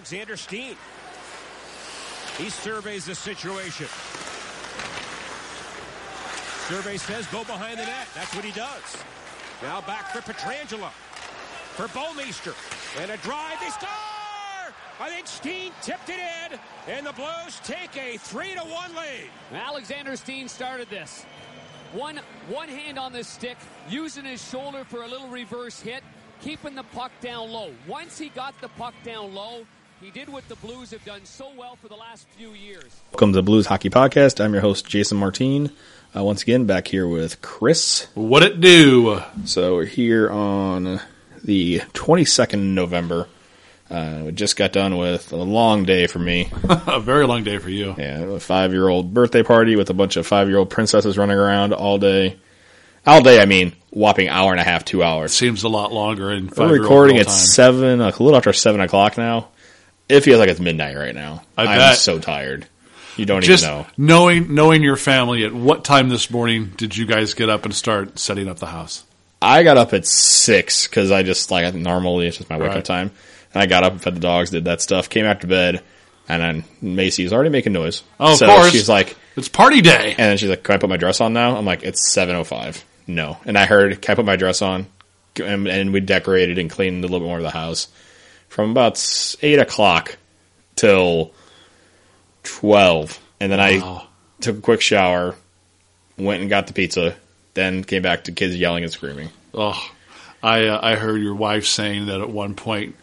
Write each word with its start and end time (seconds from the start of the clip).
Alexander 0.00 0.38
Steen. 0.38 0.76
He 2.38 2.48
surveys 2.48 3.04
the 3.04 3.14
situation. 3.14 3.86
Survey 6.68 6.96
says 6.96 7.26
go 7.26 7.44
behind 7.44 7.78
the 7.78 7.84
net. 7.84 8.08
That's 8.14 8.34
what 8.34 8.42
he 8.42 8.50
does. 8.52 8.96
Now 9.60 9.82
back 9.82 10.10
for 10.10 10.20
Pietrangelo. 10.22 10.88
For 11.76 11.86
Bouwmeester. 11.88 12.54
And 13.02 13.10
a 13.10 13.18
drive. 13.18 13.60
They 13.60 13.68
score! 13.68 13.90
I 15.00 15.10
think 15.10 15.26
Steen 15.26 15.70
tipped 15.82 16.08
it 16.08 16.18
in. 16.18 16.58
And 16.88 17.06
the 17.06 17.12
Blues 17.12 17.60
take 17.62 17.94
a 17.98 18.16
3 18.16 18.54
to 18.54 18.60
1 18.60 18.94
lead. 18.94 19.28
Alexander 19.52 20.16
Steen 20.16 20.48
started 20.48 20.88
this. 20.88 21.26
One 21.92 22.20
one 22.48 22.70
hand 22.70 22.98
on 22.98 23.12
the 23.12 23.22
stick, 23.22 23.58
using 23.90 24.24
his 24.24 24.42
shoulder 24.48 24.82
for 24.82 25.02
a 25.02 25.08
little 25.08 25.28
reverse 25.28 25.78
hit, 25.78 26.02
keeping 26.40 26.74
the 26.74 26.84
puck 26.84 27.12
down 27.20 27.50
low. 27.50 27.70
Once 27.86 28.16
he 28.16 28.30
got 28.30 28.58
the 28.62 28.68
puck 28.68 28.94
down 29.04 29.34
low, 29.34 29.66
he 30.00 30.10
did 30.10 30.28
what 30.28 30.48
the 30.48 30.56
Blues 30.56 30.90
have 30.92 31.04
done 31.04 31.20
so 31.24 31.50
well 31.58 31.76
for 31.76 31.88
the 31.88 31.96
last 31.96 32.26
few 32.36 32.50
years. 32.52 32.84
Welcome 33.12 33.32
to 33.32 33.36
the 33.36 33.42
Blues 33.42 33.66
Hockey 33.66 33.90
Podcast. 33.90 34.42
I'm 34.42 34.52
your 34.52 34.62
host, 34.62 34.86
Jason 34.86 35.18
Martine. 35.18 35.70
Uh, 36.16 36.24
once 36.24 36.42
again, 36.42 36.64
back 36.64 36.88
here 36.88 37.06
with 37.06 37.42
Chris. 37.42 38.08
What 38.14 38.42
it 38.42 38.60
do? 38.60 39.20
So 39.44 39.76
we're 39.76 39.84
here 39.84 40.30
on 40.30 41.00
the 41.44 41.80
22nd 41.92 42.54
of 42.54 42.60
November. 42.60 43.28
Uh, 43.90 44.22
we 44.26 44.32
just 44.32 44.56
got 44.56 44.72
done 44.72 44.96
with 44.96 45.32
a 45.32 45.36
long 45.36 45.84
day 45.84 46.06
for 46.06 46.18
me. 46.18 46.48
a 46.64 47.00
very 47.00 47.26
long 47.26 47.44
day 47.44 47.58
for 47.58 47.68
you. 47.70 47.94
Yeah, 47.98 48.20
a 48.20 48.40
five 48.40 48.72
year 48.72 48.88
old 48.88 49.12
birthday 49.12 49.42
party 49.42 49.76
with 49.76 49.90
a 49.90 49.94
bunch 49.94 50.16
of 50.16 50.26
five 50.26 50.48
year 50.48 50.58
old 50.58 50.70
princesses 50.70 51.18
running 51.18 51.36
around 51.36 51.72
all 51.74 51.98
day. 51.98 52.38
All 53.06 53.22
day, 53.22 53.40
I 53.40 53.46
mean, 53.46 53.74
whopping 53.90 54.28
hour 54.28 54.52
and 54.52 54.60
a 54.60 54.64
half, 54.64 54.84
two 54.84 55.02
hours. 55.02 55.32
Seems 55.32 55.62
a 55.64 55.68
lot 55.68 55.92
longer 55.92 56.30
in 56.30 56.50
We're 56.56 56.80
recording 56.80 57.16
at 57.18 57.26
time. 57.26 57.34
seven, 57.34 58.00
a 58.00 58.08
little 58.08 58.36
after 58.36 58.52
seven 58.52 58.80
o'clock 58.80 59.16
now. 59.18 59.48
It 60.10 60.20
feels 60.22 60.38
like 60.38 60.48
it's 60.48 60.60
midnight 60.60 60.96
right 60.96 61.14
now. 61.14 61.42
I 61.56 61.62
I'm 61.64 61.78
bet. 61.78 61.96
so 61.96 62.18
tired. 62.18 62.66
You 63.16 63.26
don't 63.26 63.42
Just 63.42 63.64
even 63.64 63.76
know. 63.78 63.86
knowing 63.96 64.54
knowing 64.54 64.82
your 64.82 64.96
family. 64.96 65.44
At 65.44 65.52
what 65.54 65.84
time 65.84 66.08
this 66.08 66.30
morning 66.30 66.72
did 66.76 66.96
you 66.96 67.06
guys 67.06 67.34
get 67.34 67.48
up 67.50 67.64
and 67.64 67.74
start 67.74 68.18
setting 68.18 68.48
up 68.48 68.58
the 68.58 68.66
house? 68.66 69.04
I 69.42 69.62
got 69.62 69.76
up 69.76 69.92
at 69.94 70.06
six 70.06 70.86
because 70.86 71.10
I 71.10 71.22
just 71.22 71.50
like 71.50 71.74
normally 71.74 72.26
it's 72.26 72.36
just 72.38 72.48
my 72.50 72.56
wake 72.58 72.68
up 72.70 72.74
Right. 72.76 72.84
time. 72.84 73.10
And 73.52 73.62
I 73.62 73.66
got 73.66 73.82
up 73.84 73.92
and 73.92 74.02
fed 74.02 74.14
the 74.14 74.20
dogs, 74.20 74.50
did 74.50 74.64
that 74.66 74.80
stuff, 74.80 75.08
came 75.10 75.26
out 75.26 75.40
to 75.40 75.46
bed, 75.48 75.82
and 76.28 76.42
then 76.42 76.64
Macy's 76.80 77.32
already 77.32 77.50
making 77.50 77.72
noise. 77.72 78.02
Oh, 78.20 78.32
of 78.32 78.38
so 78.38 78.46
course. 78.46 78.70
She's 78.70 78.88
like, 78.88 79.16
It's 79.36 79.48
party 79.48 79.80
day. 79.80 80.10
and 80.10 80.18
then 80.18 80.36
she's 80.38 80.48
like, 80.50 80.62
"Can 80.62 80.76
I 80.76 80.78
put 80.78 80.88
my 80.90 80.96
dress 80.96 81.20
on 81.20 81.32
now?" 81.32 81.56
I'm 81.56 81.64
like, 81.66 81.82
"It's 81.82 82.12
seven 82.12 82.36
oh 82.36 82.44
five. 82.44 82.84
No." 83.06 83.38
And 83.44 83.58
I 83.58 83.66
heard, 83.66 84.00
"Can 84.00 84.12
I 84.12 84.14
put 84.16 84.24
my 84.24 84.36
dress 84.36 84.62
on?" 84.62 84.86
And, 85.42 85.66
and 85.66 85.92
we 85.92 86.00
decorated 86.00 86.58
and 86.58 86.70
cleaned 86.70 87.02
a 87.04 87.06
little 87.06 87.20
bit 87.20 87.26
more 87.26 87.38
of 87.38 87.42
the 87.42 87.50
house 87.50 87.88
from 88.50 88.70
about 88.72 89.02
eight 89.40 89.58
o'clock 89.58 90.18
till 90.76 91.32
twelve, 92.42 93.18
and 93.40 93.50
then 93.50 93.58
Wow. 93.80 94.02
I 94.02 94.42
took 94.42 94.58
a 94.58 94.60
quick 94.60 94.80
shower, 94.82 95.34
went 96.18 96.40
and 96.42 96.50
got 96.50 96.66
the 96.66 96.72
pizza, 96.74 97.16
then 97.54 97.82
came 97.84 98.02
back 98.02 98.24
to 98.24 98.32
kids 98.32 98.56
yelling 98.56 98.84
and 98.84 98.92
screaming. 98.92 99.30
Oh, 99.54 99.80
I 100.42 100.66
uh, 100.66 100.80
I 100.82 100.96
heard 100.96 101.22
your 101.22 101.34
wife 101.34 101.66
saying 101.66 102.06
that 102.06 102.20
at 102.20 102.30
one 102.30 102.54
point 102.54 102.96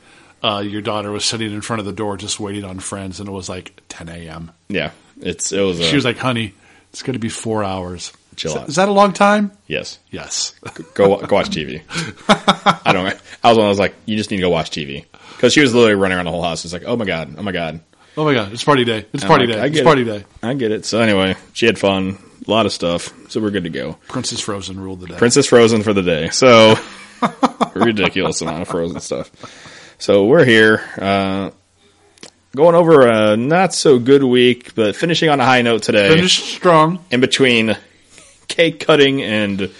uh, 0.44 0.63
your 0.66 0.81
daughter 0.81 1.12
was 1.12 1.25
sitting 1.25 1.52
in 1.52 1.62
front 1.62 1.79
of 1.79 1.85
the 1.85 1.94
door 1.94 2.18
just 2.18 2.40
waiting 2.40 2.64
on 2.64 2.79
friends, 2.79 3.19
and 3.19 3.28
it 3.28 3.31
was 3.31 3.50
like 3.50 3.81
10 3.90 4.09
a.m. 4.09 4.52
Yeah, 4.69 4.91
it's 5.22 5.52
it 5.52 5.62
was. 5.62 5.79
A, 5.79 5.84
She 5.84 5.96
was 5.96 6.06
like, 6.06 6.18
"Honey, 6.18 6.53
it's 6.91 7.02
going 7.03 7.14
to 7.14 7.19
be 7.19 7.29
four 7.29 7.64
hours." 7.64 8.14
Chill 8.37 8.51
is, 8.51 8.53
that- 8.55 8.61
out. 8.63 8.69
is 8.69 8.75
that 8.75 8.87
a 8.87 8.91
long 8.93 9.11
time? 9.11 9.51
yes, 9.67 9.99
Yes. 10.11 10.53
go 10.93 11.17
go 11.17 11.35
watch 11.35 11.49
TV. 11.49 11.81
I 12.85 12.93
don't. 12.93 13.07
I 13.43 13.49
was. 13.49 13.57
I 13.57 13.67
was 13.67 13.79
like, 13.79 13.95
you 14.05 14.15
just 14.15 14.31
need 14.31 14.37
to 14.37 14.41
go 14.43 14.49
watch 14.49 14.69
TV 14.71 15.05
because 15.35 15.51
she 15.53 15.59
was 15.61 15.73
literally 15.75 15.95
running 15.95 16.15
around 16.17 16.25
the 16.25 16.31
whole 16.31 16.43
house. 16.43 16.63
It's 16.63 16.73
like, 16.73 16.83
oh 16.85 16.95
my 16.95 17.05
god, 17.05 17.35
oh 17.37 17.41
my 17.43 17.51
god. 17.51 17.81
oh 18.17 18.23
my 18.25 18.33
God! 18.33 18.53
It's 18.53 18.63
party 18.63 18.85
day. 18.85 19.05
It's 19.13 19.23
party 19.25 19.47
like, 19.47 19.55
day. 19.57 19.65
It's 19.67 19.75
get 19.75 19.83
party 19.85 20.01
it. 20.03 20.05
day. 20.05 20.25
I 20.41 20.53
get 20.53 20.71
it. 20.71 20.85
So 20.85 20.99
anyway, 21.01 21.35
she 21.53 21.65
had 21.65 21.77
fun, 21.77 22.17
a 22.47 22.51
lot 22.51 22.65
of 22.65 22.71
stuff, 22.71 23.11
so 23.29 23.41
we're 23.41 23.51
good 23.51 23.65
to 23.65 23.69
go. 23.69 23.97
Princess 24.07 24.39
Frozen 24.39 24.79
ruled 24.79 25.01
the 25.01 25.07
day. 25.07 25.17
Princess 25.17 25.47
Frozen 25.47 25.83
for 25.83 25.93
the 25.93 26.01
day. 26.03 26.29
So 26.29 26.75
ridiculous 27.75 28.41
amount 28.41 28.61
of 28.63 28.67
Frozen 28.67 28.99
stuff. 28.99 29.31
So 29.99 30.25
we're 30.25 30.45
here, 30.45 30.83
uh, 30.99 31.51
going 32.55 32.75
over 32.75 33.07
a 33.07 33.35
not 33.37 33.73
so 33.73 33.97
good 33.99 34.23
week, 34.23 34.75
but 34.75 34.95
finishing 34.95 35.29
on 35.29 35.39
a 35.39 35.45
high 35.45 35.61
note 35.63 35.83
today. 35.83 36.09
Finished 36.09 36.45
strong. 36.45 37.03
in 37.11 37.19
between 37.21 37.75
cake 38.57 38.79
cutting 38.85 39.22
and 39.22 39.72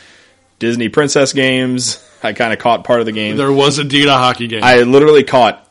Disney 0.60 0.90
princess 0.90 1.34
games. 1.34 2.04
I 2.24 2.34
kind 2.34 2.54
of 2.54 2.60
caught 2.60 2.84
part 2.84 3.00
of 3.00 3.06
the 3.06 3.12
game. 3.12 3.38
There 3.38 3.52
was 3.52 3.78
indeed 3.80 4.08
a 4.08 4.14
hockey 4.18 4.48
game. 4.48 4.64
I 4.64 4.82
literally 4.84 5.24
caught. 5.24 5.64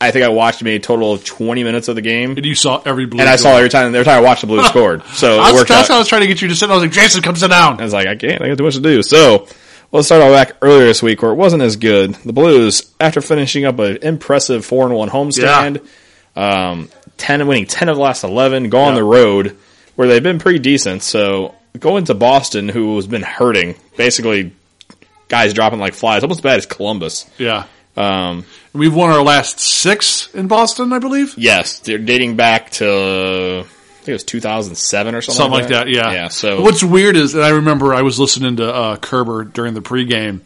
I 0.00 0.10
think 0.10 0.24
I 0.24 0.28
watched 0.28 0.62
maybe 0.62 0.76
a 0.76 0.80
total 0.80 1.12
of 1.12 1.24
twenty 1.24 1.62
minutes 1.64 1.88
of 1.88 1.94
the 1.94 2.02
game, 2.02 2.32
and 2.36 2.44
you 2.44 2.54
saw 2.56 2.82
every 2.84 3.06
blue. 3.06 3.20
and 3.20 3.28
I 3.28 3.36
saw 3.36 3.56
every 3.56 3.68
time 3.68 3.86
every 3.94 4.04
time 4.04 4.18
I 4.18 4.20
watched 4.20 4.40
the 4.40 4.46
Blues 4.48 4.66
scored. 4.68 5.02
So 5.14 5.38
I 5.38 5.52
was, 5.52 5.64
that's 5.66 5.82
out. 5.82 5.88
how 5.88 5.94
I 5.96 5.98
was 5.98 6.08
trying 6.08 6.22
to 6.22 6.26
get 6.26 6.42
you 6.42 6.48
to 6.48 6.56
sit. 6.56 6.68
I 6.68 6.74
was 6.74 6.82
like, 6.82 6.92
Jason, 6.92 7.22
come 7.22 7.36
sit 7.36 7.48
down. 7.48 7.80
I 7.80 7.84
was 7.84 7.92
like, 7.92 8.06
I 8.08 8.16
can't. 8.16 8.42
I 8.42 8.48
got 8.48 8.58
too 8.58 8.64
much 8.64 8.74
to 8.74 8.80
do. 8.80 9.02
So 9.04 9.46
let's 9.92 10.06
start 10.08 10.20
off 10.22 10.32
back 10.32 10.56
earlier 10.62 10.84
this 10.86 11.02
week 11.02 11.22
where 11.22 11.30
it 11.30 11.36
wasn't 11.36 11.62
as 11.62 11.76
good. 11.76 12.14
The 12.16 12.32
Blues, 12.32 12.92
after 13.00 13.20
finishing 13.20 13.64
up 13.64 13.78
an 13.78 13.98
impressive 14.02 14.66
four 14.66 14.84
and 14.86 14.94
one 14.94 15.08
homestand, 15.10 15.86
um, 16.34 16.90
ten 17.16 17.46
winning 17.46 17.66
ten 17.66 17.88
of 17.88 17.96
the 17.96 18.02
last 18.02 18.24
eleven, 18.24 18.68
go 18.70 18.80
on 18.80 18.92
Yeah. 18.94 18.98
the 18.98 19.04
road 19.04 19.56
where 19.94 20.08
they've 20.08 20.22
been 20.22 20.40
pretty 20.40 20.58
decent. 20.58 21.02
So 21.04 21.54
going 21.78 22.04
to 22.06 22.14
Boston, 22.14 22.68
who 22.68 22.96
has 22.96 23.06
been 23.06 23.22
hurting, 23.22 23.74
basically 23.96 24.52
guys 25.28 25.52
dropping 25.54 25.78
like 25.80 25.94
flies, 25.94 26.22
almost 26.22 26.38
as 26.38 26.42
bad 26.42 26.58
as 26.58 26.66
Columbus. 26.66 27.28
Yeah. 27.38 27.64
Um, 27.96 28.44
We've 28.72 28.94
won 28.94 29.10
our 29.10 29.22
last 29.22 29.60
six 29.60 30.32
in 30.34 30.48
Boston, 30.48 30.92
I 30.92 30.98
believe. 30.98 31.34
yes, 31.36 31.78
they're 31.78 31.98
dating 31.98 32.36
back 32.36 32.70
to. 32.72 33.64
I 33.64 33.96
think 34.04 34.08
it 34.08 34.12
was 34.12 34.24
2007 34.24 35.14
or 35.14 35.22
something, 35.22 35.36
Something 35.36 35.60
like 35.60 35.68
that, 35.70 35.88
yeah. 35.88 36.12
Yeah. 36.12 36.28
So 36.28 36.60
What's 36.60 36.82
weird 36.82 37.16
is, 37.16 37.34
and 37.34 37.42
I 37.44 37.50
remember 37.50 37.94
I 37.94 38.02
was 38.02 38.18
listening 38.18 38.56
to 38.56 38.70
uh, 38.74 38.96
Kerber 38.96 39.44
during 39.44 39.74
the 39.74 39.80
pregame, 39.80 40.40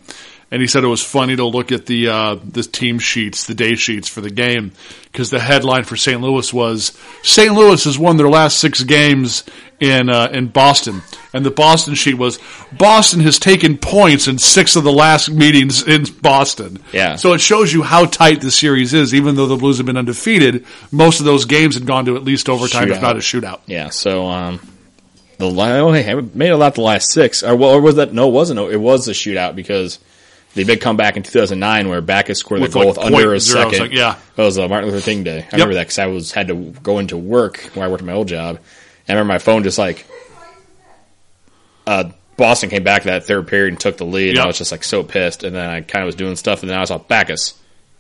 and 0.50 0.60
he 0.62 0.66
said 0.66 0.82
it 0.82 0.88
was 0.88 1.02
funny 1.04 1.36
to 1.36 1.44
look 1.44 1.72
at 1.72 1.86
the 1.86 2.08
uh, 2.08 2.36
the 2.42 2.62
team 2.62 2.98
sheets, 2.98 3.44
the 3.46 3.54
day 3.54 3.74
sheets 3.74 4.08
for 4.08 4.20
the 4.20 4.30
game, 4.30 4.72
because 5.12 5.30
the 5.30 5.40
headline 5.40 5.84
for 5.84 5.96
St. 5.96 6.20
Louis 6.20 6.52
was 6.52 6.96
St. 7.22 7.52
Louis 7.54 7.82
has 7.84 7.98
won 7.98 8.16
their 8.16 8.28
last 8.28 8.58
six 8.58 8.82
games 8.82 9.44
in 9.80 10.08
uh, 10.10 10.28
in 10.32 10.48
Boston, 10.48 11.02
and 11.34 11.44
the 11.44 11.50
Boston 11.50 11.94
sheet 11.94 12.14
was 12.14 12.38
Boston 12.72 13.20
has 13.20 13.38
taken 13.38 13.76
points 13.78 14.26
in 14.26 14.38
six 14.38 14.74
of 14.74 14.84
the 14.84 14.92
last 14.92 15.30
meetings 15.30 15.86
in 15.86 16.04
Boston. 16.22 16.78
Yeah. 16.92 17.16
So 17.16 17.32
it 17.34 17.40
shows 17.40 17.72
you 17.72 17.82
how 17.82 18.06
tight 18.06 18.40
the 18.40 18.50
series 18.50 18.94
is. 18.94 19.14
Even 19.14 19.34
though 19.36 19.46
the 19.46 19.56
Blues 19.56 19.76
have 19.76 19.86
been 19.86 19.96
undefeated, 19.98 20.64
most 20.90 21.20
of 21.20 21.26
those 21.26 21.44
games 21.44 21.74
had 21.74 21.86
gone 21.86 22.06
to 22.06 22.16
at 22.16 22.24
least 22.24 22.48
overtime, 22.48 22.90
if 22.90 23.02
not 23.02 23.16
a 23.16 23.20
shootout. 23.20 23.60
Yeah, 23.66 23.90
so 23.90 24.26
um, 24.28 24.60
the 25.36 25.48
la- 25.48 25.64
I 25.66 25.78
only 25.80 26.02
had- 26.02 26.34
made 26.34 26.50
it 26.50 26.60
out 26.62 26.74
the 26.74 26.80
last 26.80 27.10
six, 27.12 27.42
or, 27.42 27.54
well, 27.54 27.70
or 27.70 27.80
was 27.80 27.96
that? 27.96 28.12
No, 28.14 28.28
it 28.28 28.32
wasn't. 28.32 28.58
It 28.60 28.80
was 28.80 29.06
a 29.08 29.12
shootout 29.12 29.54
because 29.54 29.98
the 30.54 30.64
big 30.64 30.80
comeback 30.80 31.16
in 31.16 31.22
2009 31.22 31.88
where 31.88 32.00
Backes 32.00 32.38
scored 32.38 32.60
With 32.60 32.72
the 32.72 32.80
goal 32.80 32.94
like 32.94 32.96
with 32.96 33.14
under 33.14 33.34
a 33.34 33.40
second. 33.40 33.72
second, 33.74 33.92
yeah. 33.92 34.16
that 34.36 34.42
was 34.42 34.58
uh, 34.58 34.66
Martin 34.68 34.90
Luther 34.90 35.04
King 35.04 35.22
Day. 35.24 35.46
I 35.52 35.56
remember 35.56 35.74
that 35.74 35.82
because 35.84 35.98
I 35.98 36.06
was 36.06 36.32
had 36.32 36.48
to 36.48 36.54
go 36.82 36.98
into 36.98 37.16
work 37.16 37.58
where 37.74 37.84
I 37.84 37.88
worked 37.88 38.02
at 38.02 38.06
my 38.06 38.14
old 38.14 38.28
job. 38.28 38.56
And 38.56 39.16
I 39.16 39.20
remember 39.20 39.34
my 39.34 39.38
phone 39.38 39.62
just 39.62 39.78
like 39.78 40.06
uh, 41.86 42.10
Boston 42.36 42.70
came 42.70 42.82
back 42.84 43.04
that 43.04 43.24
third 43.24 43.48
period 43.48 43.72
and 43.72 43.80
took 43.80 43.96
the 43.96 44.06
lead. 44.06 44.30
And 44.30 44.40
I 44.40 44.46
was 44.46 44.58
just 44.58 44.72
like 44.72 44.84
so 44.84 45.02
pissed. 45.02 45.44
And 45.44 45.54
then 45.54 45.68
I 45.68 45.80
kind 45.80 46.02
of 46.02 46.06
was 46.06 46.14
doing 46.14 46.36
stuff, 46.36 46.62
and 46.62 46.70
then 46.70 46.78
I 46.78 46.84
saw 46.84 46.98
Backes 46.98 47.54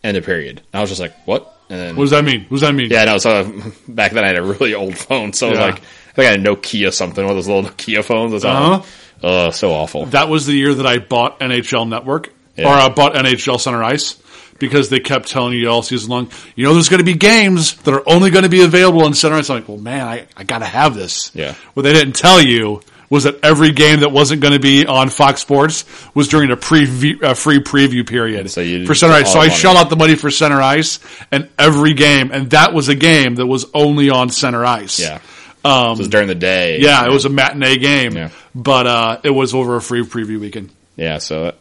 end 0.04 0.16
the 0.16 0.22
period. 0.22 0.58
And 0.72 0.78
I 0.78 0.80
was 0.80 0.90
just 0.90 1.00
like, 1.00 1.14
what? 1.26 1.54
And 1.70 1.78
then 1.78 1.96
What 1.96 2.04
does 2.04 2.10
that 2.12 2.24
mean? 2.24 2.42
What 2.42 2.60
does 2.60 2.60
that 2.62 2.74
mean? 2.74 2.90
yeah, 2.90 3.04
no. 3.04 3.18
So 3.18 3.44
back 3.88 4.12
then 4.12 4.24
I 4.24 4.28
had 4.28 4.38
a 4.38 4.42
really 4.42 4.74
old 4.74 4.96
phone, 4.96 5.32
so 5.32 5.48
I 5.48 5.50
was 5.50 5.58
like 5.60 5.74
I 5.74 6.12
think 6.12 6.28
I 6.28 6.30
had 6.32 6.40
a 6.40 6.42
Nokia 6.42 6.92
something, 6.92 7.22
one 7.22 7.30
of 7.30 7.36
those 7.36 7.48
little 7.48 7.70
Nokia 7.70 8.04
phones. 8.04 8.32
That's 8.32 8.44
Uh-huh. 8.44 8.82
Oh, 9.20 9.50
so 9.50 9.72
awful. 9.72 10.06
That 10.06 10.28
was 10.28 10.46
the 10.46 10.52
year 10.54 10.72
that 10.74 10.86
I 10.86 10.98
bought 10.98 11.40
NHL 11.40 11.88
Network 11.88 12.32
Yeah. 12.58 12.68
or 12.68 12.74
I 12.74 12.88
bought 12.88 13.14
NHL 13.14 13.60
Center 13.60 13.82
Ice 13.82 14.20
because 14.58 14.88
they 14.88 14.98
kept 15.00 15.28
telling 15.28 15.54
you 15.56 15.68
all 15.70 15.82
season 15.82 16.10
long, 16.10 16.30
you 16.56 16.64
know, 16.64 16.74
there's 16.74 16.88
going 16.88 16.98
to 16.98 17.04
be 17.04 17.14
games 17.14 17.74
that 17.82 17.94
are 17.94 18.02
only 18.08 18.30
going 18.30 18.42
to 18.42 18.48
be 18.50 18.62
available 18.62 19.04
on 19.04 19.14
Center 19.14 19.36
Ice. 19.36 19.48
I'm 19.50 19.58
like, 19.58 19.68
well, 19.68 19.78
man, 19.78 20.06
I, 20.06 20.26
I 20.36 20.44
got 20.44 20.58
to 20.58 20.64
have 20.66 20.94
this. 20.94 21.30
Yeah. 21.34 21.54
What 21.74 21.84
they 21.84 21.92
didn't 21.92 22.16
tell 22.16 22.42
you 22.42 22.82
was 23.10 23.24
that 23.24 23.42
every 23.42 23.70
game 23.72 24.00
that 24.00 24.10
wasn't 24.12 24.42
going 24.42 24.52
to 24.52 24.60
be 24.60 24.84
on 24.86 25.08
Fox 25.08 25.40
Sports 25.40 25.84
was 26.14 26.28
during 26.28 26.50
a 26.50 26.56
pre 26.56 26.82
uh, 27.22 27.32
free 27.34 27.60
preview 27.60 28.06
period 28.06 28.50
So 28.50 28.60
you 28.60 28.84
for 28.86 28.94
center 28.94 29.14
ice. 29.14 29.32
So 29.32 29.38
I 29.40 29.48
shell 29.48 29.78
out 29.78 29.88
the 29.88 29.96
money 29.96 30.14
for 30.14 30.30
center 30.30 30.60
ice 30.60 30.98
and 31.32 31.48
every 31.58 31.94
game, 31.94 32.30
and 32.32 32.50
that 32.50 32.74
was 32.74 32.88
a 32.90 32.94
game 32.94 33.36
that 33.36 33.46
was 33.46 33.64
only 33.72 34.10
on 34.10 34.28
center 34.28 34.62
ice. 34.64 35.00
Yeah. 35.00 35.20
Um, 35.64 35.92
it 35.92 35.98
was 35.98 36.08
during 36.08 36.28
the 36.28 36.34
day. 36.34 36.80
Yeah, 36.80 37.04
it 37.06 37.10
was 37.12 37.24
a 37.24 37.28
matinee 37.30 37.78
game, 37.78 38.14
Yeah. 38.16 38.30
but 38.54 38.86
uh, 38.86 39.20
it 39.24 39.30
was 39.30 39.54
over 39.54 39.76
a 39.76 39.80
free 39.82 40.02
preview 40.04 40.38
weekend. 40.38 40.70
Yeah, 40.96 41.16
so 41.18 41.54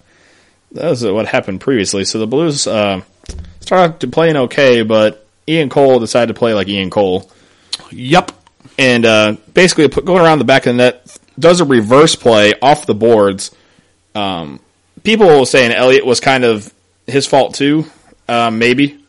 that, 0.74 0.90
was 0.90 1.04
what 1.06 1.28
happened 1.28 1.62
previously. 1.62 2.06
So 2.06 2.20
the 2.20 2.28
Blues 2.28 2.68
uh, 2.68 3.02
started 3.62 4.00
to 4.02 4.08
playing 4.08 4.36
okay, 4.38 4.84
but 4.84 5.26
Ian 5.48 5.70
Cole 5.70 6.00
decided 6.00 6.34
to 6.34 6.38
play 6.40 6.54
like 6.54 6.68
Ian 6.68 6.90
Cole, 6.90 7.30
Yep. 7.92 8.32
and 8.78 9.06
uh, 9.06 9.36
basically 9.54 9.88
put, 9.88 10.06
going 10.06 10.22
around 10.22 10.40
the 10.40 10.46
back 10.46 10.66
of 10.66 10.74
the 10.76 10.78
net 10.84 11.18
does 11.40 11.62
a 11.62 11.66
reverse 11.66 12.16
play 12.16 12.54
off 12.62 12.86
the 12.86 12.96
boards. 12.96 13.52
Um, 14.16 14.60
people 15.04 15.28
were 15.28 15.46
saying 15.46 15.72
Elliott 15.72 16.06
was 16.06 16.20
kind 16.20 16.44
of 16.44 16.74
his 17.06 17.26
fault 17.28 17.54
too, 17.56 17.86
um, 18.28 18.60
maybe. 18.60 19.04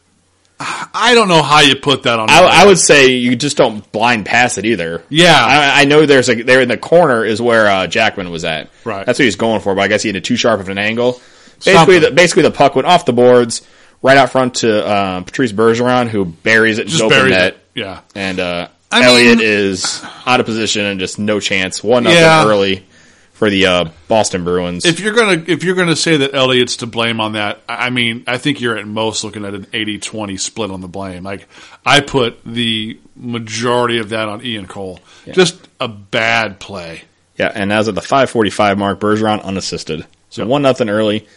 I 0.61 1.13
don't 1.15 1.29
know 1.29 1.43
how 1.43 1.61
you 1.61 1.77
put 1.77 2.03
that 2.03 2.19
on. 2.19 2.29
I, 2.31 2.63
I 2.63 2.67
would 2.67 2.79
say 2.81 3.13
you 3.13 3.37
just 3.37 3.57
don't 3.57 3.91
blind 3.93 4.27
pass 4.27 4.59
it 4.59 4.65
either. 4.65 5.05
Yeah. 5.09 5.33
I, 5.37 5.83
I 5.83 5.85
know 5.85 6.05
there's 6.05 6.29
a 6.29 6.43
there 6.43 6.61
in 6.61 6.69
the 6.69 6.77
corner 6.77 7.25
is 7.25 7.41
where 7.41 7.69
uh, 7.69 7.87
Jackman 7.87 8.31
was 8.31 8.45
at. 8.45 8.69
Right. 8.85 9.07
that's 9.07 9.21
what 9.21 9.25
he's 9.25 9.37
going 9.37 9.61
for. 9.61 9.77
But 9.77 9.83
I 9.83 9.89
guess 9.89 10.03
he 10.03 10.09
had 10.09 10.17
a 10.17 10.21
too 10.21 10.35
sharp 10.35 10.59
of 10.61 10.69
an 10.69 10.77
angle. 10.79 11.21
Basically, 11.65 11.99
the, 11.99 12.11
basically 12.11 12.43
the 12.43 12.51
puck 12.51 12.75
went 12.75 12.87
off 12.87 13.05
the 13.07 13.13
boards 13.13 13.63
right 14.03 14.17
out 14.17 14.31
front 14.31 14.55
to 14.57 14.87
uh, 14.87 15.23
Patrice 15.23 15.53
Bergeron, 15.53 16.09
who 16.09 16.25
buries 16.25 16.79
it 16.79 16.85
just 16.87 16.99
just 17.01 17.13
open 17.13 17.31
net, 17.31 17.55
it. 17.55 17.61
Yeah. 17.75 18.01
and 18.15 18.39
uh, 18.41 18.69
I 18.93 19.05
Elliott 19.05 19.39
mean- 19.39 19.47
is 19.47 20.03
out 20.27 20.41
of 20.41 20.47
position 20.47 20.85
and 20.85 21.01
just 21.01 21.19
no 21.19 21.41
chance. 21.41 21.83
One 21.83 22.05
nothing 22.05 22.19
Yeah. 22.21 22.47
early 22.47 22.85
for 23.33 23.51
the 23.51 23.67
uh, 23.67 23.85
Boston 24.09 24.43
Bruins. 24.45 24.85
If 24.85 24.99
you're 25.01 25.15
gonna 25.15 25.45
if 25.47 25.63
you're 25.63 25.77
gonna 25.77 25.95
say 25.97 26.17
that 26.17 26.35
Elliott's 26.35 26.77
to 26.79 26.87
blame 26.87 27.21
on 27.21 27.33
that, 27.35 27.61
I 27.69 27.91
mean, 27.91 28.25
I 28.27 28.37
think 28.39 28.61
you're 28.61 28.77
at 28.77 28.87
most 28.87 29.23
looking 29.23 29.45
at 29.45 29.55
an 29.55 29.67
80-20 29.67 30.41
split 30.41 30.71
on 30.73 30.81
the 30.81 30.89
blame. 30.89 31.23
Like 31.23 31.49
I 31.87 32.01
put 32.01 32.43
the 32.45 32.99
majority 33.15 33.99
of 33.99 34.09
that 34.09 34.29
on 34.29 34.45
Ian 34.45 34.67
Cole. 34.67 35.01
Just 35.33 35.57
a 35.79 35.87
bad 35.89 36.59
play. 36.59 37.03
Yeah, 37.37 37.53
and 37.55 37.73
as 37.73 37.87
of 37.87 37.95
the 37.95 38.01
5:45 38.01 38.77
mark, 38.79 38.99
Bergeron 38.99 39.43
unassisted, 39.45 40.05
so 40.31 40.45
one 40.47 40.63
nothing 40.63 40.89
early. 40.89 41.29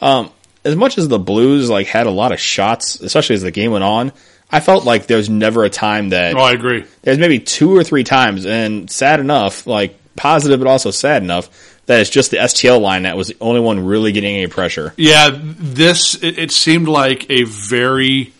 Um, 0.00 0.30
as 0.64 0.76
much 0.76 0.98
as 0.98 1.08
the 1.08 1.18
Blues 1.18 1.70
like 1.70 1.86
had 1.86 2.06
a 2.06 2.10
lot 2.10 2.32
of 2.32 2.40
shots, 2.40 3.00
especially 3.00 3.34
as 3.34 3.42
the 3.42 3.50
game 3.50 3.72
went 3.72 3.84
on, 3.84 4.12
I 4.50 4.60
felt 4.60 4.84
like 4.84 5.06
there 5.06 5.16
was 5.16 5.30
never 5.30 5.64
a 5.64 5.70
time 5.70 6.10
that 6.10 6.34
Oh, 6.34 6.40
I 6.40 6.52
agree. 6.52 6.84
there's 7.02 7.18
maybe 7.18 7.38
two 7.38 7.74
or 7.76 7.84
three 7.84 8.04
times, 8.04 8.44
and 8.46 8.90
sad 8.90 9.20
enough, 9.20 9.66
like 9.66 9.96
positive 10.16 10.58
but 10.60 10.66
also 10.68 10.90
sad 10.90 11.22
enough 11.22 11.48
that 11.86 12.00
it's 12.00 12.10
just 12.10 12.30
the 12.30 12.36
STL 12.36 12.80
line 12.80 13.02
that 13.04 13.16
was 13.16 13.28
the 13.28 13.36
only 13.40 13.60
one 13.60 13.84
really 13.84 14.12
getting 14.12 14.36
any 14.36 14.46
pressure. 14.48 14.92
Yeah, 14.96 15.30
this 15.32 16.14
it, 16.22 16.38
it 16.38 16.50
seemed 16.52 16.88
like 16.88 17.28
a 17.30 17.44
very 17.44 18.32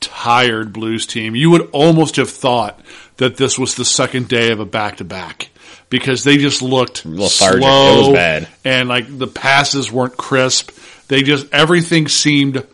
tired 0.00 0.72
Blues 0.72 1.06
team. 1.06 1.34
You 1.34 1.50
would 1.50 1.68
almost 1.72 2.16
have 2.16 2.30
thought 2.30 2.80
that 3.16 3.36
this 3.36 3.58
was 3.58 3.74
the 3.74 3.84
second 3.84 4.28
day 4.28 4.52
of 4.52 4.60
a 4.60 4.64
back 4.64 4.98
to 4.98 5.04
back 5.04 5.50
because 5.90 6.22
they 6.24 6.36
just 6.38 6.62
looked 6.62 7.04
Lethargic. 7.04 7.58
It 7.58 7.62
slow. 7.62 7.98
was 8.08 8.14
bad. 8.16 8.48
and 8.64 8.88
like 8.88 9.06
the 9.18 9.26
passes 9.26 9.90
weren't 9.90 10.16
crisp. 10.16 10.70
They 11.08 11.22
just 11.22 11.46
everything 11.52 12.08
seemed 12.08 12.66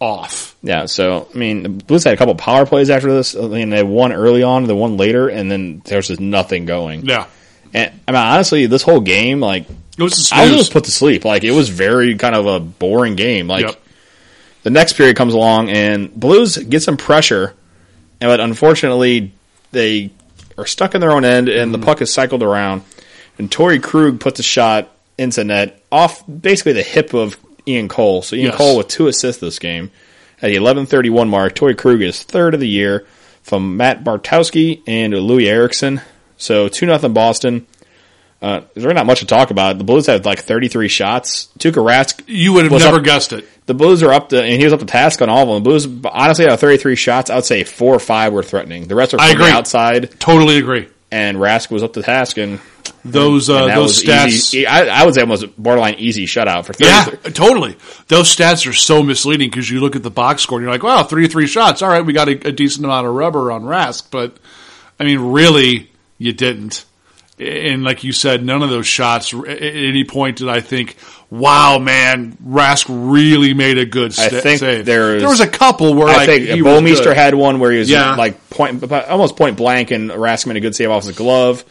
off. 0.00 0.56
Yeah, 0.62 0.86
so 0.86 1.28
I 1.34 1.36
mean, 1.38 1.62
the 1.62 1.68
Blues 1.68 2.04
had 2.04 2.14
a 2.14 2.16
couple 2.16 2.34
power 2.34 2.64
plays 2.66 2.88
after 2.90 3.12
this. 3.12 3.34
I 3.36 3.40
mean, 3.48 3.70
they 3.70 3.82
won 3.82 4.12
early 4.12 4.42
on, 4.42 4.64
the 4.64 4.74
one 4.76 4.96
later, 4.96 5.28
and 5.28 5.50
then 5.50 5.82
there's 5.84 6.08
just 6.08 6.20
nothing 6.20 6.66
going. 6.66 7.04
Yeah, 7.04 7.26
And 7.74 7.92
I 8.08 8.12
mean, 8.12 8.20
honestly, 8.20 8.66
this 8.66 8.82
whole 8.82 9.00
game, 9.00 9.40
like 9.40 9.66
it 9.98 10.02
was. 10.02 10.30
I 10.32 10.46
was 10.48 10.56
just 10.56 10.72
put 10.72 10.84
to 10.84 10.90
sleep. 10.90 11.24
Like 11.24 11.44
it 11.44 11.50
was 11.50 11.68
very 11.68 12.14
kind 12.16 12.34
of 12.34 12.46
a 12.46 12.60
boring 12.60 13.16
game. 13.16 13.46
Like 13.48 13.66
Yep. 13.66 13.80
the 14.62 14.70
next 14.70 14.94
period 14.94 15.16
comes 15.16 15.34
along 15.34 15.68
and 15.68 16.14
Blues 16.14 16.56
get 16.56 16.82
some 16.82 16.96
pressure, 16.96 17.54
but 18.20 18.40
unfortunately 18.40 19.32
they 19.72 20.10
are 20.56 20.66
stuck 20.66 20.94
in 20.94 21.00
their 21.00 21.10
own 21.12 21.24
end, 21.24 21.48
and 21.48 21.72
Mm-hmm. 21.72 21.80
the 21.80 21.86
puck 21.86 22.00
is 22.00 22.12
cycled 22.12 22.42
around, 22.42 22.82
and 23.38 23.50
Torey 23.50 23.82
Krug 23.82 24.20
puts 24.20 24.40
a 24.40 24.42
shot 24.42 24.90
into 25.18 25.44
net 25.44 25.82
off 25.92 26.22
basically 26.26 26.72
the 26.72 26.82
hip 26.82 27.12
of 27.12 27.36
Ian 27.70 27.88
Cole. 27.88 28.22
So 28.22 28.36
Ian 28.36 28.46
Yes. 28.46 28.56
Cole 28.56 28.76
with 28.78 28.88
two 28.88 29.06
assists 29.08 29.40
this 29.40 29.58
game 29.58 29.90
at 30.42 30.48
the 30.48 30.56
11:31 30.56 31.28
mark. 31.28 31.54
Torey 31.54 31.76
Krug 31.76 32.02
is 32.02 32.22
third 32.22 32.54
of 32.54 32.60
the 32.60 32.68
year 32.68 33.06
from 33.42 33.76
Matt 33.76 34.04
Bartkowski 34.04 34.82
and 34.86 35.12
Loui 35.14 35.46
Eriksson. 35.46 36.00
So 36.36 36.68
two 36.68 36.86
nothing 36.86 37.12
Boston. 37.12 37.66
Uh, 38.42 38.62
there's 38.72 38.84
really 38.86 38.94
not 38.94 39.04
much 39.04 39.20
to 39.20 39.26
talk 39.26 39.50
about. 39.50 39.76
The 39.76 39.84
Blues 39.84 40.06
had 40.06 40.24
like 40.24 40.38
33 40.40 40.88
shots. 40.88 41.48
Tuukka 41.58 41.74
Rask 41.84 42.22
you 42.26 42.54
would 42.54 42.64
have 42.70 42.80
never 42.80 42.96
up- 42.96 43.04
guessed 43.04 43.34
it. 43.34 43.46
the 43.66 43.74
Blues 43.74 44.02
are 44.02 44.12
up 44.14 44.30
to, 44.30 44.42
and 44.42 44.58
he 44.58 44.64
was 44.64 44.72
up 44.72 44.80
to 44.80 44.86
task 44.86 45.20
on 45.20 45.28
all 45.28 45.42
of 45.42 45.48
them. 45.48 45.62
The 45.62 45.68
Blues, 45.68 45.86
honestly, 46.10 46.46
out 46.46 46.52
of 46.52 46.60
33 46.60 46.96
shots, 46.96 47.28
I 47.28 47.34
would 47.34 47.44
say 47.44 47.64
four 47.64 47.94
or 47.94 47.98
five 47.98 48.32
were 48.32 48.42
threatening. 48.42 48.88
The 48.88 48.94
rest 48.94 49.12
I 49.12 49.28
from 49.28 49.38
the 49.38 49.44
agree. 49.44 49.52
outside, 49.54 50.18
Totally 50.20 50.56
agree. 50.56 50.88
and 51.12 51.36
Rask 51.36 51.70
was 51.70 51.82
up 51.82 51.92
to 51.92 52.02
task, 52.02 52.38
and, 52.38 52.60
Those 53.04 53.48
uh, 53.48 53.66
those 53.74 54.02
stats. 54.02 54.26
easy. 54.28 54.66
I, 54.66 55.00
I 55.02 55.04
would 55.06 55.14
say 55.14 55.22
almost 55.22 55.46
borderline 55.56 55.94
easy 55.94 56.26
shutout 56.26 56.66
for 56.66 56.74
33. 56.74 56.86
Yeah, 57.24 57.30
totally. 57.32 57.76
Those 58.08 58.34
stats 58.34 58.66
are 58.68 58.74
so 58.74 59.02
misleading 59.02 59.48
because 59.50 59.70
you 59.70 59.80
look 59.80 59.96
at 59.96 60.02
the 60.02 60.10
box 60.10 60.42
score 60.42 60.58
and 60.58 60.64
you're 60.64 60.72
like, 60.72 60.82
wow, 60.82 61.02
three 61.04 61.26
three 61.26 61.46
shots. 61.46 61.80
All 61.80 61.88
right, 61.88 62.04
we 62.04 62.12
got 62.12 62.28
a, 62.28 62.48
a 62.48 62.52
decent 62.52 62.84
amount 62.84 63.06
of 63.06 63.14
rubber 63.14 63.50
on 63.52 63.62
Rask, 63.62 64.10
but 64.10 64.36
I 64.98 65.04
mean, 65.04 65.18
really, 65.32 65.90
you 66.18 66.32
didn't. 66.34 66.84
And 67.38 67.84
like 67.84 68.04
you 68.04 68.12
said, 68.12 68.44
none 68.44 68.62
of 68.62 68.68
those 68.68 68.86
shots 68.86 69.32
at 69.32 69.46
any 69.62 70.04
point 70.04 70.36
did 70.36 70.50
I 70.50 70.60
think, 70.60 70.96
wow, 71.30 71.78
man, 71.78 72.36
Rask 72.46 72.84
really 72.90 73.54
made 73.54 73.78
a 73.78 73.86
good 73.86 74.10
I 74.20 74.28
think 74.28 74.58
save. 74.58 74.84
there's- 74.84 75.20
there 75.22 75.30
was 75.30 75.40
a 75.40 75.48
couple 75.48 75.94
where 75.94 76.08
I 76.08 76.16
like, 76.16 76.26
think 76.26 76.48
he 76.48 76.60
was 76.60 76.82
Bouwmeester 76.82 77.14
had 77.14 77.34
one 77.34 77.58
where 77.58 77.72
he 77.72 77.78
was 77.78 77.88
Yeah. 77.88 78.14
like 78.16 78.50
point, 78.50 78.92
almost 78.92 79.36
point 79.38 79.56
blank, 79.56 79.90
and 79.90 80.10
Rask 80.10 80.46
made 80.46 80.56
a 80.58 80.60
good 80.60 80.76
save 80.76 80.90
off 80.90 81.04
his 81.06 81.16
glove. 81.16 81.64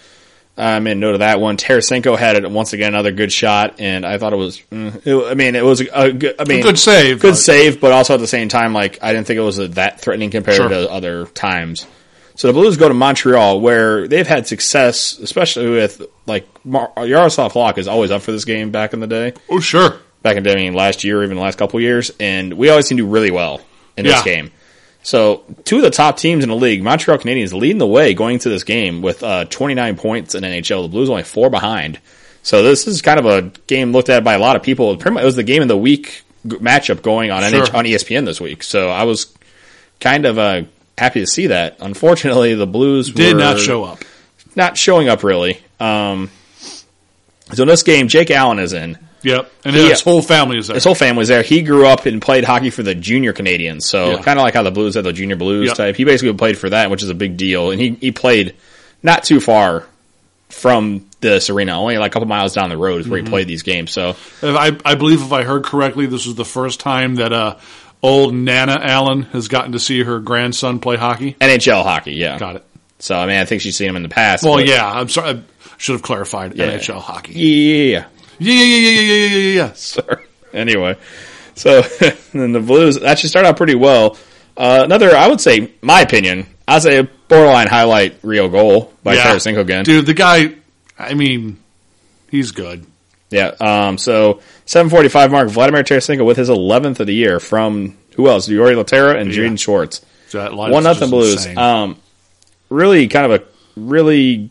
I 0.60 0.80
made 0.80 0.92
a 0.92 0.96
note 0.96 1.14
of 1.14 1.20
that 1.20 1.40
one. 1.40 1.58
Tarasenko 1.58 2.18
had 2.18 2.36
it 2.36 2.50
once 2.52 2.74
again, 2.74 2.90
another 2.94 3.12
good 3.12 3.32
shot, 3.32 3.76
and 3.80 4.06
I 4.06 4.18
thought 4.18 4.34
it 4.34 4.38
was. 4.38 4.60
mm, 4.72 5.06
it- 5.08 5.32
I 5.32 5.34
mean, 5.34 5.56
it 5.56 5.64
was 5.64 5.82
a, 5.82 5.88
a 5.94 6.12
good. 6.12 6.36
I 6.40 6.44
mean, 6.44 6.62
good 6.62 6.78
save, 6.78 7.22
good 7.22 7.32
but- 7.32 7.38
save, 7.38 7.80
but 7.82 7.92
also 7.92 8.14
at 8.16 8.20
the 8.20 8.28
same 8.28 8.50
time, 8.50 8.74
like 8.74 9.00
I 9.02 9.14
didn't 9.14 9.28
think 9.28 9.38
it 9.38 9.42
was 9.44 9.58
a, 9.58 9.70
that 9.70 10.02
threatening 10.02 10.30
compared 10.32 10.58
Sure. 10.58 10.70
to 10.70 10.92
other 10.92 11.26
times. 11.28 11.88
So 12.36 12.48
the 12.48 12.54
Blues 12.54 12.78
go 12.78 12.88
to 12.88 12.94
Montreal, 12.94 13.60
where 13.60 14.08
they've 14.08 14.26
had 14.28 14.48
success, 14.48 15.18
especially 15.20 15.70
with 15.70 16.02
like 16.26 16.48
Mar- 16.66 16.92
Yaroslav 16.98 17.52
Halak 17.54 17.78
is 17.78 17.88
always 17.88 18.12
up 18.12 18.22
for 18.22 18.32
this 18.32 18.46
game 18.46 18.72
back 18.72 18.94
in 18.94 19.00
the 19.02 19.08
day 19.08 19.34
Oh, 19.50 19.60
sure. 19.60 19.98
back 20.24 20.38
in 20.38 20.44
the 20.44 20.50
day, 20.50 20.56
I 20.56 20.64
mean, 20.64 20.74
last 20.74 21.04
year, 21.04 21.22
even 21.24 21.36
the 21.36 21.44
last 21.44 21.58
couple 21.58 21.82
years, 21.82 22.12
and 22.20 22.54
we 22.54 22.70
always 22.70 22.86
seem 22.88 22.98
to 22.98 23.04
do 23.04 23.10
really 23.10 23.32
well 23.32 23.60
in 23.98 24.06
this 24.06 24.22
game. 24.24 24.52
So, 25.10 25.44
two 25.66 25.78
of 25.78 25.82
the 25.82 25.90
top 25.90 26.18
teams 26.18 26.44
in 26.44 26.52
the 26.52 26.56
league, 26.56 26.84
Montreal 26.84 27.18
Canadiens, 27.18 27.52
leading 27.52 27.80
the 27.80 27.88
way 27.88 28.14
going 28.14 28.38
to 28.38 28.50
this 28.50 28.64
game 28.64 29.02
with 29.02 29.24
uh, 29.24 29.46
29 29.46 29.96
points 29.98 30.36
in 30.36 30.44
NHL. 30.44 30.84
The 30.84 30.88
Blues 30.88 31.10
only 31.10 31.24
four 31.24 31.50
behind. 31.50 32.00
So, 32.44 32.62
this 32.62 32.86
is 32.86 33.02
kind 33.02 33.18
of 33.20 33.26
a 33.26 33.42
game 33.66 33.92
looked 33.92 34.10
at 34.10 34.24
by 34.24 34.36
a 34.36 34.40
lot 34.40 34.56
of 34.56 34.62
people. 34.62 34.92
It 34.94 35.24
was 35.24 35.36
the 35.36 35.42
game 35.42 35.64
of 35.64 35.68
the 35.68 35.76
week 35.76 36.22
matchup 36.46 37.02
going 37.02 37.32
on 37.32 37.42
Sure. 37.42 37.66
NH- 37.66 37.74
on 37.74 37.86
ESPN 37.86 38.26
this 38.26 38.40
week. 38.40 38.62
So, 38.62 38.88
I 38.88 39.06
was 39.06 39.34
kind 40.00 40.28
of 40.28 40.38
uh, 40.38 40.62
happy 40.96 41.22
to 41.22 41.28
see 41.28 41.48
that. 41.48 41.78
Unfortunately, 41.80 42.54
the 42.54 42.68
Blues 42.68 43.12
Did 43.12 43.36
not 43.36 43.58
show 43.60 43.84
up. 43.86 44.04
not 44.56 44.78
showing 44.78 45.10
up 45.10 45.24
really. 45.24 45.60
Um, 45.80 46.30
so, 47.52 47.64
in 47.64 47.68
this 47.68 47.82
game, 47.82 48.10
Jake 48.10 48.30
Allen 48.30 48.60
is 48.60 48.74
in. 48.74 49.00
Yep. 49.24 49.52
And 49.66 49.76
He- 49.76 49.90
his 49.90 50.02
whole 50.02 50.22
family 50.22 50.58
is 50.58 50.68
there. 50.68 50.76
His 50.76 50.84
whole 50.84 50.96
family 50.96 51.20
was 51.20 51.28
there. 51.28 51.42
He 51.44 51.62
grew 51.62 51.86
up 51.88 52.06
and 52.06 52.22
played 52.22 52.44
hockey 52.44 52.70
for 52.70 52.84
the 52.84 52.96
junior 52.96 53.34
Canadiens. 53.34 53.84
So 53.84 54.12
Yeah. 54.12 54.22
kind 54.22 54.40
of 54.40 54.44
like 54.44 54.54
how 54.54 54.64
the 54.64 54.72
Blues 54.72 54.96
had 54.96 55.04
the 55.04 55.14
junior 55.14 55.36
Blues 55.36 55.68
Yep. 55.68 55.76
type. 55.78 55.96
He 55.96 56.04
basically 56.06 56.34
played 56.34 56.58
for 56.58 56.70
that, 56.70 56.90
which 56.90 57.04
is 57.04 57.10
a 57.10 57.14
big 57.14 57.38
deal. 57.38 57.72
And 57.72 57.80
he, 57.82 57.98
he 58.00 58.12
played 58.12 58.54
not 59.04 59.24
too 59.24 59.40
far 59.40 59.86
from 60.50 61.06
this 61.22 61.50
arena, 61.50 61.80
only 61.80 61.98
like 61.98 62.12
a 62.12 62.14
couple 62.14 62.28
miles 62.28 62.54
down 62.54 62.70
the 62.70 62.78
road 62.78 63.02
is 63.02 63.08
where 63.08 63.20
Mm-hmm. 63.20 63.28
he 63.28 63.30
played 63.32 63.48
these 63.48 63.64
games. 63.64 63.92
So 63.92 64.16
I, 64.42 64.76
I 64.86 64.96
believe 64.96 65.22
if 65.22 65.32
I 65.32 65.44
heard 65.44 65.64
correctly, 65.64 66.06
this 66.06 66.26
was 66.26 66.36
the 66.36 66.46
first 66.46 66.80
time 66.80 67.16
that 67.16 67.32
uh, 67.34 67.56
old 68.02 68.34
Nana 68.34 68.80
Allen 68.82 69.24
has 69.34 69.48
gotten 69.48 69.74
to 69.74 69.80
see 69.80 70.02
her 70.04 70.20
grandson 70.20 70.80
play 70.80 70.96
hockey. 70.98 71.36
NHL 71.40 71.84
hockey, 71.84 72.14
yeah. 72.14 72.40
Got 72.40 72.56
it. 72.58 72.64
So 73.00 73.16
I 73.16 73.26
mean, 73.28 73.38
I 73.38 73.46
think 73.46 73.62
she's 73.62 73.76
seen 73.78 73.90
him 73.90 73.96
in 73.96 74.04
the 74.04 74.10
past. 74.10 74.44
Well, 74.44 74.60
yeah, 74.60 74.90
I'm 74.90 75.08
sorry. 75.10 75.30
I 75.32 75.40
should 75.78 75.94
have 75.94 76.02
clarified 76.02 76.56
Yeah. 76.56 76.72
NHL 76.72 77.00
hockey. 77.00 77.34
yeah, 77.34 78.06
Yeah, 78.40 78.54
yeah, 78.54 78.64
yeah, 78.64 78.90
yeah, 78.90 79.02
yeah, 79.02 79.14
yeah, 79.14 79.38
yeah, 79.38 79.54
yeah. 79.56 79.72
Sorry. 79.74 80.26
Anyway, 80.54 80.98
so 81.56 81.82
then 82.34 82.54
the 82.54 82.60
Blues 82.60 83.02
actually 83.02 83.30
start 83.30 83.46
out 83.46 83.58
pretty 83.58 83.76
well. 83.76 84.18
Uh, 84.58 84.82
another, 84.84 85.16
I 85.16 85.28
would 85.28 85.40
say, 85.40 85.72
my 85.82 86.02
opinion, 86.02 86.48
I'd 86.68 86.82
say 86.82 87.00
a 87.00 87.04
borderline 87.04 87.68
highlight 87.68 88.18
Rio 88.24 88.50
goal 88.50 88.94
by 89.04 89.16
yeah. 89.16 89.24
Tarasenko 89.24 89.60
again. 89.60 89.86
Dude, 89.86 90.06
the 90.06 90.14
guy, 90.14 90.56
I 90.98 91.14
mean, 91.14 91.58
he's 92.30 92.52
good. 92.52 92.86
Yeah. 93.30 93.54
Um, 93.60 93.98
so 93.98 94.42
745 94.66 95.32
mark, 95.32 95.50
Vladimir 95.50 95.84
Tarasenko 95.84 96.26
with 96.26 96.38
his 96.38 96.50
11th 96.50 97.00
of 97.00 97.08
the 97.08 97.14
year 97.14 97.40
from 97.40 97.98
who 98.16 98.28
else? 98.28 98.50
Jori 98.50 98.76
Lehtera 98.76 99.20
and 99.20 99.34
Yeah. 99.34 99.44
Jaden 99.44 99.60
Schwartz. 99.60 100.02
One 100.34 100.84
nothing 100.84 101.10
Blues. 101.10 101.48
Um, 101.56 101.98
really 102.70 103.08
kind 103.08 103.32
of 103.32 103.42
a 103.42 103.44
really 103.80 104.50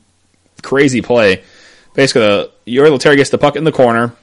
crazy 0.63 1.03
play. 1.03 1.43
Basically, 1.99 2.21
the 2.21 2.51
Jori 2.69 2.97
Lehtera 2.97 3.17
gets 3.17 3.31
the 3.31 3.39
puck 3.39 3.57
in 3.57 3.65
the 3.65 3.73
corner, 3.73 4.15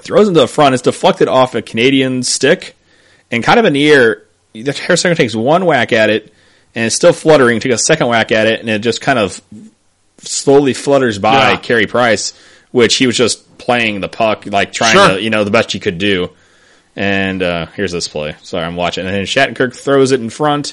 throws 0.00 0.28
into 0.28 0.40
the 0.40 0.48
front. 0.48 0.72
It's 0.72 0.80
deflected 0.82 1.28
off 1.28 1.54
a 1.54 1.60
Canadian 1.60 2.22
stick, 2.22 2.74
and 3.30 3.44
kind 3.44 3.58
of 3.60 3.66
in 3.66 3.74
the 3.74 3.86
air. 3.90 4.22
The 4.54 4.62
Tarasenko 4.62 5.14
takes 5.14 5.34
one 5.36 5.66
whack 5.66 5.92
at 5.92 6.08
it, 6.08 6.32
and 6.74 6.86
it's 6.86 6.96
still 6.96 7.12
fluttering. 7.12 7.60
Take 7.60 7.72
a 7.72 7.76
second 7.76 8.06
whack 8.06 8.32
at 8.32 8.46
it, 8.46 8.60
and 8.60 8.70
it 8.70 8.78
just 8.78 9.02
kind 9.02 9.18
of 9.18 9.42
slowly 10.20 10.72
flutters 10.72 11.18
by 11.18 11.50
Yeah. 11.50 11.56
Carey 11.58 11.86
Price, 11.86 12.32
which 12.70 12.94
he 12.96 13.06
was 13.06 13.14
just 13.18 13.58
playing 13.58 14.00
the 14.00 14.08
puck, 14.08 14.46
like 14.46 14.72
trying 14.72 14.94
Sure. 14.94 15.08
to, 15.10 15.22
you 15.22 15.28
know, 15.28 15.44
the 15.44 15.50
best 15.50 15.70
he 15.72 15.80
could 15.80 15.98
do. 15.98 16.30
And 16.96 17.42
uh, 17.42 17.66
here's 17.74 17.92
this 17.92 18.08
play. 18.08 18.36
Sorry, 18.42 18.64
I'm 18.64 18.74
watching. 18.76 19.04
And 19.04 19.14
then 19.14 19.24
Shattenkirk 19.24 19.76
throws 19.76 20.12
it 20.12 20.20
in 20.20 20.30
front. 20.30 20.72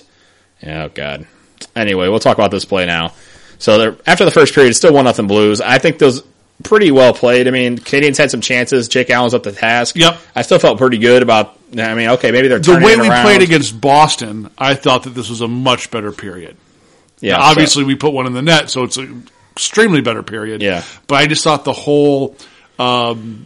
Oh 0.65 0.87
God. 0.87 1.27
Anyway, 1.75 2.07
we'll 2.07 2.19
talk 2.19 2.37
about 2.37 2.51
this 2.51 2.63
play 2.63 2.85
now. 2.85 3.11
So 3.57 3.97
after 4.07 4.23
the 4.23 4.31
first 4.31 4.53
period, 4.55 4.69
it's 4.69 4.77
still 4.77 4.93
one 4.93 5.03
nothing 5.03 5.27
Blues. 5.27 5.59
I 5.59 5.79
think 5.79 5.99
those 5.99 6.23
pretty 6.63 6.91
well 6.91 7.13
played. 7.13 7.47
I 7.47 7.51
mean, 7.51 7.77
Canadiens 7.77 8.17
had 8.17 8.31
some 8.31 8.41
chances. 8.41 8.87
Jake 8.87 9.09
Allen's 9.09 9.33
up 9.33 9.43
the 9.43 9.51
task. 9.51 9.95
Yep. 9.95 10.19
I 10.35 10.41
still 10.41 10.59
felt 10.59 10.77
pretty 10.77 10.97
good 10.97 11.21
about. 11.23 11.55
I 11.77 11.93
mean, 11.95 12.09
okay, 12.11 12.31
maybe 12.31 12.47
they're 12.47 12.59
The 12.59 12.73
way 12.83 12.95
we 12.97 13.07
around. 13.09 13.23
played 13.25 13.41
against 13.41 13.79
Boston, 13.79 14.49
I 14.57 14.73
thought 14.75 15.03
that 15.03 15.11
this 15.11 15.29
was 15.29 15.41
a 15.41 15.47
much 15.47 15.91
better 15.91 16.11
period. 16.11 16.57
Yeah, 17.19 17.33
Now, 17.37 17.39
so- 17.41 17.45
obviously, 17.51 17.83
we 17.83 17.95
put 17.95 18.11
one 18.13 18.25
in 18.25 18.33
the 18.33 18.41
net, 18.41 18.69
so 18.69 18.83
it's 18.83 18.97
an 18.97 19.27
extremely 19.51 20.01
better 20.01 20.23
period. 20.23 20.61
Yeah. 20.61 20.83
But 21.07 21.15
I 21.15 21.27
just 21.27 21.43
thought 21.43 21.65
the 21.65 21.73
whole 21.73 22.35
um, 22.79 23.45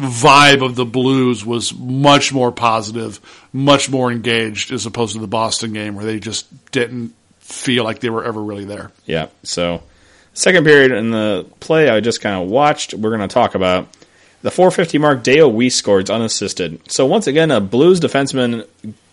vibe 0.00 0.64
of 0.64 0.74
the 0.74 0.84
Blues 0.84 1.44
was 1.44 1.74
much 1.74 2.32
more 2.32 2.50
positive, 2.50 3.20
much 3.52 3.90
more 3.90 4.10
engaged, 4.10 4.72
as 4.72 4.86
opposed 4.86 5.12
to 5.14 5.20
the 5.20 5.26
Boston 5.28 5.72
game 5.72 5.94
where 5.94 6.04
they 6.04 6.18
just 6.18 6.46
didn't 6.72 7.14
feel 7.40 7.84
like 7.84 8.00
they 8.00 8.10
were 8.10 8.24
ever 8.24 8.42
really 8.42 8.64
there. 8.64 8.90
Yeah. 9.06 9.26
So, 9.42 9.82
second 10.34 10.64
period 10.64 10.92
in 10.92 11.10
the 11.10 11.46
play 11.60 11.88
I 11.88 12.00
just 12.00 12.20
kind 12.20 12.42
of 12.42 12.48
watched, 12.48 12.94
we're 12.94 13.10
going 13.10 13.28
to 13.28 13.32
talk 13.32 13.54
about 13.54 13.88
the 14.42 14.50
450 14.50 14.98
mark. 14.98 15.22
Dale 15.22 15.50
Weise 15.50 15.72
scores 15.72 16.10
unassisted. 16.10 16.90
So 16.90 17.06
once 17.06 17.26
again, 17.26 17.50
a 17.50 17.60
Blues 17.60 18.00
defenseman, 18.00 18.66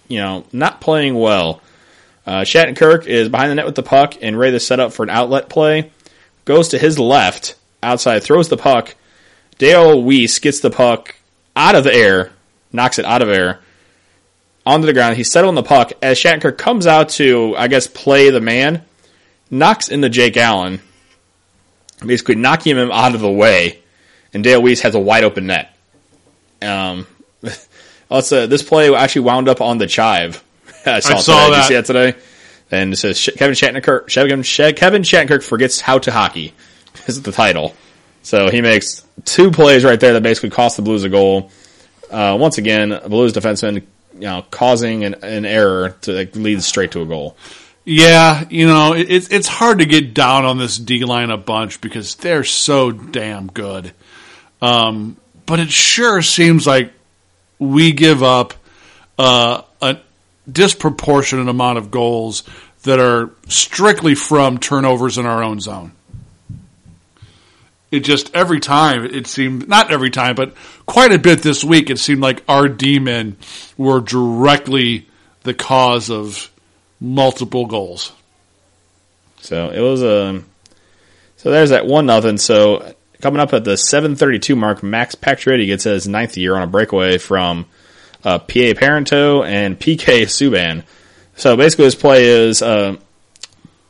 you 0.08 0.20
know, 0.20 0.46
not 0.52 0.82
playing 0.82 1.16
well. 1.16 1.62
Uh, 2.26 2.42
Shattenkirk 2.42 3.06
is 3.06 3.30
behind 3.30 3.52
the 3.52 3.56
net 3.56 3.66
with 3.66 3.76
the 3.76 3.84
puck 3.84 4.16
and 4.22 4.38
ready 4.38 4.54
to 4.54 4.60
set 4.60 4.80
up 4.80 4.92
for 4.94 5.04
an 5.04 5.10
outlet 5.10 5.50
play. 5.50 5.92
Goes 6.46 6.70
to 6.70 6.78
his 6.78 7.00
left, 7.00 7.56
outside, 7.82 8.24
throws 8.24 8.50
the 8.50 8.58
puck. 8.58 8.96
Dale 9.58 10.02
Weise 10.02 10.42
gets 10.42 10.60
the 10.60 10.70
puck 10.70 11.16
out 11.56 11.76
of 11.76 11.84
the 11.84 11.94
air, 11.94 12.32
knocks 12.72 13.00
it 13.00 13.06
out 13.06 13.22
of 13.22 13.30
air, 13.30 13.60
onto 14.66 14.86
the 14.86 14.94
ground. 14.94 15.16
He's 15.18 15.32
settling 15.32 15.56
the 15.56 15.64
puck 15.64 15.94
as 16.02 16.18
Shattenkirk 16.18 16.58
comes 16.58 16.86
out 16.86 17.10
to, 17.10 17.56
I 17.58 17.68
guess, 17.68 17.88
play 17.88 18.30
the 18.30 18.42
man 18.42 18.84
knocks 19.50 19.90
into 19.90 20.10
Jake 20.10 20.38
Allen, 20.38 20.82
basically 22.06 22.36
knocking 22.36 22.78
him 22.78 22.92
out 22.92 23.16
of 23.16 23.22
the 23.22 23.32
way, 23.32 23.80
and 24.34 24.44
Dale 24.44 24.62
Weise 24.62 24.82
has 24.82 24.96
a 24.96 25.00
wide 25.00 25.24
open 25.24 25.48
net. 25.48 25.76
Um, 26.62 27.08
also, 28.10 28.48
this 28.48 28.64
play 28.64 28.94
actually 28.94 29.24
wound 29.24 29.50
up 29.50 29.62
on 29.62 29.78
the 29.78 29.88
chive. 29.88 30.44
I 30.86 31.00
saw, 31.00 31.14
I 31.14 31.18
it 31.18 31.22
saw 31.22 31.46
today. 31.46 31.50
Did 31.50 31.58
you 31.58 31.64
see 31.64 31.74
that 31.74 31.86
today? 31.86 32.16
And 32.70 32.94
it 32.94 32.98
says 32.98 33.30
Kevin 33.36 33.56
Shattenkirk. 33.56 34.08
Kevin, 34.08 34.44
Sh- 34.44 34.60
Shattenkirk 34.60 35.44
forgets 35.44 35.80
how 35.80 36.00
to 36.00 36.12
hockey. 36.12 36.54
This 36.94 37.10
Is 37.18 37.22
the 37.22 37.32
title. 37.32 37.74
So 38.24 38.50
he 38.50 38.62
makes 38.62 39.06
two 39.24 39.52
plays 39.52 39.86
right 39.86 40.00
there 40.00 40.14
that 40.14 40.24
basically 40.24 40.50
cost 40.50 40.76
the 40.76 40.84
Blues 40.84 41.04
a 41.04 41.10
goal. 41.10 41.52
Uh, 42.12 42.38
once 42.40 42.58
again, 42.58 42.92
a 42.92 43.08
Blues 43.08 43.34
defenseman, 43.34 43.84
you 44.14 44.20
know, 44.20 44.44
causing 44.52 45.06
an, 45.06 45.16
an 45.24 45.46
error 45.46 45.96
to 46.02 46.12
like, 46.12 46.36
lead 46.36 46.62
straight 46.62 46.92
to 46.92 47.02
a 47.02 47.06
goal. 47.06 47.38
Yeah, 47.90 48.44
you 48.50 48.68
know, 48.68 48.92
it's 48.92 49.30
it's 49.30 49.48
hard 49.48 49.80
to 49.80 49.86
get 49.86 50.14
down 50.14 50.44
on 50.44 50.58
this 50.58 50.78
D 50.78 51.06
line 51.06 51.30
a 51.30 51.38
bunch 51.38 51.80
because 51.80 52.16
they're 52.16 52.44
so 52.44 52.92
damn 52.92 53.48
good. 53.48 53.94
Um, 54.62 55.16
but 55.46 55.62
it 55.62 55.72
sure 55.72 56.22
seems 56.22 56.68
like 56.68 56.92
we 57.60 57.94
give 57.94 58.24
up 58.24 58.56
uh, 59.18 59.62
a 59.82 60.00
disproportionate 60.52 61.48
amount 61.48 61.78
of 61.78 61.90
goals 61.90 62.44
that 62.84 63.00
are 63.00 63.30
strictly 63.48 64.16
from 64.16 64.58
turnovers 64.58 65.18
in 65.18 65.26
our 65.26 65.42
own 65.42 65.62
zone. 65.62 65.94
It 67.90 68.02
just 68.02 68.36
every 68.36 68.60
time 68.60 69.06
it 69.06 69.28
seemed 69.28 69.70
not 69.70 69.92
every 69.92 70.10
time, 70.10 70.36
but 70.36 70.56
quite 70.86 71.14
a 71.14 71.20
bit 71.20 71.42
this 71.42 71.64
week. 71.64 71.90
It 71.90 72.00
seemed 72.00 72.20
like 72.20 72.44
our 72.50 72.68
D 72.68 73.00
men 73.00 73.38
were 73.78 74.02
directly 74.02 75.08
the 75.44 75.54
cause 75.54 76.10
of 76.10 76.52
multiple 77.00 77.66
goals. 77.66 78.12
So 79.42 79.70
it 79.70 79.80
was 79.80 80.02
a. 80.04 80.44
so 81.38 81.52
there's 81.52 81.70
that 81.70 81.86
one 81.86 82.06
nothing. 82.06 82.38
So 82.38 82.94
coming 83.22 83.40
up 83.40 83.54
at 83.54 83.64
the 83.64 83.74
7:32 83.74 84.58
mark, 84.58 84.84
Max 84.84 85.16
Pacioretty 85.16 85.68
gets 85.68 85.84
his 85.84 86.08
ninth 86.08 86.38
year 86.38 86.56
on 86.56 86.64
a 86.64 86.68
breakaway 86.68 87.18
from 87.18 87.66
uh, 88.24 88.40
PA 88.40 88.74
Parenteau 88.74 89.48
and 89.48 89.80
PK 89.80 90.24
Subban. 90.24 90.84
So 91.36 91.56
basically, 91.56 91.86
his 91.86 91.96
play 91.96 92.26
is 92.26 92.62
uh, 92.62 92.98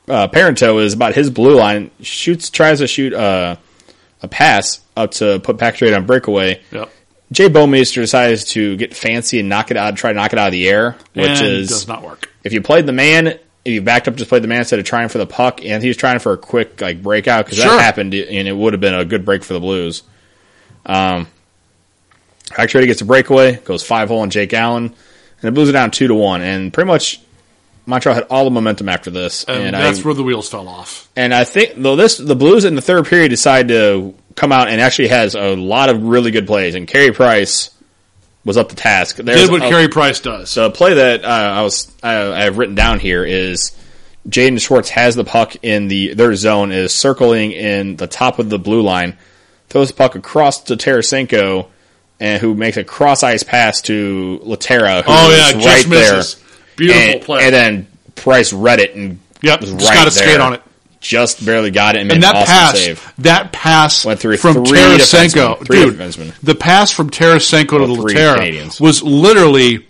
uh, 0.07 0.27
Parenteau 0.27 0.81
is 0.81 0.93
about 0.93 1.15
his 1.15 1.29
blue 1.29 1.55
line, 1.55 1.91
shoots, 2.01 2.49
tries 2.49 2.79
to 2.79 2.87
shoot 2.87 3.13
uh, 3.13 3.55
a 4.21 4.27
pass 4.27 4.81
up 4.95 5.11
to 5.11 5.39
put 5.39 5.57
Pacioretty 5.57 5.95
on 5.95 6.05
breakaway. 6.05 6.61
Yep. 6.71 6.89
Jay 7.31 7.50
Bouwmeester 7.50 7.96
decides 7.96 8.46
to 8.51 8.77
get 8.77 8.96
fancy 8.96 9.39
and 9.39 9.50
knock 9.50 9.69
it 9.72 9.77
out, 9.77 9.96
try 9.98 10.12
to 10.12 10.15
knock 10.15 10.31
it 10.34 10.39
out 10.39 10.48
of 10.48 10.51
the 10.53 10.69
air, 10.69 10.96
which 11.13 11.27
and 11.27 11.41
is 11.48 11.67
does 11.69 11.88
not 11.88 12.01
work. 12.03 12.29
if 12.43 12.53
you 12.53 12.62
played 12.62 12.86
the 12.86 12.93
man, 12.93 13.27
if 13.27 13.39
you 13.74 13.81
backed 13.81 14.07
up, 14.07 14.15
just 14.15 14.29
played 14.29 14.43
the 14.43 14.48
man 14.48 14.60
instead 14.60 14.79
of 14.79 14.86
trying 14.86 15.10
for 15.10 15.17
the 15.17 15.25
puck, 15.25 15.63
and 15.65 15.84
he 15.84 15.89
was 15.89 15.98
trying 15.98 16.19
for 16.19 16.31
a 16.34 16.38
quick 16.38 16.79
like 16.79 17.03
breakout 17.03 17.46
because 17.46 17.57
Sure. 17.60 17.67
that 17.67 17.81
happened, 17.81 18.13
and 18.13 18.48
it 18.48 18.53
would 18.55 18.72
have 18.74 18.79
been 18.79 18.93
a 18.93 19.03
good 19.03 19.25
break 19.25 19.43
for 19.43 19.53
the 19.53 19.60
Blues. 19.60 20.03
Um, 20.86 21.27
actually, 22.57 22.88
gets 22.88 23.01
a 23.01 23.05
breakaway, 23.05 23.57
goes 23.57 23.84
five 23.84 24.07
hole 24.07 24.22
on 24.22 24.29
Jake 24.29 24.53
Allen, 24.53 24.86
and 24.86 24.93
the 25.41 25.51
Blues 25.51 25.69
are 25.69 25.74
down 25.74 25.91
two 25.91 26.07
to 26.07 26.15
one, 26.15 26.41
and 26.41 26.72
pretty 26.74 26.88
much 26.88 27.19
Montreal 27.86 28.15
had 28.15 28.24
all 28.29 28.46
the 28.46 28.51
momentum 28.51 28.88
after 28.89 29.10
this, 29.12 29.43
And, 29.46 29.63
and, 29.67 29.75
that's 29.75 30.00
I 30.00 30.03
where 30.03 30.13
the 30.13 30.24
wheels 30.24 30.48
fell 30.50 30.67
off. 30.67 31.10
and 31.15 31.34
I 31.34 31.43
think 31.43 31.74
though 31.75 31.96
this 31.98 32.17
the 32.17 32.36
Blues 32.36 32.63
in 32.65 32.75
the 32.75 32.81
third 32.81 33.05
period 33.05 33.29
decide 33.29 33.67
to 33.69 34.13
come 34.38 34.53
out 34.53 34.70
and 34.70 34.79
actually 34.79 35.10
has 35.10 35.36
a 35.36 35.56
lot 35.56 35.89
of 35.89 36.03
really 36.03 36.32
good 36.32 36.48
plays, 36.48 36.75
and 36.75 36.88
Carey 36.88 37.12
Price 37.12 37.72
was 38.46 38.56
up 38.56 38.70
to 38.70 38.75
task. 38.75 39.17
There's 39.17 39.41
Did 39.41 39.51
what 39.51 39.63
a- 39.63 39.70
Carey 39.70 39.89
Price 39.89 40.22
does. 40.22 40.50
so 40.50 40.67
a 40.67 40.72
play 40.72 40.94
that 40.94 41.25
uh, 41.25 41.27
I 41.27 41.62
was 41.63 41.94
I, 42.01 42.13
I 42.32 42.44
have 42.44 42.58
written 42.58 42.75
down 42.75 43.01
here 43.01 43.25
is 43.25 43.75
Jaden 44.29 44.62
Schwartz 44.62 44.89
has 44.91 45.15
the 45.15 45.25
puck 45.25 45.58
in 45.63 45.89
the 45.89 46.13
their 46.13 46.34
zone 46.36 46.72
is 46.72 46.94
circling 46.94 47.51
in 47.51 47.98
the 47.98 48.08
top 48.08 48.39
of 48.39 48.50
the 48.50 48.58
blue 48.60 48.82
line, 48.82 49.17
throws 49.67 49.89
the 49.89 49.96
puck 49.96 50.15
across 50.15 50.63
to 50.63 50.77
Tarasenko, 50.77 51.67
and 52.20 52.41
who 52.41 52.53
makes 52.53 52.77
a 52.77 52.84
cross 52.86 53.24
ice 53.24 53.44
pass 53.44 53.82
to 53.82 54.39
Lehtera. 54.46 55.03
Who 55.03 55.12
oh 55.12 55.29
yeah, 55.36 55.65
right 55.65 55.86
just 55.86 55.89
there. 55.89 56.44
Beautiful 56.77 57.03
and, 57.12 57.22
play. 57.22 57.44
and 57.44 57.53
then 57.53 57.88
Price 58.15 58.53
read 58.53 58.79
it 58.79 58.96
and 58.96 59.20
yep, 59.41 59.62
was 59.62 59.72
just 59.74 59.89
right 59.89 59.96
got 59.96 60.06
to 60.06 60.12
skate 60.12 60.39
on 60.39 60.53
it. 60.53 60.62
Just 61.00 61.46
barely 61.46 61.70
got 61.72 61.96
it 61.96 62.01
and, 62.01 62.12
And 62.12 62.24
that 62.24 62.36
an 62.36 62.42
awesome 62.42 62.54
pass, 62.54 62.80
save. 62.80 63.13
that 63.20 63.51
pass 63.51 64.04
Went 64.06 64.20
through 64.20 64.38
from 64.38 64.66
three 64.66 64.80
Tarasenko. 64.80 65.63
Dude, 65.66 65.96
defensemen. 65.96 66.34
the 66.42 66.56
pass 66.56 66.92
from 66.92 67.10
Tarasenko 67.12 67.70
to 67.70 67.77
Well, 67.80 67.98
Lehtera 67.98 68.80
was 68.82 69.04
literally. 69.04 69.86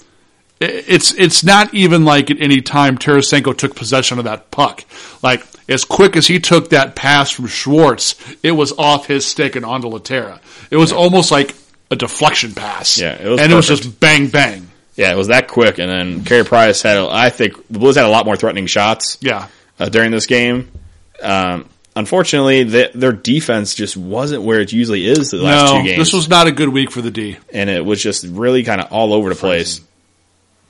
It's 0.60 1.14
it's 1.14 1.44
not 1.44 1.74
even 1.74 2.04
like 2.04 2.32
at 2.32 2.42
any 2.42 2.62
time 2.62 2.98
Tarasenko 2.98 3.56
took 3.58 3.76
possession 3.76 4.18
of 4.18 4.26
that 4.26 4.50
puck. 4.52 4.84
Like 5.22 5.46
as 5.70 5.86
quick 5.86 6.16
as 6.18 6.26
he 6.28 6.40
took 6.40 6.72
that 6.72 6.96
pass 6.96 7.30
from 7.32 7.48
Schwartz, 7.48 8.16
it 8.44 8.52
was 8.52 8.74
off 8.78 9.06
his 9.08 9.26
stick 9.26 9.56
and 9.56 9.64
onto 9.64 9.88
Lehtera. 9.88 10.40
It 10.72 10.78
was 10.78 10.92
almost 10.92 11.32
like 11.32 11.56
a 11.92 11.96
deflection 11.96 12.54
pass. 12.54 13.00
Yeah, 13.00 13.14
it 13.22 13.30
was 13.30 13.40
and 13.40 13.52
it 13.52 13.56
was 13.56 13.68
just 13.68 14.00
bang 14.00 14.28
bang. 14.28 14.68
Yeah, 14.96 15.12
it 15.14 15.16
was 15.16 15.28
that 15.28 15.48
quick, 15.48 15.78
and 15.78 15.90
then 15.92 16.24
Carey 16.26 16.44
Price 16.44 16.82
had. 16.82 16.98
a- 16.98 17.08
I 17.08 17.30
think 17.30 17.54
the 17.70 17.78
Blues 17.78 17.96
had 17.96 18.06
a 18.06 18.10
lot 18.10 18.26
more 18.26 18.36
threatening 18.36 18.66
shots. 18.66 19.20
Yeah, 19.22 19.48
uh, 19.80 19.90
during 19.90 20.10
this 20.10 20.26
game. 20.26 20.72
Um, 21.22 21.70
unfortunately, 21.96 22.66
th 22.66 22.94
their 22.94 23.12
defense 23.12 23.74
just 23.76 23.98
wasn't 23.98 24.44
where 24.44 24.60
it 24.60 24.72
usually 24.72 25.08
is 25.08 25.32
the 25.32 25.38
last 25.38 25.72
no, 25.72 25.80
two 25.80 25.88
games, 25.88 25.98
this 26.00 26.14
was 26.14 26.30
not 26.30 26.48
a 26.48 26.52
good 26.52 26.70
week 26.70 26.92
for 26.92 27.02
the 27.02 27.12
D. 27.12 27.38
and 27.52 27.70
it 27.70 27.84
was 27.84 28.02
just 28.02 28.26
really 28.26 28.64
kind 28.64 28.82
of 28.82 28.92
all 28.92 29.14
over 29.14 29.30
the 29.30 29.36
place. 29.36 29.82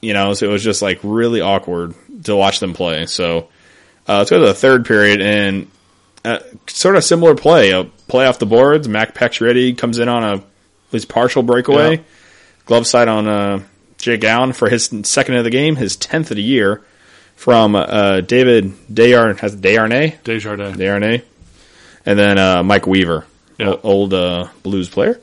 You 0.01 0.13
know, 0.13 0.33
so 0.33 0.47
it 0.47 0.51
was 0.51 0.63
just 0.63 0.81
like 0.81 0.99
really 1.03 1.41
awkward 1.41 1.95
to 2.23 2.35
watch 2.35 2.59
them 2.59 2.73
play. 2.73 3.07
So 3.07 3.49
uh, 4.07 4.19
let's 4.19 4.29
go 4.29 4.39
to 4.39 4.45
the 4.45 4.53
third 4.53 4.85
period 4.85 5.21
and 5.21 5.71
uh, 6.23 6.39
sort 6.67 6.95
of 6.95 7.03
similar 7.03 7.35
play. 7.35 7.71
A 7.71 7.85
play 8.07 8.25
off 8.25 8.39
the 8.39 8.45
boards. 8.45 8.87
Mac 8.87 9.15
Pacioretty 9.15 9.77
comes 9.77 9.99
in 9.99 10.07
on 10.07 10.23
a 10.23 10.33
at 10.35 10.43
least 10.93 11.09
partial 11.09 11.43
breakaway. 11.43 11.97
Yeah. 11.97 12.03
Glove 12.65 12.87
side 12.87 13.07
on 13.07 13.27
uh, 13.27 13.63
Jake 13.97 14.23
Allen 14.23 14.53
for 14.53 14.69
his 14.69 14.89
second 15.03 15.35
of 15.35 15.43
the 15.43 15.49
game, 15.49 15.75
his 15.75 15.95
tenth 15.95 16.31
of 16.31 16.37
the 16.37 16.43
year. 16.43 16.83
From 17.37 17.75
uh, 17.75 18.21
David 18.21 18.73
Dayarn 18.91 19.37
has 19.39 19.55
Dayarnay, 19.55 20.21
Desjardins. 20.23 20.77
Darnay, 20.77 21.23
and 22.05 22.19
then 22.19 22.37
uh, 22.37 22.63
Mike 22.63 22.85
Weaver, 22.87 23.25
Yeah. 23.57 23.69
o- 23.69 23.79
old 23.83 24.13
uh, 24.13 24.47
Blues 24.63 24.89
player. 24.89 25.21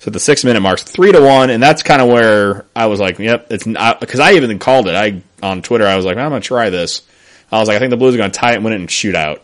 So 0.00 0.10
the 0.10 0.18
six 0.20 0.44
minute 0.44 0.60
marks 0.60 0.82
three 0.82 1.12
to 1.12 1.20
one, 1.22 1.48
and 1.50 1.62
that's 1.62 1.82
kind 1.84 2.02
of 2.02 2.08
where 2.08 2.66
I 2.74 2.86
was 2.86 2.98
like, 3.00 3.18
"Yep, 3.20 3.46
it's 3.52 3.64
not." 3.66 4.00
Because 4.00 4.18
I 4.20 4.32
even 4.32 4.58
called 4.58 4.88
it. 4.88 4.94
I 4.96 5.22
on 5.46 5.62
Twitter, 5.62 5.86
I 5.86 5.94
was 5.96 6.04
like, 6.04 6.16
"I'm 6.18 6.30
going 6.30 6.42
to 6.42 6.46
try 6.46 6.68
this." 6.70 7.02
I 7.52 7.60
was 7.60 7.68
like, 7.68 7.76
"I 7.76 7.78
think 7.78 7.90
the 7.90 7.96
Blues 7.96 8.14
are 8.14 8.18
going 8.18 8.32
to 8.32 8.38
tie 8.38 8.52
it, 8.52 8.56
and 8.56 8.64
win 8.64 8.72
it, 8.74 8.80
and 8.80 8.90
shoot 8.90 9.14
out." 9.14 9.42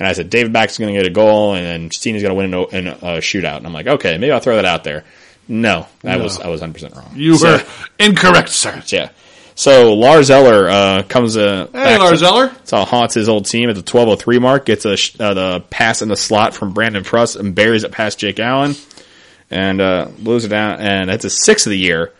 And 0.00 0.08
I 0.08 0.14
said 0.14 0.28
David 0.30 0.52
Backes 0.52 0.78
going 0.78 0.92
to 0.92 0.98
get 1.00 1.06
a 1.06 1.14
goal, 1.14 1.54
and 1.54 1.64
then 1.64 1.90
Cina's 1.92 2.22
going 2.22 2.30
to 2.30 2.34
win 2.34 2.46
in 2.74 2.86
a, 2.88 2.90
in 2.90 3.16
a 3.16 3.18
shootout. 3.20 3.58
And 3.58 3.66
I'm 3.66 3.72
like, 3.72 3.86
okay, 3.86 4.18
maybe 4.18 4.32
I'll 4.32 4.40
throw 4.40 4.56
that 4.56 4.64
out 4.64 4.82
there. 4.82 5.04
No, 5.46 5.86
I 6.02 6.16
was 6.16 6.40
I 6.40 6.48
was 6.48 6.60
100 6.60 6.72
percent 6.72 6.96
wrong. 6.96 7.12
You 7.14 7.36
So- 7.36 7.58
were 7.58 7.64
incorrect, 8.00 8.48
sir. 8.48 8.82
yeah. 8.86 9.10
So 9.62 9.94
Lars 9.94 10.28
Eller 10.28 10.68
uh, 10.68 11.02
comes 11.04 11.36
uh, 11.36 11.68
Hey, 11.72 11.96
Lars 11.96 12.18
to- 12.20 12.26
Eller. 12.26 12.52
so 12.64 12.78
haunts 12.84 13.14
his 13.14 13.28
old 13.28 13.46
team 13.46 13.70
at 13.70 13.76
the 13.76 13.82
12:03 13.82 14.40
mark. 14.40 14.64
Gets 14.64 14.84
a 14.86 14.96
sh- 14.96 15.14
uh, 15.20 15.34
the 15.34 15.60
pass 15.70 16.02
in 16.02 16.08
the 16.08 16.16
slot 16.16 16.52
from 16.54 16.72
Brandon 16.72 17.04
Prust 17.04 17.36
and 17.36 17.54
buries 17.54 17.84
it 17.84 17.92
past 17.92 18.18
Jake 18.18 18.40
Allen, 18.40 18.74
and 19.52 19.80
uh, 19.80 20.08
blows 20.18 20.44
it 20.44 20.48
down. 20.48 20.80
And 20.80 21.08
that's 21.08 21.24
a 21.24 21.30
sixth 21.30 21.66
of 21.66 21.70
the 21.70 21.78
year 21.78 22.12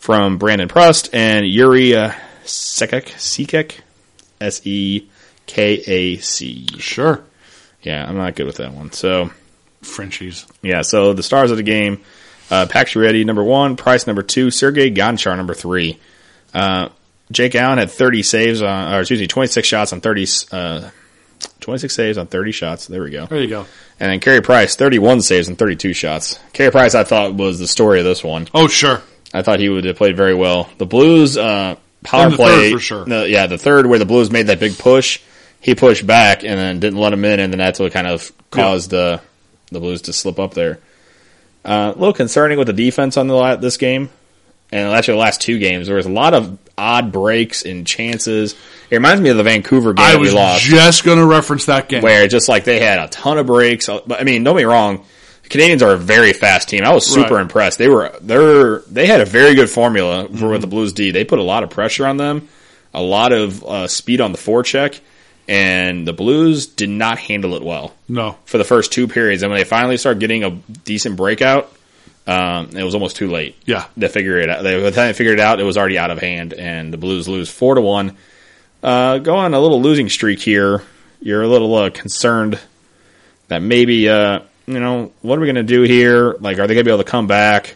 from 0.00 0.38
Brandon 0.38 0.66
Prust 0.66 1.10
and 1.14 1.46
Yuri 1.46 1.94
uh, 1.94 2.10
Sekek. 2.44 3.04
Sekek, 3.12 3.74
S 4.40 4.66
E 4.66 5.08
K 5.46 5.74
A 5.86 6.16
C. 6.16 6.66
Sure. 6.78 7.22
Yeah, 7.82 8.04
I'm 8.08 8.16
not 8.16 8.34
good 8.34 8.46
with 8.46 8.56
that 8.56 8.72
one. 8.74 8.90
So 8.90 9.30
Frenchies. 9.82 10.46
yeah, 10.62 10.82
so 10.82 11.12
the 11.12 11.22
stars 11.22 11.52
of 11.52 11.58
the 11.58 11.62
game: 11.62 12.00
uh, 12.50 12.66
Pacioretty 12.66 13.24
number 13.24 13.44
one, 13.44 13.76
Price 13.76 14.08
number 14.08 14.22
two, 14.24 14.50
Sergey 14.50 14.90
Gonchar 14.90 15.36
number 15.36 15.54
three. 15.54 15.96
Uh, 16.54 16.88
Jake 17.30 17.54
Allen 17.54 17.78
had 17.78 17.90
30 17.90 18.22
saves 18.22 18.62
on, 18.62 18.94
or 18.94 19.00
excuse 19.00 19.20
me, 19.20 19.26
26 19.26 19.66
shots 19.68 19.92
on 19.92 20.00
30, 20.00 20.26
uh, 20.52 20.90
26 21.60 21.94
saves 21.94 22.18
on 22.18 22.26
30 22.26 22.52
shots. 22.52 22.86
There 22.86 23.02
we 23.02 23.10
go. 23.10 23.26
There 23.26 23.40
you 23.40 23.48
go. 23.48 23.66
And 24.00 24.10
then 24.12 24.20
Carey 24.20 24.40
Price, 24.40 24.76
31 24.76 25.20
saves 25.22 25.48
and 25.48 25.58
32 25.58 25.92
shots. 25.92 26.38
Carey 26.52 26.70
Price, 26.70 26.94
I 26.94 27.04
thought 27.04 27.34
was 27.34 27.58
the 27.58 27.68
story 27.68 27.98
of 27.98 28.04
this 28.04 28.24
one. 28.24 28.48
Oh, 28.54 28.66
sure. 28.68 29.02
I 29.34 29.42
thought 29.42 29.60
he 29.60 29.68
would 29.68 29.84
have 29.84 29.96
played 29.96 30.16
very 30.16 30.34
well. 30.34 30.70
The 30.78 30.86
Blues 30.86 31.36
uh, 31.36 31.76
power 32.02 32.30
the 32.30 32.36
play, 32.36 32.72
for 32.72 32.78
sure. 32.78 33.04
the- 33.04 33.28
yeah, 33.28 33.46
the 33.46 33.58
third 33.58 33.86
where 33.86 33.98
the 33.98 34.06
Blues 34.06 34.30
made 34.30 34.46
that 34.46 34.58
big 34.60 34.78
push, 34.78 35.20
he 35.60 35.74
pushed 35.74 36.06
back 36.06 36.44
and 36.44 36.58
then 36.58 36.80
didn't 36.80 36.98
let 36.98 37.12
him 37.12 37.24
in, 37.26 37.40
and 37.40 37.52
then 37.52 37.58
that's 37.58 37.78
what 37.78 37.92
kind 37.92 38.06
of 38.06 38.32
caused 38.50 38.94
uh, 38.94 39.18
the 39.70 39.80
Blues 39.80 40.02
to 40.02 40.12
slip 40.14 40.38
up 40.38 40.54
there. 40.54 40.78
Uh, 41.64 41.92
a 41.94 41.98
little 41.98 42.14
concerning 42.14 42.56
with 42.56 42.68
the 42.68 42.72
defense 42.72 43.18
on 43.18 43.26
the 43.26 43.56
this 43.56 43.76
game, 43.76 44.08
and 44.72 44.88
actually 44.92 45.14
the 45.14 45.20
last 45.20 45.40
two 45.40 45.58
games. 45.58 45.86
There 45.86 45.96
was 45.96 46.06
a 46.06 46.10
lot 46.10 46.34
of 46.34 46.58
odd 46.76 47.10
breaks 47.12 47.64
and 47.64 47.86
chances. 47.86 48.54
It 48.90 48.96
reminds 48.96 49.20
me 49.20 49.30
of 49.30 49.36
the 49.36 49.42
Vancouver 49.42 49.92
game 49.92 50.04
I 50.04 50.12
that 50.12 50.18
we 50.20 50.26
was 50.26 50.34
lost 50.34 50.64
just 50.64 51.04
going 51.04 51.18
to 51.18 51.26
reference 51.26 51.66
that 51.66 51.88
game. 51.88 52.02
where 52.02 52.26
just 52.28 52.48
like 52.48 52.64
they 52.64 52.80
had 52.80 52.98
a 52.98 53.08
ton 53.08 53.38
of 53.38 53.46
breaks. 53.46 53.86
But 53.86 54.20
I 54.20 54.24
mean, 54.24 54.44
don't 54.44 54.56
me 54.56 54.64
wrong, 54.64 55.04
the 55.42 55.48
Canadiens 55.48 55.82
are 55.82 55.92
a 55.92 55.96
very 55.98 56.32
fast 56.32 56.68
team. 56.68 56.84
I 56.84 56.92
was 56.94 57.06
super 57.06 57.34
Right. 57.34 57.42
impressed. 57.42 57.78
They 57.78 57.88
were 57.88 58.12
they're 58.20 58.78
they 58.80 59.06
had 59.06 59.20
a 59.20 59.24
very 59.26 59.54
good 59.54 59.68
formula 59.70 60.24
for 60.26 60.32
Mm-hmm. 60.32 60.46
with 60.48 60.60
the 60.60 60.66
Blues 60.66 60.92
D. 60.92 61.10
They 61.10 61.24
put 61.24 61.38
a 61.38 61.42
lot 61.42 61.62
of 61.64 61.70
pressure 61.70 62.06
on 62.06 62.16
them, 62.16 62.48
a 62.94 63.02
lot 63.02 63.32
of 63.32 63.62
uh, 63.64 63.88
speed 63.88 64.20
on 64.20 64.32
the 64.32 64.38
forecheck, 64.38 65.00
and 65.48 66.06
the 66.06 66.12
Blues 66.12 66.66
did 66.66 66.90
not 66.90 67.18
handle 67.18 67.54
it 67.54 67.62
well 67.62 67.94
No. 68.08 68.36
for 68.44 68.58
the 68.58 68.64
first 68.64 68.92
two 68.92 69.08
periods. 69.08 69.42
And 69.42 69.50
when 69.50 69.58
they 69.58 69.64
finally 69.64 69.96
started 69.96 70.20
getting 70.20 70.44
a 70.44 70.50
decent 70.50 71.16
breakout, 71.16 71.72
um, 72.28 72.76
it 72.76 72.84
was 72.84 72.94
almost 72.94 73.16
too 73.16 73.28
late. 73.28 73.56
Yeah. 73.64 73.86
to 73.98 74.08
figure 74.08 74.38
it 74.38 74.48
out. 74.50 74.62
They, 74.62 74.76
by 74.76 74.82
the 74.82 74.90
time 74.92 75.06
they 75.08 75.12
figured 75.14 75.38
it 75.38 75.42
out, 75.42 75.58
it 75.60 75.64
was 75.64 75.76
already 75.78 75.98
out 75.98 76.10
of 76.10 76.18
hand, 76.18 76.52
and 76.52 76.92
the 76.92 76.98
Blues 76.98 77.26
lose 77.28 77.48
four 77.48 77.74
to 77.74 77.80
one. 77.80 78.16
Uh, 78.82 79.18
go 79.18 79.34
on 79.36 79.54
a 79.54 79.60
little 79.60 79.80
losing 79.82 80.08
streak 80.08 80.38
here. 80.40 80.82
You're 81.20 81.42
a 81.42 81.48
little 81.48 81.74
uh, 81.74 81.90
concerned 81.90 82.60
that 83.48 83.62
maybe, 83.62 84.08
uh, 84.08 84.40
you 84.66 84.78
know, 84.78 85.10
what 85.22 85.36
are 85.38 85.40
we 85.40 85.46
going 85.46 85.56
to 85.56 85.62
do 85.64 85.82
here? 85.82 86.36
Like, 86.38 86.58
are 86.58 86.66
they 86.66 86.74
going 86.74 86.84
to 86.84 86.88
be 86.88 86.92
able 86.92 87.02
to 87.02 87.10
come 87.10 87.26
back? 87.26 87.74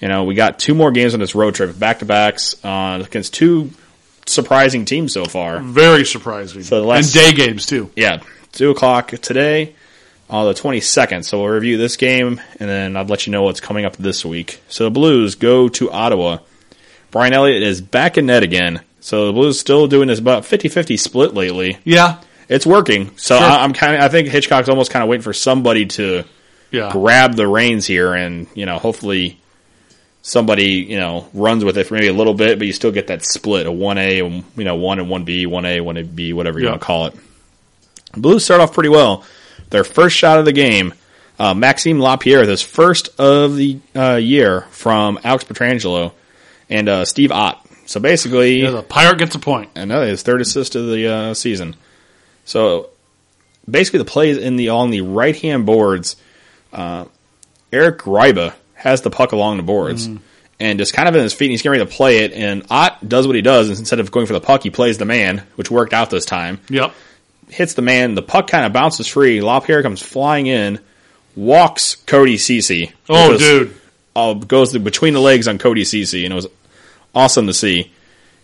You 0.00 0.08
know, 0.08 0.24
we 0.24 0.34
got 0.34 0.58
two 0.58 0.74
more 0.74 0.90
games 0.90 1.14
on 1.14 1.20
this 1.20 1.34
road 1.34 1.54
trip, 1.54 1.78
back 1.78 2.00
to 2.00 2.04
backs 2.06 2.56
uh, 2.64 3.02
against 3.06 3.34
two 3.34 3.70
surprising 4.26 4.84
teams 4.84 5.12
so 5.12 5.24
far. 5.26 5.60
Very 5.60 6.04
surprising. 6.04 6.62
So 6.62 6.80
the 6.80 6.86
last- 6.86 7.14
and 7.14 7.36
day 7.36 7.46
games, 7.46 7.66
too. 7.66 7.90
Yeah, 7.94 8.22
two 8.52 8.70
o'clock 8.70 9.08
today 9.10 9.74
on 10.28 10.46
the 10.46 10.54
22nd. 10.54 11.24
So 11.24 11.40
we'll 11.42 11.52
review 11.52 11.76
this 11.78 11.96
game, 11.96 12.40
and 12.58 12.68
then 12.68 12.96
I'll 12.96 13.04
let 13.04 13.26
you 13.26 13.30
know 13.32 13.42
what's 13.42 13.60
coming 13.60 13.84
up 13.84 13.96
this 13.96 14.24
week. 14.24 14.60
So 14.68 14.84
the 14.84 14.90
Blues 14.90 15.34
go 15.34 15.68
to 15.70 15.90
Ottawa. 15.90 16.38
Brian 17.10 17.32
Elliott 17.32 17.62
is 17.62 17.80
back 17.80 18.18
in 18.18 18.26
net 18.26 18.42
again. 18.42 18.80
So 19.00 19.26
the 19.26 19.32
Blues 19.32 19.58
still 19.60 19.86
doing 19.86 20.08
this 20.08 20.18
about 20.18 20.42
50-50 20.42 20.98
split 20.98 21.32
lately. 21.34 21.78
Yeah. 21.84 22.20
It's 22.48 22.66
working. 22.66 23.16
So 23.16 23.38
Sure. 23.38 23.46
I, 23.46 23.62
I'm 23.64 23.72
kind 23.72 23.94
of. 23.96 24.02
I 24.02 24.08
think 24.08 24.28
Hitchcock's 24.28 24.68
almost 24.68 24.90
kind 24.90 25.02
of 25.02 25.08
waiting 25.08 25.22
for 25.22 25.32
somebody 25.32 25.86
to 25.86 26.24
Yeah. 26.70 26.90
grab 26.92 27.34
the 27.34 27.46
reins 27.48 27.86
here, 27.86 28.14
and 28.14 28.46
you 28.54 28.66
know, 28.66 28.78
hopefully 28.78 29.38
somebody 30.22 30.72
you 30.88 30.96
know 30.98 31.28
runs 31.34 31.64
with 31.64 31.78
it 31.78 31.86
for 31.86 31.94
maybe 31.94 32.08
a 32.08 32.12
little 32.12 32.34
bit, 32.34 32.58
but 32.58 32.66
you 32.66 32.72
still 32.72 32.90
get 32.92 33.06
that 33.08 33.24
split 33.24 33.66
a 33.66 33.72
one 33.72 33.98
A, 33.98 34.16
you 34.18 34.42
know, 34.56 34.74
one 34.76 34.98
and 34.98 35.08
one 35.08 35.24
B, 35.24 35.46
one 35.46 35.64
A, 35.64 35.80
one 35.80 36.04
B, 36.14 36.32
whatever 36.32 36.58
you 36.58 36.66
Yeah. 36.66 36.72
want 36.72 36.82
to 36.82 36.86
call 36.86 37.06
it. 37.06 37.14
Blues 38.16 38.44
start 38.44 38.60
off 38.60 38.72
pretty 38.72 38.88
well. 38.90 39.24
Their 39.70 39.84
first 39.84 40.16
shot 40.16 40.38
of 40.38 40.44
the 40.44 40.52
game, 40.52 40.94
uh, 41.38 41.54
Maxime 41.54 41.98
Lapierre, 41.98 42.46
this 42.46 42.62
first 42.62 43.08
of 43.18 43.56
the 43.56 43.78
uh, 43.94 44.14
year 44.14 44.62
from 44.70 45.18
Alex 45.24 45.44
Pietrangelo 45.44 46.12
and 46.70 46.88
uh, 46.88 47.04
Steve 47.04 47.32
Ott. 47.32 47.62
So 47.86 48.00
basically, 48.00 48.62
Yeah, 48.62 48.70
the 48.70 48.82
pirate 48.82 49.18
gets 49.18 49.34
a 49.34 49.38
point. 49.38 49.70
and 49.74 49.90
that 49.90 50.02
is 50.08 50.22
third 50.22 50.40
assist 50.40 50.74
of 50.76 50.86
the 50.86 51.06
uh, 51.06 51.34
season. 51.34 51.76
So 52.44 52.90
basically, 53.68 53.98
the 53.98 54.04
plays 54.04 54.38
in 54.38 54.56
the 54.56 54.70
on 54.70 54.90
the 54.90 55.00
right 55.02 55.36
hand 55.36 55.66
boards. 55.66 56.16
Uh, 56.72 57.06
Eric 57.72 57.98
Gryba 57.98 58.54
has 58.74 59.02
the 59.02 59.10
puck 59.10 59.32
along 59.32 59.56
the 59.56 59.62
boards 59.62 60.08
and 60.60 60.78
just 60.78 60.94
kind 60.94 61.08
of 61.08 61.14
in 61.16 61.22
his 61.22 61.32
feet. 61.32 61.46
And 61.46 61.50
he's 61.52 61.62
getting 61.62 61.78
ready 61.80 61.90
to 61.90 61.96
play 61.96 62.18
it, 62.18 62.32
and 62.32 62.64
Ott 62.70 63.06
does 63.08 63.26
what 63.26 63.34
he 63.36 63.42
does. 63.42 63.68
and 63.68 63.78
Instead 63.78 63.98
of 64.00 64.10
going 64.10 64.26
for 64.26 64.32
the 64.32 64.40
puck, 64.40 64.62
he 64.62 64.70
plays 64.70 64.98
the 64.98 65.04
man, 65.04 65.42
which 65.56 65.70
worked 65.70 65.92
out 65.92 66.10
this 66.10 66.24
time. 66.24 66.60
Yep. 66.70 66.92
Hits 67.48 67.74
the 67.74 67.82
man. 67.82 68.14
The 68.14 68.22
puck 68.22 68.48
kind 68.48 68.66
of 68.66 68.72
bounces 68.72 69.06
free. 69.06 69.40
Lapierre 69.40 69.82
comes 69.82 70.02
flying 70.02 70.46
in, 70.46 70.80
walks 71.34 71.94
Cody 71.94 72.38
Ceci. 72.38 72.92
Oh, 73.08 73.38
dude. 73.38 73.76
uh, 74.16 74.34
goes 74.34 74.76
between 74.76 75.14
the 75.14 75.20
legs 75.20 75.46
on 75.46 75.58
Cody 75.58 75.84
Ceci, 75.84 76.24
and 76.24 76.32
it 76.32 76.34
was 76.34 76.48
awesome 77.14 77.46
to 77.46 77.54
see. 77.54 77.92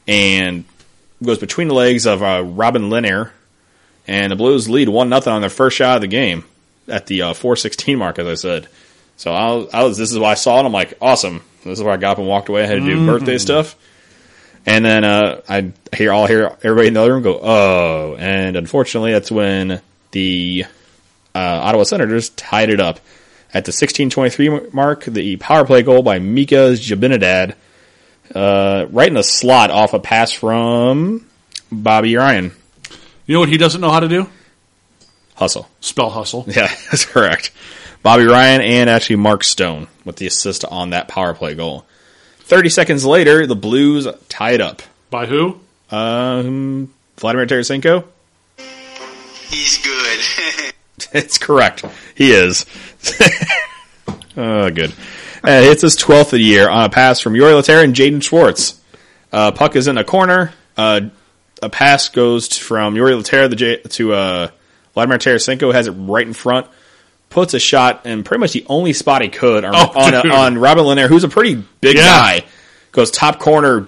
And 0.07 0.65
goes 1.23 1.38
between 1.38 1.69
the 1.69 1.75
legs 1.75 2.07
of 2.07 2.23
uh, 2.23 2.43
Robin 2.45 2.91
Lehner, 2.91 3.31
and 4.07 4.33
the 4.33 4.37
Blues 4.37 4.69
lead 4.69 4.88
one 4.88 5.09
nothing 5.09 5.33
on 5.33 5.41
their 5.41 5.51
first 5.51 5.77
shot 5.77 5.97
of 5.97 6.01
the 6.01 6.09
game 6.09 6.45
at 6.88 7.07
the 7.07 7.23
uh, 7.23 7.35
four 7.35 7.57
sixteen 7.57 7.99
mark, 7.99 8.19
as 8.19 8.27
I 8.27 8.35
said. 8.35 8.69
So 9.17 9.33
I 9.33 9.53
was, 9.53 9.69
I 9.73 9.85
was, 9.85 9.99
this 9.99 10.11
is 10.11 10.19
what 10.19 10.31
I 10.31 10.35
saw, 10.35 10.59
and 10.59 10.67
I'm 10.67 10.73
like, 10.73 10.95
awesome. 11.01 11.43
This 11.65 11.79
is 11.79 11.85
where 11.85 11.95
I 11.95 11.97
got 11.97 12.12
up 12.12 12.19
and 12.19 12.27
walked 12.27 12.49
away. 12.49 12.65
I 12.65 12.67
had 12.67 12.81
to 12.81 12.85
do 12.85 13.07
birthday 13.07 13.38
stuff. 13.38 13.77
And 14.64 14.85
then 14.85 15.05
uh, 15.05 15.40
I 15.48 15.72
hear 15.94 16.12
all 16.12 16.27
hear 16.27 16.57
everybody 16.62 16.88
in 16.88 16.94
the 16.94 17.01
other 17.01 17.14
room 17.14 17.22
go, 17.22 17.40
"Oh!" 17.42 18.16
And 18.18 18.57
unfortunately, 18.57 19.12
that's 19.12 19.31
when 19.31 19.81
the 20.12 20.66
uh, 21.35 21.38
Ottawa 21.38 21.83
Senators 21.83 22.31
tied 22.31 22.70
it 22.70 22.81
up 22.81 23.01
at 23.53 23.64
the 23.64 23.72
16:23 23.72 24.72
mark. 24.72 25.05
The 25.05 25.37
power 25.37 25.64
play 25.64 25.83
goal 25.83 26.03
by 26.03 26.20
Mika 26.20 26.75
Zibanejad, 26.75 27.55
uh, 28.35 28.87
right 28.90 29.09
in 29.09 29.14
the 29.14 29.25
slot 29.25 29.70
off 29.70 29.94
a 29.94 29.98
pass 29.98 30.31
from 30.33 31.27
Bobby 31.70 32.16
Ryan. 32.16 32.53
You 33.27 33.35
know 33.35 33.40
what 33.40 33.48
he 33.48 33.59
doesn't 33.59 33.81
know 33.81 33.90
how 33.90 34.01
to 34.01 34.09
do? 34.09 34.29
Hustle. 35.35 35.68
Spell 35.81 36.11
hustle. 36.11 36.44
Yeah, 36.46 36.68
that's 36.90 37.05
correct. 37.05 37.51
Bobby 38.03 38.25
Ryan 38.25 38.61
and 38.61 38.90
actually 38.90 39.16
Mark 39.16 39.44
Stone 39.44 39.88
with 40.05 40.16
the 40.16 40.27
assist 40.27 40.64
on 40.64 40.90
that 40.90 41.09
power 41.09 41.35
play 41.35 41.55
goal. 41.55 41.85
30 42.53 42.69
seconds 42.69 43.03
later, 43.07 43.47
the 43.47 43.57
Blues 43.57 44.07
tie 44.29 44.51
it 44.51 44.61
up. 44.61 44.83
By 45.09 45.25
who? 45.25 45.59
Um, 45.91 46.93
Vladimir 47.17 47.47
Tarasenko? 47.47 48.05
He's 49.49 49.83
good. 49.83 50.75
It's 51.15 51.38
correct. 51.38 51.85
He 52.15 52.31
is. 52.31 52.67
oh, 54.37 54.71
good. 54.71 54.91
Uh, 55.43 55.65
it's 55.65 55.81
his 55.83 55.97
12th 55.97 56.25
of 56.25 56.31
the 56.33 56.38
year 56.41 56.69
on 56.69 56.85
a 56.85 56.88
pass 56.91 57.21
from 57.21 57.33
Jori 57.33 57.53
Lehtera 57.59 57.83
and 57.83 57.95
Jaden 57.95 58.23
Schwartz. 58.23 58.81
Uh, 59.33 59.51
puck 59.51 59.75
is 59.75 59.88
in 59.88 59.97
a 59.97 60.05
corner. 60.05 60.53
Uh, 60.77 61.01
a 61.62 61.71
pass 61.71 62.11
goes 62.11 62.57
from 62.59 62.95
Jori 62.95 63.19
Lehtera 63.21 63.49
the 63.49 63.57
J- 63.57 63.81
to 63.83 64.12
uh, 64.12 64.49
Vladimir 64.93 65.19
Tarasenko, 65.19 65.73
has 65.73 65.87
it 65.87 65.93
right 65.93 66.27
in 66.27 66.35
front, 66.35 66.67
puts 67.33 67.55
a 67.55 67.59
shot 67.59 68.07
in 68.07 68.23
pretty 68.25 68.40
much 68.40 68.53
the 68.53 68.64
only 68.68 68.92
spot 68.92 69.23
he 69.23 69.29
could 69.29 69.64
on, 69.64 69.73
Oh, 69.75 69.92
on, 70.01 70.12
dude. 70.23 70.31
on 70.33 70.59
Robin 70.59 70.85
Lehner, 70.85 71.09
who's 71.09 71.25
a 71.25 71.29
pretty 71.29 71.62
big 71.81 71.97
Yeah. 71.97 72.03
guy. 72.05 72.45
Goes 72.92 73.11
top 73.11 73.38
corner, 73.38 73.87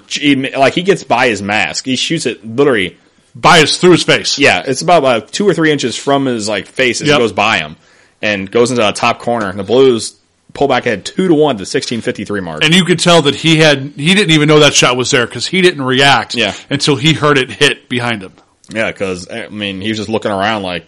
like 0.56 0.74
he 0.74 0.82
gets 0.82 1.04
by 1.04 1.28
his 1.28 1.42
mask. 1.42 1.84
He 1.84 1.96
shoots 1.96 2.24
it 2.26 2.44
literally 2.44 2.96
Bias 3.34 3.76
through 3.76 3.90
his 3.92 4.02
face. 4.02 4.38
yeah, 4.38 4.62
it's 4.66 4.80
about 4.80 5.04
uh, 5.04 5.20
two 5.20 5.46
or 5.46 5.52
three 5.54 5.70
inches 5.72 5.94
from 5.96 6.24
his 6.24 6.48
like 6.48 6.66
face 6.66 7.00
as 7.02 7.08
Yep. 7.08 7.16
he 7.16 7.22
goes 7.22 7.32
by 7.32 7.58
him, 7.58 7.76
and 8.22 8.50
goes 8.50 8.70
into 8.70 8.82
the 8.82 8.92
top 8.92 9.18
corner. 9.18 9.50
And 9.50 9.58
the 9.58 9.62
Blues 9.64 10.14
pull 10.54 10.68
back 10.68 10.86
ahead 10.86 11.04
two 11.04 11.28
to 11.28 11.34
one 11.34 11.58
to 11.58 11.66
sixteen 11.66 12.00
fifty 12.00 12.24
three 12.24 12.40
mark. 12.40 12.64
And 12.64 12.72
you 12.74 12.84
could 12.86 12.98
tell 12.98 13.20
that 13.22 13.34
he 13.34 13.56
had 13.56 13.92
he 13.96 14.14
didn't 14.14 14.30
even 14.30 14.48
know 14.48 14.60
that 14.60 14.72
shot 14.72 14.96
was 14.96 15.10
there 15.10 15.26
because 15.26 15.46
he 15.46 15.60
didn't 15.60 15.82
react 15.82 16.34
Yeah. 16.34 16.54
until 16.70 16.96
he 16.96 17.12
heard 17.12 17.36
it 17.36 17.50
hit 17.50 17.88
behind 17.90 18.22
him. 18.22 18.32
yeah, 18.72 18.90
because 18.90 19.28
I 19.30 19.48
mean 19.48 19.82
he 19.82 19.88
was 19.90 19.98
just 19.98 20.08
looking 20.08 20.30
around 20.30 20.62
like 20.62 20.86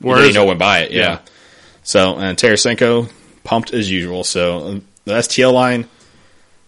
Where 0.00 0.16
he 0.16 0.22
didn't 0.24 0.34
know 0.34 0.44
it? 0.44 0.48
went 0.48 0.58
by 0.58 0.78
it. 0.80 0.90
Yeah. 0.90 1.00
Yeah. 1.02 1.18
So 1.82 2.16
and 2.16 2.36
Tarasenko 2.38 3.10
pumped 3.44 3.72
as 3.72 3.90
usual. 3.90 4.24
So 4.24 4.80
the 5.04 5.12
STL 5.14 5.52
line 5.52 5.88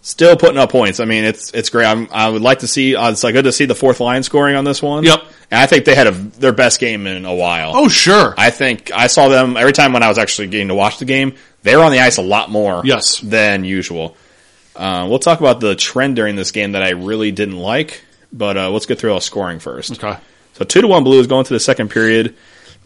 still 0.05 0.37
putting 0.37 0.59
up 0.59 0.71
points. 0.71 1.01
I 1.01 1.07
mean, 1.07 1.25
it's 1.25 1.51
it's 1.53 1.71
great. 1.71 1.87
I'm, 1.87 2.09
I 2.13 2.29
would 2.29 2.43
like 2.43 2.61
to 2.61 2.69
see. 2.69 2.95
Uh, 2.95 3.11
it's 3.11 3.25
like 3.25 3.35
good 3.35 3.45
to 3.45 3.53
see 3.53 3.65
the 3.65 3.75
fourth 3.75 4.01
line 4.01 4.23
scoring 4.23 4.55
on 4.55 4.65
this 4.65 4.83
one. 4.83 5.05
Yep. 5.05 5.25
And 5.51 5.61
I 5.61 5.67
think 5.67 5.85
they 5.85 5.95
had 5.95 6.07
a, 6.07 6.13
their 6.13 6.53
best 6.53 6.81
game 6.81 7.07
in 7.07 7.25
a 7.25 7.35
while. 7.35 7.73
Oh, 7.75 7.89
sure. 7.89 8.35
I 8.37 8.51
think 8.51 8.93
I 8.93 9.09
saw 9.09 9.29
them 9.29 9.57
every 9.57 9.73
time 9.73 9.93
when 9.93 10.03
I 10.03 10.09
was 10.09 10.19
actually 10.19 10.49
getting 10.49 10.69
to 10.69 10.75
watch 10.75 10.99
the 10.99 11.05
game. 11.05 11.35
They 11.63 11.77
were 11.77 11.83
on 11.83 11.93
the 11.93 12.01
ice 12.01 12.19
a 12.19 12.23
lot 12.23 12.51
more. 12.51 12.83
Yes. 12.85 13.21
Than 13.21 13.65
usual. 13.65 14.17
Uh, 14.77 15.07
we'll 15.09 15.19
talk 15.19 15.41
about 15.41 15.61
the 15.61 15.75
trend 15.77 16.17
during 16.17 16.37
this 16.37 16.51
game 16.51 16.73
that 16.73 16.83
I 16.83 16.91
really 16.91 17.31
didn't 17.31 17.57
like, 17.57 18.03
but 18.33 18.57
uh, 18.57 18.71
let's 18.71 18.87
get 18.87 18.99
through 18.99 19.13
all 19.13 19.21
scoring 19.21 19.61
first. 19.61 19.93
okay. 20.03 20.19
So 20.55 20.65
two 20.65 20.81
to 20.83 20.89
one 20.89 21.05
Blues 21.05 21.27
going 21.27 21.45
to 21.45 21.53
the 21.53 21.61
second 21.61 21.91
period. 21.91 22.35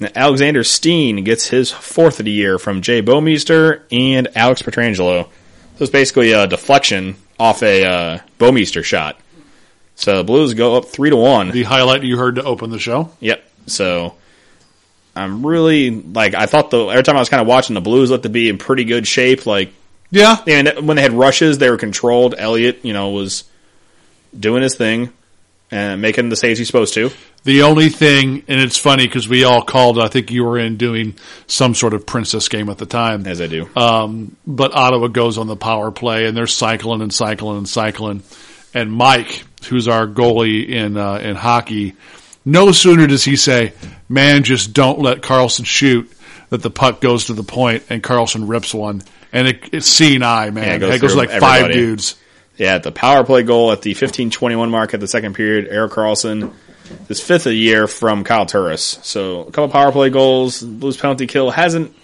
And 0.01 0.17
Alexander 0.17 0.63
Steen 0.65 1.25
gets 1.25 1.49
his 1.49 1.71
fourth 1.71 2.19
of 2.21 2.25
the 2.25 2.31
year 2.31 2.59
from 2.59 2.83
Jay 2.83 3.03
Bouwmeester 3.03 3.83
and 3.91 4.29
Alex 4.37 4.63
Pietrangelo. 4.63 5.25
So 5.25 5.31
it's 5.85 5.91
basically 5.91 6.33
a 6.33 6.47
deflection 6.47 7.17
off 7.39 7.63
a 7.63 7.85
uh, 7.85 8.19
Bouwmeester 8.39 8.85
shot. 8.85 9.19
So 9.97 10.19
the 10.19 10.25
Blues 10.25 10.55
go 10.55 10.77
up 10.77 10.87
three 10.87 11.11
to 11.11 11.17
one. 11.17 11.51
The 11.51 11.65
highlight 11.65 12.05
you 12.05 12.17
heard 12.17 12.37
to 12.37 12.45
open 12.45 12.71
the 12.71 12.79
show. 12.79 13.11
Yep. 13.21 13.45
So 13.67 14.15
I'm 15.17 15.45
really 15.45 15.91
like 15.91 16.35
I 16.35 16.47
thought 16.47 16.71
the 16.71 16.87
every 16.87 17.03
time 17.03 17.17
I 17.17 17.21
was 17.21 17.29
kind 17.29 17.41
of 17.41 17.49
watching 17.49 17.75
the 17.75 17.81
Blues 17.81 18.11
looked 18.11 18.23
to 18.23 18.29
be 18.29 18.49
in 18.49 18.59
pretty 18.59 18.85
good 18.85 19.07
shape. 19.09 19.47
Like 19.47 19.73
Yeah. 20.11 20.37
and 20.47 20.87
when 20.87 20.97
they 20.97 21.03
had 21.03 21.13
rushes, 21.13 21.59
they 21.59 21.69
were 21.71 21.77
controlled. 21.77 22.37
Elliott, 22.39 22.85
you 22.85 22.93
know, 22.93 23.11
was 23.11 23.43
doing 24.39 24.63
his 24.63 24.77
thing 24.77 25.13
and 25.71 26.01
making 26.01 26.29
the 26.29 26.37
saves 26.37 26.59
he's 26.59 26.67
supposed 26.67 26.95
to. 26.95 27.11
The 27.45 27.63
only 27.63 27.89
thing, 27.89 28.43
and 28.49 28.61
it's 28.61 28.77
funny 28.77 29.07
because 29.07 29.29
we 29.29 29.45
all 29.45 29.63
called, 29.63 29.99
I 29.99 30.09
think 30.09 30.31
you 30.31 30.45
were 30.45 30.59
in 30.59 30.77
doing 30.77 31.17
some 31.47 31.75
sort 31.75 31.95
of 31.95 32.07
princess 32.07 32.49
game 32.49 32.69
at 32.69 32.79
the 32.79 32.87
time. 32.87 33.27
As 33.27 33.41
I 33.41 33.47
do. 33.47 33.69
Um, 33.77 34.37
but 34.47 34.75
Ottawa 34.75 35.09
goes 35.09 35.39
on 35.39 35.47
the 35.47 35.57
power 35.57 35.91
play 35.91 36.27
and 36.27 36.37
they're 36.37 36.47
cycling 36.47 37.03
and 37.03 37.13
cycling 37.13 37.59
and 37.59 37.69
cycling. 37.69 38.23
And 38.75 38.93
Mike, 38.93 39.45
who's 39.69 39.89
our 39.89 40.07
goalie 40.07 40.69
in, 40.69 40.97
uh, 40.97 41.19
in 41.19 41.37
hockey, 41.37 41.95
no 42.45 42.73
sooner 42.73 43.07
does 43.07 43.25
he 43.25 43.37
say, 43.37 43.73
man, 44.09 44.43
just 44.43 44.73
don't 44.73 45.01
let 45.01 45.21
Karlsson 45.21 45.65
shoot 45.67 46.11
that 46.51 46.63
the 46.63 46.71
puck 46.71 47.01
goes 47.01 47.27
to 47.27 47.35
the 47.35 47.43
point 47.43 47.85
and 47.91 48.03
Karlsson 48.03 48.49
rips 48.49 48.75
one. 48.75 49.03
And 49.33 49.49
it, 49.49 49.69
it's 49.73 49.87
seeing 49.87 50.23
eye, 50.23 50.51
man. 50.51 50.65
Yeah, 50.65 50.75
it 50.75 50.95
it 50.95 51.01
goes 51.01 51.01
goes, 51.01 51.13
through 51.13 51.21
like 51.21 51.41
five 51.41 51.73
dudes. 51.73 52.17
Yeah, 52.59 52.79
the 52.79 52.93
power 52.93 53.25
play 53.25 53.43
goal 53.45 53.73
at 53.73 53.83
the 53.83 53.95
15-21 53.95 54.69
mark 54.71 54.93
at 54.93 55.01
the 55.01 55.07
second 55.09 55.35
period, 55.35 55.69
Erik 55.71 55.93
Karlsson, 55.93 56.53
his 57.07 57.21
fifth 57.21 57.47
of 57.47 57.51
the 57.53 57.57
year 57.57 57.87
from 57.87 58.25
Kyle 58.25 58.47
Turris. 58.47 58.99
So 59.03 59.43
a 59.43 59.45
couple 59.47 59.69
power 59.69 59.93
play 59.93 60.11
goals, 60.11 60.61
Blues 60.63 60.97
penalty 60.97 61.27
kill 61.27 61.51
hasn't 61.51 61.95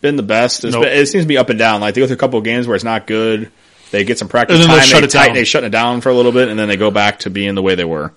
been 0.00 0.16
the 0.16 0.22
best. 0.22 0.62
Nope. 0.64 0.82
been- 0.84 0.92
it 0.92 1.06
seems 1.06 1.24
to 1.24 1.28
be 1.28 1.38
up 1.38 1.48
and 1.50 1.58
down. 1.58 1.80
Like 1.80 1.94
they 1.94 2.00
go 2.02 2.06
through 2.06 2.16
a 2.16 2.18
couple 2.18 2.38
of 2.38 2.44
games 2.44 2.66
where 2.66 2.74
it's 2.76 2.84
not 2.84 3.06
good. 3.06 3.50
They 3.90 4.04
get 4.04 4.18
some 4.18 4.28
practice 4.28 4.64
time. 4.66 4.76
they 4.76 4.84
shut 4.84 5.02
it 5.04 5.10
tighten- 5.10 5.28
down. 5.28 5.34
They 5.34 5.44
shut 5.44 5.64
it 5.64 5.70
down 5.70 6.02
for 6.02 6.10
a 6.10 6.14
little 6.14 6.32
bit, 6.32 6.48
and 6.48 6.58
then 6.58 6.68
they 6.68 6.76
go 6.76 6.90
back 6.90 7.20
to 7.20 7.30
being 7.30 7.54
the 7.54 7.62
way 7.62 7.74
they 7.74 7.86
were. 7.86 8.12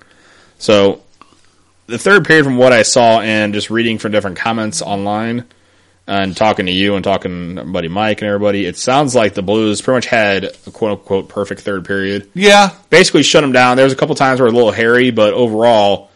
So 0.60 1.02
the 1.88 1.98
third 1.98 2.26
period, 2.26 2.44
from 2.44 2.58
what 2.58 2.74
I 2.74 2.82
saw 2.84 3.22
and 3.22 3.54
just 3.54 3.70
reading 3.70 3.98
from 3.98 4.12
different 4.12 4.38
comments 4.38 4.82
online 4.82 5.46
and 6.12 6.36
talking 6.36 6.66
to 6.66 6.72
you 6.72 6.96
and 6.96 7.04
talking 7.04 7.56
to 7.56 7.64
buddy 7.64 7.88
Mike 7.88 8.22
and 8.22 8.28
everybody, 8.28 8.66
it 8.66 8.78
sounds 8.78 9.16
like 9.16 9.34
the 9.34 9.42
Blues 9.42 9.82
pretty 9.82 9.98
much 9.98 10.06
had 10.08 10.44
a 10.44 10.72
quote 10.72 10.92
unquote 11.00 11.30
perfect 11.30 11.62
third 11.62 11.86
period 11.86 12.30
Yeah. 12.34 12.72
basically 12.90 13.24
shut 13.24 13.42
them 13.42 13.52
down. 13.54 13.78
There 13.78 13.86
was 13.86 13.94
a 13.94 13.96
couple 13.96 14.14
times 14.16 14.40
where 14.40 14.48
it 14.48 14.52
was 14.52 14.54
a 14.54 14.58
little 14.58 14.72
hairy, 14.74 15.12
but 15.12 15.34
overall, 15.34 16.10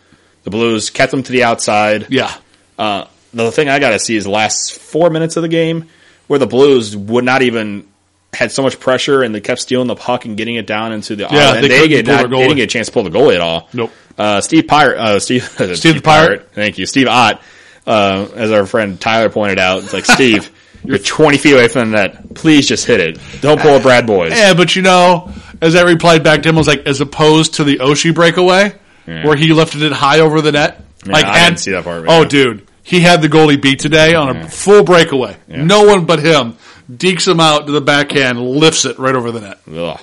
the 0.43 0.49
Blues 0.49 0.89
kept 0.89 1.11
them 1.11 1.23
to 1.23 1.31
the 1.31 1.43
outside. 1.43 2.07
Yeah. 2.09 2.33
Uh, 2.77 3.05
the 3.33 3.51
thing 3.51 3.69
I 3.69 3.79
got 3.79 3.91
to 3.91 3.99
see 3.99 4.15
is 4.17 4.25
the 4.25 4.29
last 4.31 4.73
four 4.73 5.09
minutes 5.09 5.37
of 5.37 5.43
the 5.43 5.49
game 5.49 5.87
where 6.27 6.39
the 6.39 6.47
Blues 6.47 6.95
would 6.95 7.23
not 7.23 7.41
even 7.41 7.87
had 8.33 8.51
so 8.51 8.63
much 8.63 8.79
pressure 8.81 9.23
and 9.23 9.33
they 9.33 9.39
kept 9.39 9.61
stealing 9.61 9.87
the 9.87 9.95
puck 9.95 10.25
and 10.25 10.35
getting 10.35 10.55
it 10.55 10.67
down 10.67 10.91
into 10.91 11.15
the 11.15 11.23
Yeah, 11.31 11.53
and 11.55 11.63
they 11.63 11.69
they, 11.69 11.75
couldn't 11.87 11.89
get 11.89 12.05
pull 12.05 12.15
not, 12.15 12.29
they 12.31 12.37
didn't 12.43 12.57
get 12.57 12.63
a 12.63 12.67
chance 12.67 12.87
to 12.87 12.93
pull 12.93 13.03
the 13.03 13.09
goalie 13.09 13.35
at 13.35 13.41
all. 13.41 13.69
Nope. 13.71 13.91
Uh, 14.17 14.41
Steve 14.41 14.67
Pirate, 14.67 14.97
uh, 14.97 15.19
Steve, 15.19 15.43
Steve, 15.75 15.95
the 15.95 16.01
Pirate. 16.01 16.51
Thank 16.53 16.77
you, 16.77 16.85
Steve 16.85 17.07
Ott. 17.07 17.41
Uh, 17.85 18.27
as 18.35 18.51
our 18.51 18.65
friend 18.65 18.99
Tyler 18.99 19.29
pointed 19.29 19.59
out, 19.59 19.83
it's 19.83 19.93
like 19.93 20.05
Steve, 20.05 20.51
you're 20.83 20.97
20 20.97 21.37
feet 21.37 21.53
away 21.53 21.67
from 21.67 21.91
the 21.91 21.97
net. 21.97 22.33
Please 22.33 22.67
just 22.67 22.85
hit 22.85 22.99
it. 22.99 23.19
Don't 23.41 23.59
pull 23.61 23.75
a 23.75 23.79
Brad 23.79 24.07
Boyes. 24.07 24.31
Yeah, 24.33 24.53
but 24.53 24.75
you 24.75 24.81
know, 24.81 25.31
as 25.61 25.75
I 25.75 25.83
replied 25.83 26.23
back 26.23 26.41
to 26.43 26.49
him, 26.49 26.55
I 26.55 26.57
was 26.59 26.67
like, 26.67 26.85
as 26.87 27.01
opposed 27.01 27.55
to 27.55 27.63
the 27.63 27.77
Oshie 27.77 28.13
breakaway, 28.13 28.73
Yeah. 29.07 29.25
where 29.27 29.35
he 29.37 29.53
lifted 29.53 29.83
it 29.83 29.91
high 29.91 30.19
over 30.21 30.41
the 30.41 30.51
net. 30.51 30.83
Yeah, 31.05 31.13
like, 31.13 31.25
I 31.25 31.45
didn't 31.45 31.59
see 31.59 31.71
that 31.71 31.83
part, 31.83 32.05
Oh, 32.07 32.23
yeah. 32.23 32.27
dude, 32.27 32.67
he 32.81 32.99
had 33.01 33.21
the 33.21 33.29
goalie 33.29 33.61
beat 33.61 33.79
today 33.79 34.15
on 34.15 34.35
a 34.37 34.49
full 34.49 34.83
breakaway. 34.83 35.37
No 35.47 35.83
one 35.85 36.05
but 36.05 36.19
him 36.19 36.57
dekes 36.91 37.27
him 37.27 37.39
out 37.39 37.65
to 37.67 37.71
the 37.71 37.81
backhand, 37.81 38.39
lifts 38.39 38.85
it 38.85 38.97
right 38.99 39.15
over 39.15 39.31
the 39.31 39.41
net. 39.41 39.59
Ugh. 39.75 39.99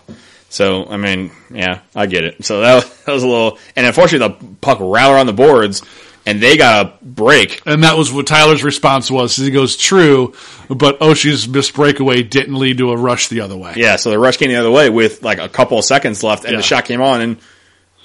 So 0.49 0.87
I 0.87 0.97
mean, 0.99 1.31
yeah, 1.51 1.81
I 1.95 2.07
get 2.07 2.25
it. 2.25 2.45
So 2.45 2.61
that 2.61 2.75
was, 2.75 2.99
that 3.05 3.13
was 3.13 3.23
a 3.23 3.29
little, 3.29 3.59
and 3.77 3.87
unfortunately, 3.87 4.37
the 4.51 4.57
puck 4.61 4.79
rattled 4.81 5.19
on 5.19 5.27
the 5.27 5.33
boards, 5.33 5.83
and 6.27 6.41
they 6.41 6.57
got 6.57 6.87
a 6.87 6.93
break. 7.05 7.63
And 7.67 7.85
that 7.85 7.97
was 7.97 8.13
what 8.13 8.27
Tyler's 8.27 8.63
response 8.65 9.11
was. 9.11 9.37
He 9.37 9.51
goes, 9.51 9.77
"True, 9.77 10.35
but 10.69 11.01
Oshie's 11.01 11.49
missed 11.49 11.75
breakaway 11.75 12.23
didn't 12.23 12.57
lead 12.57 12.79
to 12.79 12.91
a 12.93 12.97
rush 12.97 13.29
the 13.29 13.41
other 13.41 13.57
way." 13.57 13.75
Yeah, 13.77 13.97
so 13.97 14.11
the 14.11 14.19
rush 14.19 14.37
came 14.37 14.49
the 14.51 14.57
other 14.57 14.71
way 14.71 14.91
with 14.91 15.23
like 15.23 15.39
a 15.39 15.49
couple 15.49 15.79
of 15.79 15.85
seconds 15.85 16.23
left, 16.23 16.45
and 16.45 16.53
Yeah. 16.53 16.59
the 16.59 16.63
shot 16.63 16.85
came 16.85 17.01
on, 17.03 17.21
and 17.21 17.37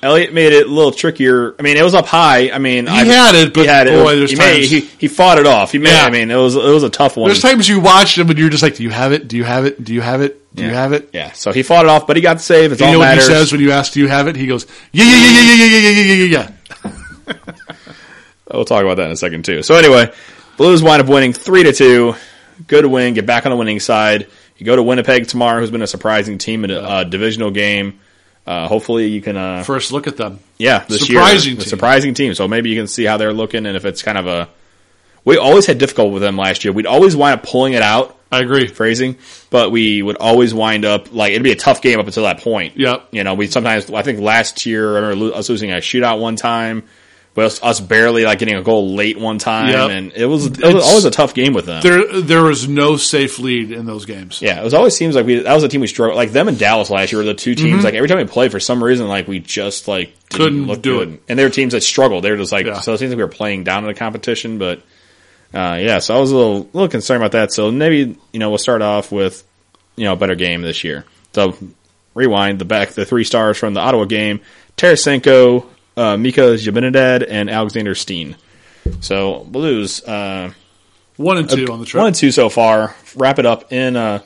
Elliott 0.04 0.32
made 0.32 0.54
it 0.54 0.68
a 0.68 0.70
little 0.70 0.92
trickier. 0.92 1.56
I 1.60 1.64
mean, 1.64 1.76
it 1.76 1.82
was 1.84 1.96
up 1.96 2.06
high. 2.06 2.52
I 2.52 2.60
mean, 2.60 2.86
He 2.86 2.92
I, 2.94 3.04
had 3.04 3.34
it, 3.34 3.52
but 3.52 3.62
he 3.62 3.66
had 3.68 3.88
it. 3.88 3.92
boy, 3.94 4.14
It 4.14 4.20
was- 4.20 4.20
there's 4.20 4.32
he, 4.32 4.38
made, 4.38 4.54
times- 4.60 4.70
he 4.70 4.90
he 5.00 5.08
fought 5.08 5.40
it 5.40 5.48
off. 5.48 5.72
He 5.72 5.80
made. 5.80 5.90
Yeah. 5.90 6.06
I 6.06 6.12
mean, 6.12 6.30
it 6.30 6.36
was 6.36 6.56
it 6.56 6.62
was 6.64 6.84
a 6.84 6.90
tough 6.90 7.18
one. 7.18 7.28
There's 7.30 7.42
times 7.42 7.68
you 7.68 7.80
watched 7.80 8.16
him 8.18 8.30
and 8.30 8.38
you're 8.38 8.50
just 8.50 8.62
like, 8.62 8.76
"Do 8.76 8.84
you 8.84 8.92
have 8.92 9.12
it? 9.12 9.28
Do 9.28 9.38
you 9.38 9.44
have 9.44 9.66
it? 9.66 9.84
Do 9.84 9.94
you 9.96 10.02
have 10.02 10.22
it? 10.22 10.40
Do 10.56 10.64
you 10.64 10.70
have 10.70 10.94
it?" 10.94 11.10
Yeah, 11.14 11.32
so 11.34 11.52
he 11.52 11.64
fought 11.64 11.86
it 11.86 11.90
off, 11.90 12.06
but 12.06 12.16
he 12.16 12.22
got 12.22 12.38
the 12.38 12.44
save. 12.44 12.72
It's 12.74 12.80
You 12.82 12.88
all 12.88 12.94
know 12.94 13.00
what 13.00 13.06
matters. 13.06 13.28
he 13.28 13.34
says 13.34 13.52
when 13.52 13.60
you 13.62 13.72
ask, 13.72 13.94
"Do 13.94 14.00
you 14.00 14.08
have 14.08 14.28
it?" 14.28 14.36
He 14.36 14.46
goes, 14.46 14.68
"Yeah, 14.92 15.04
yeah, 15.04 15.12
yeah, 15.18 15.42
yeah, 15.42 15.54
yeah, 15.56 15.66
yeah, 15.66 15.90
yeah, 15.90 15.90
yeah, 15.90 16.14
yeah, 16.14 16.26
yeah." 16.26 16.48
We'll 18.52 18.66
talk 18.66 18.84
about 18.84 18.98
that 18.98 19.06
in 19.08 19.12
a 19.12 19.18
second 19.18 19.46
too. 19.46 19.62
So 19.64 19.76
anyway, 19.76 20.12
Blues 20.58 20.82
wind 20.82 21.02
up 21.02 21.08
winning 21.08 21.34
three 21.34 21.64
to 21.64 21.74
two. 21.74 22.16
Good 22.66 22.86
win. 22.86 23.14
Get 23.14 23.26
back 23.26 23.46
on 23.46 23.52
the 23.52 23.56
winning 23.58 23.80
side. 23.80 24.28
You 24.58 24.66
go 24.66 24.76
to 24.76 24.82
Winnipeg 24.82 25.28
tomorrow, 25.28 25.60
who's 25.60 25.70
been 25.70 25.84
a 25.84 25.88
surprising 25.88 26.40
team 26.40 26.64
in 26.64 26.72
a 26.72 26.80
uh, 26.80 27.04
divisional 27.04 27.52
game. 27.52 28.00
Uh, 28.46 28.68
hopefully, 28.68 29.08
you 29.08 29.22
can. 29.22 29.38
Uh, 29.38 29.64
First 29.64 29.92
look 29.92 30.08
at 30.08 30.18
them. 30.18 30.40
yeah, 30.58 30.84
this 30.88 31.06
surprising 31.06 31.52
year, 31.54 31.60
team. 31.62 31.70
surprising 31.70 32.14
team. 32.14 32.34
So 32.34 32.48
maybe 32.48 32.70
you 32.70 32.76
can 32.80 32.88
see 32.88 33.04
how 33.04 33.18
they're 33.18 33.34
looking, 33.34 33.66
and 33.66 33.76
if 33.78 33.86
it's 33.86 34.02
kind 34.02 34.18
of 34.18 34.26
a. 34.28 34.50
We 35.26 35.38
always 35.38 35.66
had 35.66 35.78
difficulty 35.78 36.14
with 36.14 36.22
them 36.22 36.38
last 36.38 36.64
year. 36.64 36.72
We'd 36.72 36.86
always 36.86 37.14
wind 37.14 37.38
up 37.38 37.46
pulling 37.46 37.74
it 37.74 37.82
out, 37.82 38.18
I 38.32 38.40
agree. 38.40 38.68
phrasing, 38.68 39.18
but 39.50 39.72
we 39.72 40.02
would 40.02 40.16
always 40.16 40.54
wind 40.54 40.86
up 40.86 41.14
like 41.14 41.32
it'd 41.32 41.44
be 41.44 41.52
a 41.52 41.56
tough 41.58 41.82
game 41.82 42.00
up 42.00 42.08
until 42.08 42.24
that 42.24 42.40
point. 42.40 42.78
Yep. 42.78 43.10
You 43.12 43.26
know, 43.26 43.34
we 43.34 43.48
sometimes 43.48 43.92
I 43.92 44.04
think 44.04 44.22
last 44.22 44.66
year 44.66 44.96
I 44.96 45.00
remember 45.10 45.36
us 45.36 45.50
losing 45.50 45.72
a 45.74 45.76
shootout 45.78 46.22
one 46.22 46.38
time, 46.38 46.84
but 47.38 47.60
us, 47.62 47.80
barely 47.80 48.26
like 48.26 48.40
getting 48.40 48.56
a 48.56 48.64
goal 48.64 48.96
late 48.96 49.16
one 49.20 49.38
time, 49.38 49.70
Yep. 49.70 49.90
and 49.92 50.12
it 50.14 50.26
was 50.26 50.48
it 50.48 50.74
was 50.74 50.84
always 50.84 51.06
a 51.06 51.12
tough 51.12 51.36
game 51.36 51.54
with 51.54 51.68
them. 51.68 51.84
There, 51.84 52.20
there 52.22 52.42
was 52.42 52.68
no 52.68 52.98
safe 52.98 53.38
lead 53.38 53.72
in 53.72 53.86
those 53.86 54.06
games. 54.06 54.42
Yeah, 54.42 54.60
it 54.60 54.64
was 54.64 54.74
always 54.74 54.98
seems 54.98 55.14
like 55.16 55.28
we 55.28 55.36
that 55.42 55.54
was 55.54 55.64
a 55.64 55.68
team 55.70 55.82
we 55.82 55.86
struggled 55.88 56.18
like 56.18 56.32
them 56.32 56.48
and 56.48 56.58
Dallas 56.58 56.90
last 56.90 57.12
year 57.12 57.20
were 57.20 57.26
the 57.26 57.36
two 57.36 57.54
teams 57.54 57.84
like 57.84 57.94
every 57.94 58.08
time 58.10 58.18
we 58.18 58.26
played 58.26 58.50
for 58.52 58.60
some 58.60 58.84
reason 58.84 59.08
like 59.08 59.28
we 59.28 59.38
just 59.40 59.88
like 59.88 60.08
didn't 60.08 60.18
Mm-hmm. 60.30 60.38
Couldn't 60.38 60.68
look 60.68 60.82
do 60.82 60.98
good. 61.00 61.10
it. 61.14 61.22
and 61.30 61.38
they 61.38 61.44
were 61.44 61.52
teams 61.52 61.74
that 61.74 61.82
struggled. 61.84 62.24
They 62.24 62.32
were 62.32 62.38
just 62.38 62.52
like 62.52 62.66
Yeah. 62.66 62.80
so 62.80 62.94
it 62.94 62.98
seems 62.98 63.12
like 63.12 63.18
we 63.18 63.24
were 63.24 63.30
playing 63.30 63.64
down 63.66 63.84
in 63.84 63.88
the 63.88 63.94
competition, 63.94 64.58
but 64.58 64.80
uh, 65.54 65.78
yeah, 65.80 66.00
so 66.00 66.18
I 66.18 66.20
was 66.20 66.32
a 66.32 66.36
little 66.36 66.70
little 66.74 66.90
concerned 66.90 67.22
about 67.24 67.34
that. 67.34 67.54
So 67.54 67.72
maybe 67.72 68.18
you 68.34 68.40
know 68.40 68.50
we'll 68.50 68.58
start 68.58 68.82
off 68.82 69.12
with 69.12 69.44
you 69.96 70.06
know 70.06 70.14
a 70.14 70.18
better 70.18 70.34
game 70.36 70.64
this 70.64 70.84
year. 70.84 71.06
So 71.34 71.56
rewind 72.16 72.58
the 72.58 72.66
back 72.66 72.90
the 72.90 73.06
three 73.06 73.24
stars 73.24 73.58
from 73.60 73.76
the 73.76 73.80
Ottawa 73.80 74.06
game: 74.06 74.42
Tarasenko, 74.76 75.66
uh, 75.98 76.16
Mika 76.18 76.42
Zibanejad, 76.56 77.26
and 77.28 77.50
Alexander 77.50 77.96
Steen. 77.96 78.36
So 79.02 79.44
Blues. 79.50 80.02
Uh, 80.04 80.52
One 81.18 81.38
and 81.38 81.50
two 81.50 81.68
on 81.72 81.80
the 81.80 81.86
trip. 81.86 82.00
one 82.00 82.08
and 82.08 82.16
two 82.16 82.32
so 82.32 82.48
far. 82.50 82.96
Wrap 83.16 83.40
it 83.40 83.46
up 83.46 83.74
in 83.74 83.96
uh, 83.98 84.22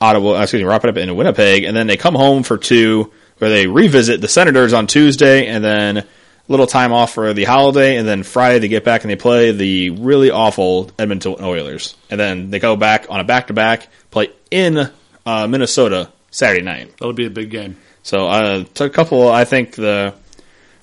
Ottawa. 0.00 0.38
uh, 0.38 0.42
Excuse 0.42 0.60
me, 0.62 0.68
wrap 0.68 0.84
it 0.84 0.90
up 0.90 0.96
in 0.96 1.14
Winnipeg, 1.16 1.64
and 1.64 1.76
then 1.76 1.86
they 1.86 1.96
come 1.96 2.14
home 2.14 2.42
for 2.42 2.58
two, 2.58 3.10
where 3.38 3.50
they 3.50 3.66
revisit 3.66 4.20
the 4.20 4.28
Senators 4.28 4.72
on 4.72 4.86
Tuesday, 4.86 5.46
and 5.46 5.64
then 5.64 5.96
a 5.98 6.06
little 6.48 6.66
time 6.66 6.92
off 6.92 7.14
for 7.14 7.32
the 7.32 7.44
holiday, 7.44 7.96
and 7.96 8.06
then 8.06 8.22
Friday 8.22 8.58
they 8.58 8.68
get 8.68 8.84
back 8.84 9.02
and 9.02 9.10
they 9.10 9.16
play 9.16 9.52
the 9.52 9.90
really 9.90 10.30
awful 10.30 10.90
Edmonton 10.98 11.36
Oilers, 11.40 11.96
and 12.10 12.20
then 12.20 12.50
they 12.50 12.58
go 12.58 12.76
back 12.76 13.06
on 13.08 13.18
a 13.20 13.24
back 13.24 13.46
to 13.48 13.52
back, 13.54 13.88
play 14.10 14.30
in 14.50 14.90
uh, 15.26 15.46
Minnesota 15.46 16.10
Saturday 16.30 16.62
night. 16.62 16.90
That'll 16.98 17.12
be 17.12 17.26
a 17.26 17.30
big 17.30 17.50
game. 17.50 17.76
So 18.02 18.26
uh, 18.28 18.64
a 18.80 18.90
couple. 18.90 19.28
I 19.28 19.44
think 19.44 19.74
the 19.76 20.14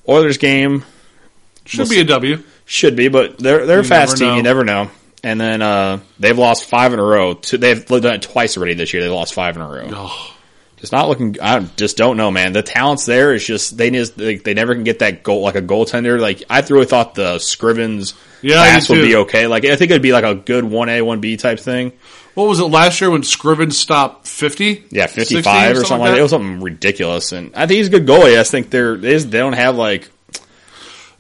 Oilers 0.07 0.37
game 0.37 0.83
Should 1.65 1.79
We'll 1.81 1.89
be 1.89 1.99
a 1.99 2.03
W. 2.05 2.43
should 2.65 2.95
be, 2.95 3.07
but 3.09 3.37
they're 3.39 3.65
they're 3.65 3.79
a 3.79 3.83
You 3.83 3.87
fast 3.87 4.17
team. 4.17 4.27
know. 4.29 4.35
You 4.37 4.43
never 4.43 4.63
know. 4.63 4.89
And 5.23 5.41
then 5.41 5.61
uh, 5.61 5.99
they've 6.19 6.37
lost 6.37 6.65
five 6.65 6.93
in 6.93 6.99
a 6.99 7.03
row. 7.03 7.33
They've 7.33 7.83
done 7.85 8.05
it 8.05 8.21
twice 8.21 8.55
already 8.55 8.75
this 8.75 8.93
year. 8.93 9.01
They 9.03 9.09
lost 9.09 9.33
five 9.33 9.55
in 9.55 9.61
a 9.61 9.67
row. 9.67 9.89
Oh, 9.91 10.35
It's 10.77 10.91
not 10.91 11.09
looking. 11.09 11.35
I 11.41 11.59
just 11.75 11.97
don't 11.97 12.17
know, 12.17 12.29
man. 12.31 12.53
The 12.53 12.61
talent's 12.63 13.05
there. 13.05 13.33
It's 13.33 13.43
just 13.45 13.75
they 13.77 13.89
need. 13.89 14.05
They, 14.15 14.35
they 14.37 14.53
never 14.53 14.75
can 14.75 14.83
get 14.83 14.99
that 14.99 15.23
goal 15.23 15.41
like 15.41 15.55
a 15.55 15.61
goaltender. 15.61 16.19
Like 16.19 16.43
I 16.49 16.59
really 16.61 16.85
thought 16.85 17.15
the 17.15 17.35
Scrivens 17.37 18.13
Yeah, 18.41 18.63
pass 18.63 18.89
would 18.89 19.01
be 19.01 19.15
okay. 19.15 19.47
Like 19.47 19.65
I 19.65 19.75
think 19.75 19.91
it'd 19.91 20.01
be 20.01 20.11
like 20.13 20.23
a 20.23 20.35
good 20.35 20.63
one 20.63 20.89
A 20.89 21.01
one 21.01 21.19
B 21.21 21.37
type 21.37 21.59
thing. 21.59 21.91
What 22.35 22.47
was 22.47 22.59
it 22.59 22.65
last 22.65 23.01
year 23.01 23.09
when 23.09 23.23
Scriven 23.23 23.71
stopped 23.71 24.27
50? 24.27 24.85
Yeah, 24.91 25.07
fifty 25.07 25.41
five 25.41 25.75
or 25.75 25.83
something 25.85 26.01
like 26.01 26.11
that. 26.11 26.19
It 26.19 26.21
was 26.21 26.29
something 26.31 26.61
ridiculous. 26.61 27.31
And 27.31 27.55
I 27.55 27.65
think 27.65 27.77
he's 27.77 27.87
a 27.87 27.89
good 27.91 28.05
goalie. 28.05 28.37
I 28.39 28.43
think 28.43 28.69
they're 28.69 28.95
they, 28.95 29.17
don't 29.19 29.53
have 29.53 29.75
like 29.75 30.07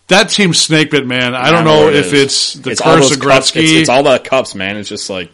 That 0.09 0.29
team 0.29 0.53
snake 0.53 0.91
bit, 0.91 1.07
man. 1.07 1.33
I 1.33 1.51
don't 1.51 1.65
know 1.65 1.83
know 1.83 1.87
it 1.89 1.95
if 1.95 2.13
it's 2.13 2.53
the 2.53 2.69
it's 2.71 2.81
curse 2.81 3.11
of. 3.11 3.17
Gretzky. 3.19 3.63
It's, 3.63 3.71
it's 3.71 3.89
all 3.89 4.03
the 4.03 4.19
cups, 4.19 4.53
man. 4.55 4.77
It's 4.77 4.89
just 4.89 5.09
like 5.09 5.31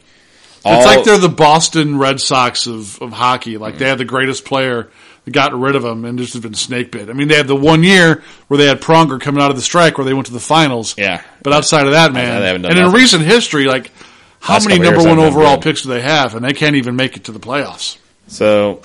all, 0.66 0.78
It's 0.78 0.86
like 0.86 1.04
they're 1.04 1.18
the 1.18 1.28
Boston 1.28 2.00
Red 2.00 2.22
Sox 2.22 2.66
of, 2.66 3.02
of 3.02 3.12
hockey. 3.12 3.58
Like 3.58 3.76
Mm. 3.76 3.80
they 3.80 3.90
had 3.90 3.98
the 3.98 4.06
greatest 4.06 4.46
player, 4.46 4.90
got 5.32 5.54
rid 5.58 5.76
of 5.76 5.84
him, 5.86 6.04
and 6.06 6.18
just 6.18 6.34
have 6.34 6.42
been 6.44 6.54
snake 6.54 6.92
bit. 6.92 7.10
I 7.10 7.14
mean, 7.14 7.28
they 7.30 7.36
had 7.36 7.48
the 7.48 7.56
one 7.56 7.84
year 7.84 8.24
where 8.48 8.58
they 8.58 8.66
had 8.68 8.82
Pronger 8.82 9.20
coming 9.22 9.42
out 9.42 9.50
of 9.52 9.56
the 9.56 9.62
strike 9.62 9.98
where 9.98 10.06
they 10.06 10.14
went 10.14 10.28
to 10.28 10.34
the 10.34 10.40
finals. 10.40 10.96
Yeah. 10.98 11.22
But 11.42 11.54
outside 11.54 11.86
of 11.86 11.92
that, 11.94 12.12
man, 12.14 12.42
they 12.42 12.48
haven't 12.48 12.64
done 12.64 12.72
and 12.72 12.80
in 12.80 12.92
recent 12.92 13.24
history, 13.24 13.66
like 13.66 13.92
how 14.40 14.56
Last 14.56 14.68
many 14.68 14.80
number 14.82 15.04
one 15.04 15.20
overall 15.20 15.58
picks 15.58 15.84
do 15.84 15.90
they 15.90 16.02
have, 16.02 16.36
and 16.36 16.44
they 16.44 16.54
can't 16.54 16.76
even 16.76 16.96
make 16.98 17.16
it 17.16 17.24
to 17.26 17.32
the 17.32 17.40
playoffs? 17.40 17.98
So, 18.28 18.82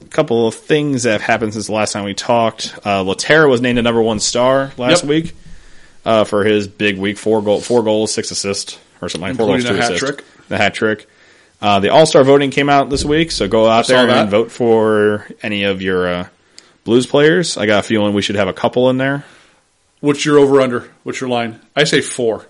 a 0.00 0.08
couple 0.08 0.48
of 0.48 0.54
things 0.56 1.04
that 1.04 1.12
have 1.12 1.22
happened 1.22 1.52
since 1.52 1.66
the 1.66 1.72
last 1.72 1.92
time 1.92 2.04
we 2.04 2.14
talked. 2.14 2.74
Uh, 2.84 3.04
Lehtera 3.04 3.48
was 3.48 3.60
named 3.60 3.78
a 3.78 3.82
number 3.82 4.02
one 4.02 4.18
star 4.20 4.72
last 4.76 5.02
Yep. 5.04 5.08
week 5.08 5.32
uh, 6.04 6.24
for 6.24 6.44
his 6.44 6.66
big 6.66 6.98
week 6.98 7.16
four 7.18 7.40
goal, 7.42 7.60
four 7.60 7.82
goals, 7.84 8.12
six 8.12 8.30
assists, 8.32 8.78
or 9.00 9.08
something 9.08 9.28
like 9.28 9.36
four 9.36 9.46
goals, 9.46 9.64
two 9.64 9.74
hat 9.74 9.92
assists, 9.92 10.00
trick. 10.00 10.24
the 10.48 10.56
hat 10.58 10.74
trick. 10.74 11.08
Uh, 11.64 11.80
the 11.80 11.88
All 11.88 12.04
Star 12.04 12.22
voting 12.24 12.50
came 12.50 12.68
out 12.68 12.90
this 12.90 13.06
week, 13.06 13.30
so 13.30 13.48
go 13.48 13.66
out 13.66 13.86
there 13.86 14.06
and 14.06 14.30
vote 14.30 14.50
for 14.52 15.26
any 15.42 15.64
of 15.64 15.80
your 15.80 16.06
uh, 16.06 16.28
Blues 16.84 17.06
players. 17.06 17.56
I 17.56 17.64
got 17.64 17.80
a 17.80 17.82
feeling 17.82 18.12
we 18.12 18.20
should 18.20 18.36
have 18.36 18.48
a 18.48 18.52
couple 18.52 18.90
in 18.90 18.98
there. 18.98 19.24
What's 20.00 20.26
your 20.26 20.38
over 20.38 20.60
under? 20.60 20.90
What's 21.04 21.22
your 21.22 21.30
line? 21.30 21.58
I 21.74 21.84
say 21.84 22.02
four. 22.02 22.44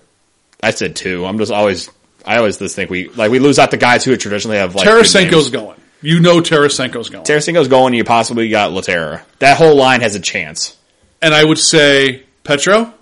I 0.61 0.71
said 0.71 0.97
two. 0.97 1.25
I'm 1.25 1.37
just 1.37 1.49
always, 1.53 1.89
I 2.25 2.35
always 2.37 2.57
just 2.57 2.75
think 2.75 2.89
we 2.89 3.07
like 3.07 3.31
we 3.31 3.39
lose 3.39 3.57
out 3.57 3.71
the 3.71 3.77
guys 3.77 4.03
who 4.03 4.17
traditionally 4.17 4.57
have 4.57 4.75
like 4.75 4.85
Tarasenko's 4.85 5.49
going. 5.49 5.79
You 6.01 6.19
know 6.19 6.41
Tarasenko's 6.41 7.09
going. 7.09 7.23
Tarasenko's 7.23 7.69
going. 7.69 7.93
You 7.93 8.03
possibly 8.03 8.49
got 8.49 8.71
Lehtera. 8.71 9.21
That 9.39 9.57
whole 9.57 9.75
line 9.75 10.01
has 10.01 10.15
a 10.15 10.19
chance. 10.19 10.77
and 11.21 11.33
I 11.33 11.41
would 11.45 11.57
say 11.57 12.23
Petro. 12.43 12.93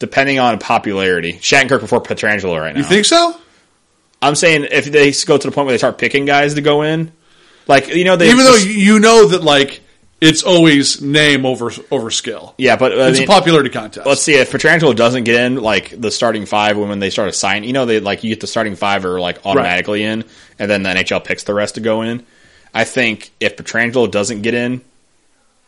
depending 0.00 0.40
on 0.40 0.58
popularity. 0.58 1.34
Shattenkirk 1.34 1.80
before 1.80 2.02
Pietrangelo 2.02 2.60
right 2.60 2.74
now. 2.74 2.80
You 2.80 2.84
think 2.84 3.04
so? 3.04 3.36
I'm 4.20 4.34
saying 4.34 4.66
if 4.70 4.86
they 4.86 5.12
go 5.26 5.38
to 5.38 5.46
the 5.48 5.52
point 5.54 5.66
where 5.66 5.74
they 5.74 5.78
start 5.78 5.98
picking 5.98 6.24
guys 6.24 6.54
to 6.54 6.60
go 6.60 6.82
in, 6.82 7.12
like 7.66 7.88
you 7.88 8.04
know, 8.04 8.16
they 8.16 8.30
Even 8.30 8.44
though 8.44 8.56
you 8.56 8.98
know 8.98 9.28
that 9.28 9.42
like 9.42 9.80
it's 10.20 10.42
always 10.42 11.00
name 11.00 11.46
over 11.46 11.70
over 11.92 12.10
skill. 12.10 12.54
yeah, 12.58 12.76
but 12.76 12.98
I 12.98 13.08
It's 13.08 13.20
mean, 13.20 13.28
a 13.28 13.30
popularity 13.30 13.70
contest. 13.70 14.06
let's 14.06 14.22
see 14.22 14.34
if 14.34 14.50
Pietrangelo 14.50 14.96
doesn't 14.96 15.24
get 15.24 15.40
in, 15.40 15.56
like 15.56 16.00
the 16.00 16.10
starting 16.10 16.44
five 16.46 16.76
when 16.76 16.98
they 16.98 17.10
start 17.10 17.28
assigning, 17.28 17.64
you 17.68 17.72
know, 17.72 17.86
they 17.86 18.00
like 18.00 18.24
you 18.24 18.30
get 18.30 18.40
the 18.40 18.48
starting 18.48 18.74
five 18.74 19.04
are 19.04 19.20
like 19.20 19.46
automatically 19.46 20.02
in, 20.02 20.24
and 20.58 20.68
then 20.70 20.82
the 20.82 20.88
NHL 20.90 21.24
picks 21.24 21.44
the 21.44 21.54
rest 21.54 21.76
to 21.76 21.80
go 21.80 22.02
in. 22.02 22.24
I 22.74 22.84
think 22.84 23.30
if 23.38 23.56
Pietrangelo 23.56 24.10
doesn't 24.10 24.42
get 24.42 24.54
in, 24.54 24.80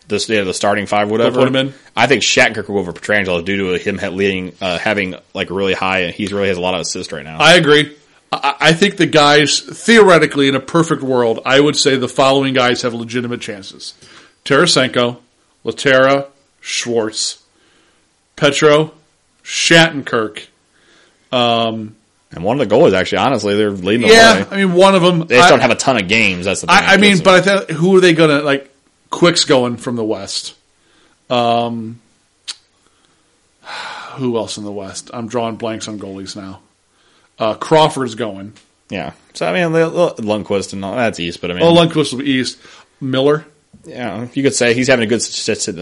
this 0.08 0.28
yeah, 0.28 0.42
the 0.42 0.52
starting 0.52 0.86
five, 0.86 1.08
whatever, 1.08 1.38
put 1.38 1.48
him 1.48 1.56
in? 1.56 1.74
I 1.96 2.08
think 2.08 2.22
Shattenkirk 2.24 2.66
will 2.68 2.74
go 2.74 2.78
over 2.78 2.92
Pietrangelo 2.92 3.44
due 3.44 3.78
to 3.78 3.78
him 3.78 3.98
leading, 4.16 4.52
uh, 4.60 4.78
having 4.78 5.14
like 5.32 5.50
really 5.50 5.74
high. 5.74 6.10
He's 6.10 6.32
really 6.32 6.48
has 6.48 6.56
a 6.56 6.60
lot 6.60 6.74
of 6.74 6.80
assists 6.80 7.12
right 7.12 7.24
now. 7.24 7.38
I 7.38 7.54
agree. 7.54 7.96
I, 8.32 8.54
I 8.60 8.72
think 8.72 8.96
the 8.96 9.06
guys 9.06 9.60
theoretically 9.60 10.48
in 10.48 10.54
a 10.54 10.60
perfect 10.60 11.02
world, 11.02 11.40
I 11.44 11.60
would 11.60 11.76
say 11.76 11.96
the 11.96 12.08
following 12.08 12.54
guys 12.54 12.82
have 12.82 12.94
legitimate 12.94 13.40
chances: 13.40 13.94
Tarasenko, 14.44 15.18
Lehtera, 15.64 16.28
Schwartz, 16.60 17.42
Petro, 18.36 18.92
Shattenkirk. 19.42 20.46
And 22.32 22.44
one 22.44 22.60
of 22.60 22.68
the 22.68 22.74
goalies, 22.74 22.92
actually, 22.94 23.18
honestly, 23.18 23.56
they're 23.56 23.72
leading 23.72 24.06
the 24.06 24.12
Yeah, 24.14 24.42
way. 24.42 24.46
I 24.50 24.56
mean 24.64 24.74
one 24.74 24.94
of 24.94 25.02
them. 25.02 25.26
They 25.26 25.36
just 25.36 25.48
I, 25.48 25.50
don't 25.50 25.60
have 25.60 25.72
a 25.72 25.76
ton 25.76 25.96
of 25.96 26.06
games. 26.06 26.44
That's 26.44 26.60
the 26.60 26.68
thing. 26.68 26.76
I, 26.76 26.94
I 26.94 26.96
mean, 26.96 27.18
but 27.24 27.48
I 27.48 27.64
think 27.64 27.70
who 27.76 27.96
are 27.96 28.00
they 28.00 28.12
going 28.12 28.30
to 28.30 28.42
like? 28.42 28.70
Quick's 29.10 29.44
going 29.44 29.76
from 29.76 29.96
the 29.96 30.04
West. 30.04 30.54
Um, 31.28 32.00
who 34.12 34.36
else 34.36 34.56
in 34.58 34.64
the 34.64 34.70
West? 34.70 35.10
I'm 35.12 35.26
drawing 35.26 35.56
blanks 35.56 35.88
on 35.88 35.98
goalies 35.98 36.36
now. 36.36 36.60
Uh, 37.40 37.54
Crawford's 37.54 38.14
going. 38.14 38.52
yeah. 38.90 39.12
So 39.34 39.46
I 39.46 39.52
mean, 39.52 39.74
L- 39.74 39.98
L- 39.98 40.14
Lundqvist 40.16 40.72
and 40.74 40.84
all 40.84 40.94
that's 40.96 41.18
East, 41.18 41.40
but 41.40 41.50
I 41.50 41.54
mean, 41.54 41.62
Oh, 41.62 41.72
Lundqvist 41.74 42.12
will 42.12 42.20
be 42.20 42.30
East. 42.30 42.58
Miller. 43.00 43.46
yeah, 43.84 44.26
you 44.34 44.42
could 44.42 44.54
say 44.54 44.74
he's 44.74 44.88
having 44.88 45.04
a 45.04 45.08
good 45.08 45.22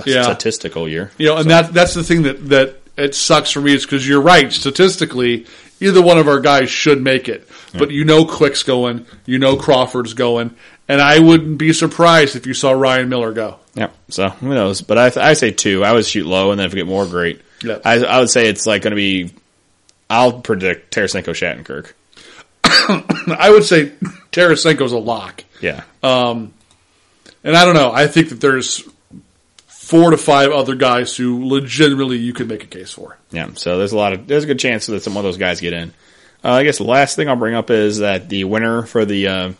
Yeah. 0.07 0.23
statistical 0.23 0.89
year. 0.89 1.11
You 1.19 1.27
know, 1.27 1.37
and 1.39 1.51
that 1.51 1.75
that's 1.75 1.95
the 1.95 2.05
thing 2.05 2.23
that 2.23 2.49
that 2.51 2.77
it 2.97 3.15
sucks 3.15 3.51
for 3.51 3.61
me 3.61 3.75
is 3.75 3.85
because 3.85 4.07
you're 4.09 4.21
right. 4.21 4.53
Statistically, 4.53 5.47
either 5.81 6.01
one 6.03 6.19
of 6.19 6.29
our 6.29 6.41
guys 6.41 6.71
should 6.71 7.03
make 7.03 7.29
it, 7.29 7.49
but 7.77 7.91
you 7.91 8.05
know, 8.05 8.25
Quick's 8.25 8.63
going, 8.63 9.07
you 9.27 9.39
know, 9.39 9.57
Crawford's 9.57 10.15
going, 10.15 10.55
and 10.89 11.01
I 11.01 11.19
wouldn't 11.19 11.59
be 11.59 11.73
surprised 11.73 12.37
if 12.37 12.47
you 12.47 12.55
saw 12.55 12.71
Ryan 12.73 13.09
Miller 13.09 13.33
go. 13.33 13.57
Yeah. 13.75 13.89
So 14.11 14.29
who 14.29 14.55
knows? 14.55 14.83
But 14.83 14.99
I, 15.17 15.31
I 15.31 15.33
say 15.35 15.51
two. 15.53 15.85
I 15.85 15.93
would 15.93 16.05
shoot 16.07 16.27
low, 16.27 16.51
and 16.53 16.59
then 16.61 16.67
if 16.67 16.73
we 16.73 16.79
get 16.81 16.87
more, 16.87 17.07
great. 17.07 17.41
Yeah. 17.63 17.79
I, 17.85 18.05
I 18.05 18.21
would 18.21 18.31
say 18.31 18.47
it's 18.49 18.67
like 18.67 18.83
going 18.83 18.93
to 18.93 18.97
be. 18.97 19.31
I'll 20.11 20.41
predict 20.41 20.95
Tarasenko, 20.95 21.35
Shattenkirk. 21.35 21.93
I 23.39 23.51
would 23.51 23.65
say 23.65 23.93
Tarasenko's 24.33 24.93
a 24.93 24.99
lock, 24.99 25.45
Yeah. 25.61 25.83
and 26.03 26.53
I 27.45 27.65
don't 27.65 27.75
know. 27.75 27.93
I 27.93 28.07
think 28.07 28.31
that 28.31 28.41
there's 28.41 28.83
four 29.67 30.11
to 30.11 30.17
five 30.19 30.51
other 30.51 30.75
guys 30.75 31.17
who 31.17 31.47
legitimately 31.49 32.19
you 32.19 32.33
could 32.33 32.49
make 32.49 32.63
a 32.65 32.67
case 32.67 32.93
for. 32.93 33.17
Yeah, 33.31 33.51
so 33.55 33.79
there's 33.79 33.93
a 33.93 33.97
lot 33.97 34.13
of 34.13 34.27
there's 34.27 34.45
a 34.45 34.47
good 34.47 34.59
chance 34.59 34.87
that 34.87 35.03
some 35.03 35.17
of 35.17 35.23
those 35.23 35.37
guys 35.39 35.61
get 35.61 35.73
in. 35.73 35.93
Uh, 36.45 36.53
I 36.53 36.65
guess 36.65 36.79
the 36.79 36.85
last 36.85 37.17
thing 37.17 37.29
I'll 37.29 37.37
bring 37.37 37.55
up 37.55 37.71
is 37.71 37.99
that 37.99 38.29
the 38.29 38.45
winner 38.45 38.83
for 38.83 39.05
the 39.05 39.27
uh, 39.29 39.53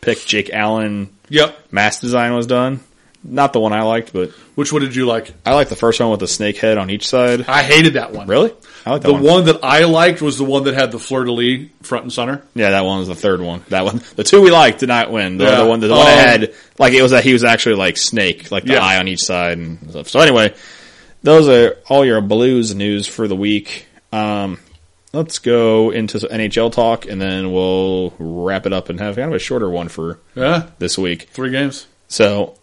pick 0.00 0.18
Jake 0.24 0.50
Allen 0.52 1.10
Yep. 1.28 1.72
mask 1.72 2.00
design 2.00 2.34
was 2.34 2.46
done. 2.46 2.80
Not 3.24 3.52
the 3.52 3.60
one 3.60 3.72
I 3.72 3.82
liked, 3.82 4.12
but 4.12 4.30
Which 4.56 4.72
one 4.72 4.82
did 4.82 4.96
you 4.96 5.06
like? 5.06 5.32
I 5.46 5.54
like 5.54 5.68
the 5.68 5.76
first 5.76 6.00
one 6.00 6.10
with 6.10 6.18
the 6.20 6.26
snake 6.26 6.56
head 6.58 6.76
on 6.76 6.90
each 6.90 7.06
side. 7.06 7.44
I 7.48 7.62
hated 7.62 7.94
that 7.94 8.12
one. 8.12 8.26
Really? 8.26 8.52
I 8.84 8.90
like 8.90 9.02
that 9.02 9.06
The 9.08 9.12
one. 9.14 9.22
one 9.22 9.44
that 9.44 9.60
I 9.62 9.84
liked 9.84 10.20
was 10.20 10.38
the 10.38 10.44
one 10.44 10.64
that 10.64 10.74
had 10.74 10.90
the 10.90 10.98
fleur 10.98 11.24
de 11.24 11.32
lis 11.32 11.68
front 11.82 12.02
and 12.04 12.12
center. 12.12 12.42
Yeah, 12.56 12.70
that 12.70 12.84
one 12.84 12.98
was 12.98 13.06
the 13.08 13.14
third 13.14 13.40
one. 13.40 13.62
That 13.68 13.84
one, 13.84 14.00
the 14.16 14.24
two 14.24 14.42
we 14.42 14.50
liked 14.50 14.80
did 14.80 14.88
not 14.88 15.12
win. 15.12 15.38
The 15.38 15.44
Yeah. 15.44 15.50
other 15.52 15.68
one, 15.68 15.78
the 15.78 15.88
one 15.88 16.00
Um, 16.00 16.04
that 16.06 16.28
had 16.40 16.54
like 16.78 16.92
it 16.94 17.02
was 17.02 17.12
that 17.12 17.22
he 17.22 17.32
was 17.32 17.44
actually 17.44 17.76
like 17.76 17.96
snake, 17.96 18.50
like 18.50 18.64
the 18.64 18.72
Yeah. 18.74 18.84
eye 18.84 18.98
on 18.98 19.06
each 19.06 19.22
side 19.22 19.56
and 19.58 19.78
stuff. 19.90 20.08
So 20.08 20.18
anyway, 20.18 20.52
those 21.22 21.48
are 21.48 21.76
all 21.88 22.04
your 22.04 22.20
blues 22.20 22.74
news 22.74 23.06
for 23.06 23.28
the 23.28 23.36
week. 23.36 23.86
Um, 24.12 24.58
let's 25.12 25.38
go 25.38 25.90
into 25.90 26.18
some 26.18 26.30
NHL 26.32 26.70
talk, 26.72 27.06
and 27.06 27.20
then 27.22 27.52
we'll 27.52 28.14
wrap 28.18 28.66
it 28.66 28.72
up 28.72 28.88
and 28.88 28.98
have 28.98 29.14
kind 29.14 29.28
of 29.28 29.34
a 29.34 29.38
shorter 29.38 29.70
one 29.70 29.86
for 29.88 30.18
Yeah. 30.34 30.64
this 30.80 30.98
week. 30.98 31.28
Three 31.32 31.50
games. 31.50 31.86
So, 32.08 32.54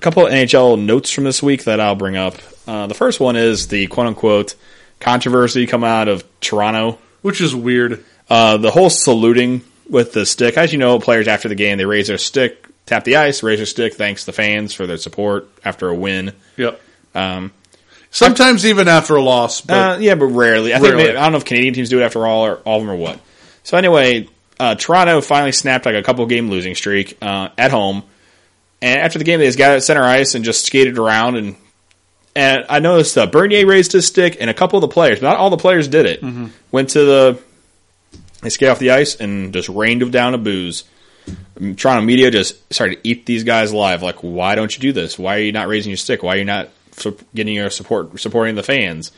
a 0.00 0.02
couple 0.02 0.26
of 0.26 0.32
NHL 0.32 0.80
notes 0.82 1.10
from 1.10 1.24
this 1.24 1.42
week 1.42 1.64
that 1.64 1.78
I'll 1.78 1.94
bring 1.94 2.16
up. 2.16 2.36
Uh, 2.66 2.86
the 2.86 2.94
first 2.94 3.20
one 3.20 3.36
is 3.36 3.68
the 3.68 3.86
quote 3.88 4.06
unquote 4.06 4.54
controversy 4.98 5.66
coming 5.66 5.90
out 5.90 6.08
of 6.08 6.24
Toronto. 6.40 6.98
Which 7.20 7.42
is 7.42 7.54
weird. 7.54 8.02
Uh, 8.30 8.56
the 8.56 8.70
whole 8.70 8.88
saluting 8.88 9.60
with 9.90 10.14
the 10.14 10.24
stick. 10.24 10.56
As 10.56 10.72
you 10.72 10.78
know, 10.78 10.98
players 10.98 11.28
after 11.28 11.50
the 11.50 11.54
game, 11.54 11.76
they 11.76 11.84
raise 11.84 12.08
their 12.08 12.16
stick, 12.16 12.66
tap 12.86 13.04
the 13.04 13.16
ice, 13.16 13.42
raise 13.42 13.58
their 13.58 13.66
stick, 13.66 13.92
thanks 13.92 14.24
the 14.24 14.32
fans 14.32 14.72
for 14.72 14.86
their 14.86 14.96
support 14.96 15.50
after 15.62 15.88
a 15.90 15.94
win. 15.94 16.32
Yep. 16.56 16.80
Um, 17.14 17.52
Sometimes 18.10 18.64
even 18.64 18.88
after 18.88 19.16
a 19.16 19.22
loss, 19.22 19.60
but 19.60 19.74
Uh, 19.74 19.98
yeah, 20.00 20.14
but 20.14 20.26
rarely. 20.26 20.72
I 20.72 20.78
think 20.78 20.94
Rarely. 20.94 21.04
maybe- 21.08 21.18
I 21.18 21.22
don't 21.24 21.32
know 21.32 21.38
if 21.38 21.44
Canadian 21.44 21.74
teams 21.74 21.90
do 21.90 22.00
it 22.00 22.04
after 22.04 22.26
all 22.26 22.46
or 22.46 22.56
all 22.64 22.78
of 22.80 22.82
them 22.86 22.90
or 22.90 22.96
what. 22.96 23.20
So 23.64 23.76
anyway, 23.76 24.28
uh, 24.58 24.76
Toronto 24.76 25.20
finally 25.20 25.52
snapped 25.52 25.84
like 25.84 25.94
a 25.94 26.02
couple 26.02 26.24
game 26.26 26.48
losing 26.48 26.74
streak 26.74 27.18
uh, 27.20 27.50
at 27.58 27.70
home, 27.70 28.02
and 28.82 29.00
after 29.00 29.18
the 29.18 29.24
game 29.24 29.40
they 29.40 29.46
just 29.46 29.58
got 29.58 29.72
at 29.72 29.82
center 29.82 30.02
ice 30.02 30.34
and 30.34 30.44
just 30.44 30.64
skated 30.64 30.98
around 30.98 31.36
and 31.36 31.56
and 32.34 32.64
I 32.68 32.78
noticed 32.78 33.18
uh, 33.18 33.26
Bernier 33.26 33.66
raised 33.66 33.92
his 33.92 34.06
stick 34.06 34.36
and 34.40 34.48
a 34.48 34.54
couple 34.54 34.76
of 34.76 34.82
the 34.82 34.94
players, 34.94 35.20
not 35.20 35.36
all 35.36 35.50
the 35.50 35.56
players 35.56 35.88
did 35.88 36.06
it, 36.06 36.22
went 36.70 36.90
to 36.90 37.04
the 37.04 37.42
they 38.42 38.48
skated 38.50 38.70
off 38.70 38.78
the 38.78 38.92
ice 38.92 39.16
and 39.16 39.52
just 39.52 39.68
rained 39.68 40.00
them 40.00 40.10
down 40.10 40.34
a 40.34 40.38
booze. 40.38 40.84
Um, 41.60 41.76
Toronto 41.76 42.02
media 42.02 42.30
just 42.30 42.72
started 42.72 42.96
to 43.02 43.08
eat 43.08 43.26
these 43.26 43.44
guys 43.44 43.72
alive. 43.72 44.02
Like, 44.02 44.22
why 44.22 44.54
don't 44.54 44.74
you 44.74 44.80
do 44.80 44.92
this? 44.92 45.18
Why 45.18 45.36
are 45.36 45.40
you 45.40 45.52
not 45.52 45.68
raising 45.68 45.90
your 45.90 45.98
stick? 45.98 46.22
Why 46.22 46.36
are 46.36 46.38
you 46.38 46.44
not 46.44 46.70
getting 47.34 47.54
your 47.54 47.70
support, 47.70 48.18
supporting 48.18 48.54
the 48.54 48.62
fans? 48.62 49.12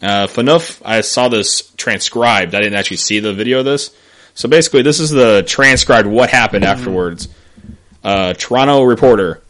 Uh, 0.00 0.26
Phaneuf, 0.26 0.80
I 0.84 1.00
saw 1.00 1.28
this 1.28 1.72
transcribed. 1.76 2.54
I 2.54 2.60
didn't 2.60 2.78
actually 2.78 2.98
see 2.98 3.20
the 3.20 3.34
video 3.34 3.58
of 3.58 3.64
this. 3.64 3.94
So 4.34 4.48
basically, 4.48 4.82
this 4.82 5.00
is 5.00 5.10
the 5.10 5.42
transcribed 5.46 6.06
what 6.06 6.30
happened 6.30 6.64
afterwards. 6.64 7.28
Uh, 8.02 8.34
Toronto 8.34 8.82
reporter. 8.82 9.42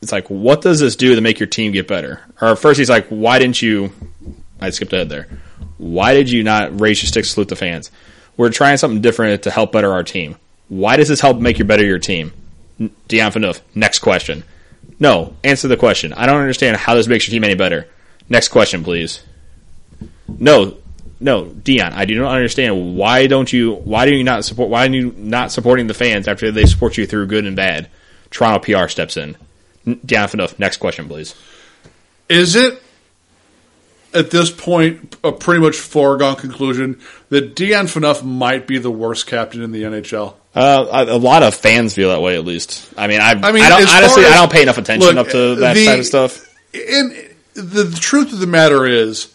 It's 0.00 0.12
like, 0.12 0.28
what 0.28 0.62
does 0.62 0.80
this 0.80 0.96
do 0.96 1.14
to 1.14 1.20
make 1.20 1.38
your 1.38 1.46
team 1.46 1.72
get 1.72 1.86
better? 1.86 2.20
Or 2.40 2.56
first, 2.56 2.78
he's 2.78 2.90
like, 2.90 3.06
why 3.08 3.38
didn't 3.38 3.62
you? 3.62 3.92
I 4.60 4.70
skipped 4.70 4.92
ahead 4.92 5.08
there. 5.08 5.28
Why 5.78 6.14
did 6.14 6.30
you 6.30 6.42
not 6.42 6.80
raise 6.80 7.02
your 7.02 7.08
stick, 7.08 7.24
salute 7.24 7.48
the 7.48 7.56
fans? 7.56 7.90
We're 8.36 8.50
trying 8.50 8.78
something 8.78 9.00
different 9.00 9.42
to 9.44 9.50
help 9.50 9.72
better 9.72 9.92
our 9.92 10.02
team. 10.02 10.36
Why 10.68 10.96
does 10.96 11.08
this 11.08 11.20
help 11.20 11.38
make 11.38 11.58
you 11.58 11.64
better 11.64 11.84
your 11.84 11.98
team? 11.98 12.32
Dion 13.08 13.32
Phaneuf. 13.32 13.60
Next 13.74 14.00
question. 14.00 14.44
No, 14.98 15.36
answer 15.44 15.68
the 15.68 15.76
question. 15.76 16.12
I 16.12 16.26
don't 16.26 16.40
understand 16.40 16.76
how 16.76 16.94
this 16.94 17.06
makes 17.06 17.26
your 17.26 17.32
team 17.32 17.44
any 17.44 17.54
better. 17.54 17.88
Next 18.28 18.48
question, 18.48 18.82
please. 18.82 19.22
No, 20.28 20.76
no, 21.22 21.46
Dion. 21.46 21.92
I 21.92 22.04
do 22.04 22.18
not 22.18 22.34
understand 22.34 22.96
why 22.96 23.26
don't 23.26 23.52
you? 23.52 23.74
Why 23.74 24.06
do 24.06 24.14
you 24.14 24.24
not 24.24 24.44
support? 24.44 24.68
Why 24.68 24.86
are 24.86 24.90
you 24.90 25.14
not 25.16 25.52
supporting 25.52 25.86
the 25.86 25.94
fans 25.94 26.28
after 26.28 26.50
they 26.50 26.66
support 26.66 26.98
you 26.98 27.06
through 27.06 27.26
good 27.26 27.46
and 27.46 27.56
bad? 27.56 27.88
Toronto 28.30 28.58
PR 28.60 28.88
steps 28.88 29.16
in. 29.16 29.36
Dion 29.84 30.28
Phaneuf. 30.28 30.58
Next 30.58 30.78
question, 30.78 31.08
please. 31.08 31.34
Is 32.28 32.56
it 32.56 32.82
at 34.14 34.30
this 34.30 34.50
point 34.50 35.16
a 35.24 35.32
pretty 35.32 35.60
much 35.60 35.76
foregone 35.76 36.36
conclusion 36.36 37.00
that 37.30 37.54
Dion 37.54 37.86
Phaneuf 37.86 38.22
might 38.24 38.66
be 38.66 38.78
the 38.78 38.90
worst 38.90 39.26
captain 39.26 39.62
in 39.62 39.72
the 39.72 39.82
NHL? 39.82 40.34
Uh, 40.54 41.06
a, 41.08 41.16
lot 41.16 41.42
of 41.42 41.54
fans 41.54 41.94
feel 41.94 42.10
that 42.10 42.20
way, 42.20 42.34
at 42.36 42.44
least. 42.44 42.92
I 42.96 43.06
mean, 43.06 43.20
I, 43.20 43.30
I, 43.30 43.30
I 43.30 43.52
mean, 43.52 43.62
don't, 43.62 43.88
honestly, 43.88 44.24
as- 44.24 44.32
I 44.32 44.36
don't 44.36 44.52
pay 44.52 44.62
enough 44.62 44.78
attention 44.78 45.14
Look, 45.14 45.26
up 45.26 45.32
to 45.32 45.54
that 45.56 45.74
the- 45.74 45.86
kind 45.86 46.00
of 46.00 46.06
stuff. 46.06 46.46
And 46.74 47.12
the, 47.54 47.84
the 47.84 47.98
truth 47.98 48.32
of 48.32 48.38
the 48.38 48.46
matter 48.46 48.86
is, 48.86 49.32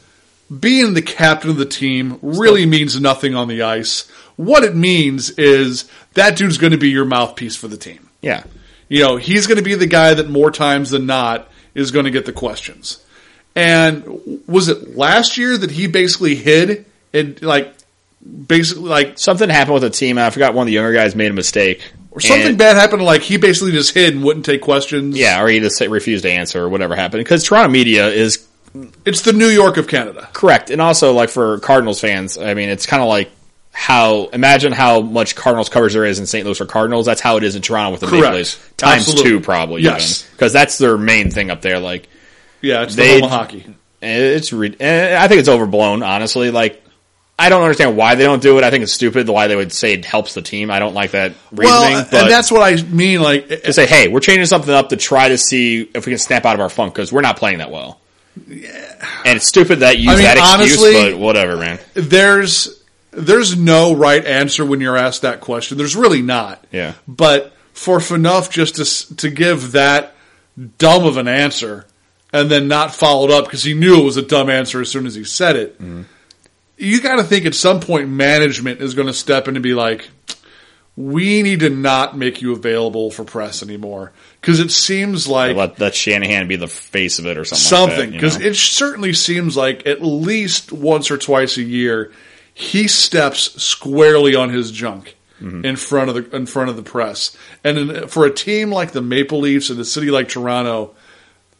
being 0.59 0.93
the 0.93 1.01
captain 1.01 1.49
of 1.49 1.57
the 1.57 1.65
team 1.65 2.19
really 2.21 2.65
means 2.65 2.99
nothing 2.99 3.35
on 3.35 3.47
the 3.47 3.61
ice. 3.63 4.09
What 4.35 4.63
it 4.63 4.75
means 4.75 5.31
is 5.31 5.89
that 6.13 6.37
dude's 6.37 6.57
going 6.57 6.71
to 6.71 6.77
be 6.77 6.89
your 6.89 7.05
mouthpiece 7.05 7.55
for 7.55 7.67
the 7.67 7.77
team. 7.77 8.07
Yeah, 8.21 8.43
You 8.89 9.03
know, 9.03 9.17
he's 9.17 9.45
going 9.47 9.57
to 9.57 9.63
be 9.63 9.75
the 9.75 9.85
guy 9.87 10.13
that 10.13 10.29
more 10.29 10.51
times 10.51 10.89
than 10.91 11.05
not 11.05 11.49
is 11.75 11.91
going 11.91 12.05
to 12.05 12.11
get 12.11 12.25
the 12.25 12.33
questions. 12.33 13.03
And 13.55 14.41
was 14.47 14.67
it 14.69 14.95
last 14.95 15.37
year 15.37 15.57
that 15.57 15.71
he 15.71 15.87
basically 15.87 16.35
hid 16.35 16.85
and 17.13 17.41
like 17.41 17.73
basically 18.45 18.83
like 18.89 19.17
something 19.17 19.49
happened 19.49 19.75
with 19.75 19.83
the 19.83 19.89
team. 19.89 20.17
I 20.17 20.29
forgot 20.29 20.53
one 20.53 20.63
of 20.63 20.67
the 20.67 20.73
younger 20.73 20.93
guys 20.93 21.15
made 21.15 21.31
a 21.31 21.33
mistake, 21.33 21.91
or 22.11 22.19
something 22.19 22.47
And- 22.49 22.57
bad 22.57 22.75
happened? 22.75 23.01
Like 23.03 23.21
he 23.21 23.37
basically 23.37 23.71
just 23.71 23.93
hid 23.93 24.13
and 24.13 24.23
wouldn't 24.23 24.45
take 24.45 24.61
questions. 24.61 25.17
Yeah, 25.17 25.41
or 25.41 25.47
he 25.47 25.59
just 25.59 25.79
refused 25.81 26.23
to 26.23 26.31
answer 26.31 26.63
or 26.63 26.69
whatever 26.69 26.95
happened. 26.95 27.21
Because 27.23 27.43
Toronto 27.43 27.69
media 27.71 28.07
is 28.09 28.46
it's 29.05 29.21
the 29.21 29.33
New 29.33 29.47
York 29.49 29.77
of 29.77 29.87
Canada. 29.87 30.29
correct, 30.33 30.69
and 30.69 30.81
also 30.81 31.13
like 31.13 31.29
for 31.29 31.59
Cardinals 31.59 31.99
fans, 31.99 32.37
I 32.37 32.53
mean, 32.53 32.69
it's 32.69 32.85
kind 32.85 33.01
of 33.01 33.09
like 33.09 33.29
how 33.71 34.27
imagine 34.27 34.71
how 34.73 35.01
much 35.01 35.35
Cardinals 35.35 35.69
coverage 35.69 35.93
there 35.93 36.05
is 36.05 36.19
in 36.19 36.25
St. 36.25 36.45
Louis 36.45 36.57
for 36.57 36.65
Cardinals. 36.65 37.05
That's 37.05 37.21
how 37.21 37.37
it 37.37 37.43
is 37.43 37.55
in 37.55 37.61
Toronto 37.61 37.91
with 37.91 38.01
the 38.01 38.07
Correct. 38.07 38.23
Maple 38.23 38.37
Leafs 38.37 38.59
times 38.77 39.07
Absolutely. 39.07 39.31
two, 39.31 39.39
probably. 39.39 39.81
Yes. 39.83 40.23
because 40.31 40.51
that's 40.53 40.77
their 40.77 40.97
main 40.97 41.29
thing 41.31 41.51
up 41.51 41.61
there. 41.61 41.79
Like 41.79 42.07
Yeah, 42.61 42.83
it's 42.83 42.95
They- 42.95 43.21
the 43.21 43.27
hockey. 43.27 43.65
it's, 44.01 44.51
re- 44.53 44.75
I 44.79 45.27
think 45.27 45.39
it's 45.39 45.49
overblown. 45.49 46.03
Honestly, 46.03 46.51
like. 46.51 46.83
I 47.39 47.49
don't 47.49 47.61
understand 47.61 47.95
why 47.95 48.15
they 48.15 48.23
don't 48.23 48.41
do 48.41 48.57
it. 48.57 48.63
I 48.63 48.71
think 48.71 48.81
it's 48.81 48.93
stupid 48.93 49.27
the 49.27 49.31
why 49.31 49.45
they 49.45 49.55
would 49.55 49.71
say 49.71 49.93
it 49.93 50.05
helps 50.05 50.33
the 50.33 50.41
team. 50.41 50.71
I 50.71 50.79
don't 50.79 50.95
like 50.95 51.11
that 51.11 51.33
reasoning. 51.51 51.69
Well, 51.79 51.99
and 52.23 52.31
that's 52.31 52.51
what 52.51 52.63
I 52.63 52.81
mean. 52.81 53.21
Like, 53.21 53.47
to 53.47 53.73
say, 53.73 53.85
hey, 53.85 54.07
we're 54.07 54.21
changing 54.21 54.47
something 54.47 54.73
up 54.73 54.89
to 54.89 54.97
try 54.97 55.27
to 55.29 55.37
see 55.37 55.81
if 55.93 56.07
we 56.07 56.13
can 56.13 56.17
snap 56.17 56.45
out 56.47 56.55
of 56.55 56.61
our 56.61 56.69
funk 56.69 56.95
because 56.95 57.13
we're 57.13 57.21
not 57.21 57.37
playing 57.37 57.59
that 57.59 57.69
well. 57.69 58.01
And 59.25 59.37
it's 59.37 59.47
stupid 59.47 59.79
that 59.79 59.97
you 59.97 60.05
use 60.05 60.13
I 60.13 60.15
mean, 60.15 60.23
that 60.23 60.37
excuse, 60.37 60.77
honestly- 60.77 61.11
but 61.11 61.19
whatever, 61.19 61.57
man. 61.57 61.79
there's 61.93 62.83
there's 63.11 63.57
no 63.57 63.93
right 63.93 64.23
answer 64.25 64.63
when 64.65 64.79
you're 64.79 64.97
asked 64.97 65.23
that 65.23 65.41
question. 65.41 65.77
There's 65.77 65.95
really 65.95 66.21
not. 66.21 66.63
Yeah. 66.71 66.93
But 67.07 67.53
for 67.73 67.99
Phaneuf 67.99 68.49
just 68.49 68.75
to 68.75 69.15
to 69.17 69.29
give 69.29 69.73
that 69.73 70.15
dumb 70.77 71.05
of 71.05 71.17
an 71.17 71.27
answer 71.27 71.85
and 72.33 72.49
then 72.49 72.67
not 72.67 72.93
followed 72.93 73.31
up 73.31 73.45
because 73.45 73.63
he 73.63 73.73
knew 73.73 73.99
it 73.99 74.03
was 74.03 74.17
a 74.17 74.21
dumb 74.21 74.49
answer 74.49 74.81
as 74.81 74.89
soon 74.89 75.05
as 75.05 75.15
he 75.15 75.23
said 75.23 75.55
it. 75.55 75.81
Mm-hmm. 75.81 76.03
You 76.77 77.01
got 77.01 77.15
to 77.15 77.23
think 77.23 77.45
at 77.45 77.55
some 77.55 77.79
point 77.79 78.09
management 78.09 78.81
is 78.81 78.93
going 78.93 79.07
to 79.07 79.13
step 79.13 79.47
in 79.47 79.55
and 79.55 79.63
be 79.63 79.73
like, 79.73 80.09
"We 80.95 81.41
need 81.41 81.61
to 81.61 81.69
not 81.69 82.15
make 82.15 82.41
you 82.41 82.53
available 82.53 83.09
for 83.09 83.23
press 83.23 83.63
anymore." 83.63 84.11
Because 84.41 84.59
it 84.59 84.71
seems 84.71 85.27
like 85.27 85.55
Let, 85.55 85.79
let 85.79 85.95
Shanahan 85.95 86.47
be 86.47 86.55
the 86.55 86.67
face 86.67 87.19
of 87.19 87.25
it 87.25 87.37
or 87.37 87.45
something. 87.45 87.65
something 87.65 88.11
because 88.11 88.37
because 88.37 88.45
it 88.45 88.55
certainly 88.55 89.13
seems 89.13 89.57
like 89.57 89.85
at 89.85 90.01
least 90.01 90.71
once 90.71 91.11
or 91.11 91.17
twice 91.17 91.57
a 91.57 91.63
year 91.63 92.11
he 92.53 92.87
steps 92.87 93.61
squarely 93.61 94.35
on 94.35 94.49
his 94.49 94.71
junk 94.71 95.15
mm-hmm. 95.41 95.65
in 95.65 95.75
front 95.75 96.09
of 96.09 96.15
the 96.15 96.35
in 96.35 96.45
front 96.45 96.69
of 96.69 96.75
the 96.75 96.83
press 96.83 97.35
and 97.63 97.77
in, 97.77 98.07
for 98.07 98.25
a 98.25 98.33
team 98.33 98.71
like 98.71 98.91
the 98.91 99.01
Maple 99.01 99.39
Leafs 99.39 99.69
and 99.69 99.79
a 99.79 99.85
city 99.85 100.11
like 100.11 100.29
Toronto 100.29 100.95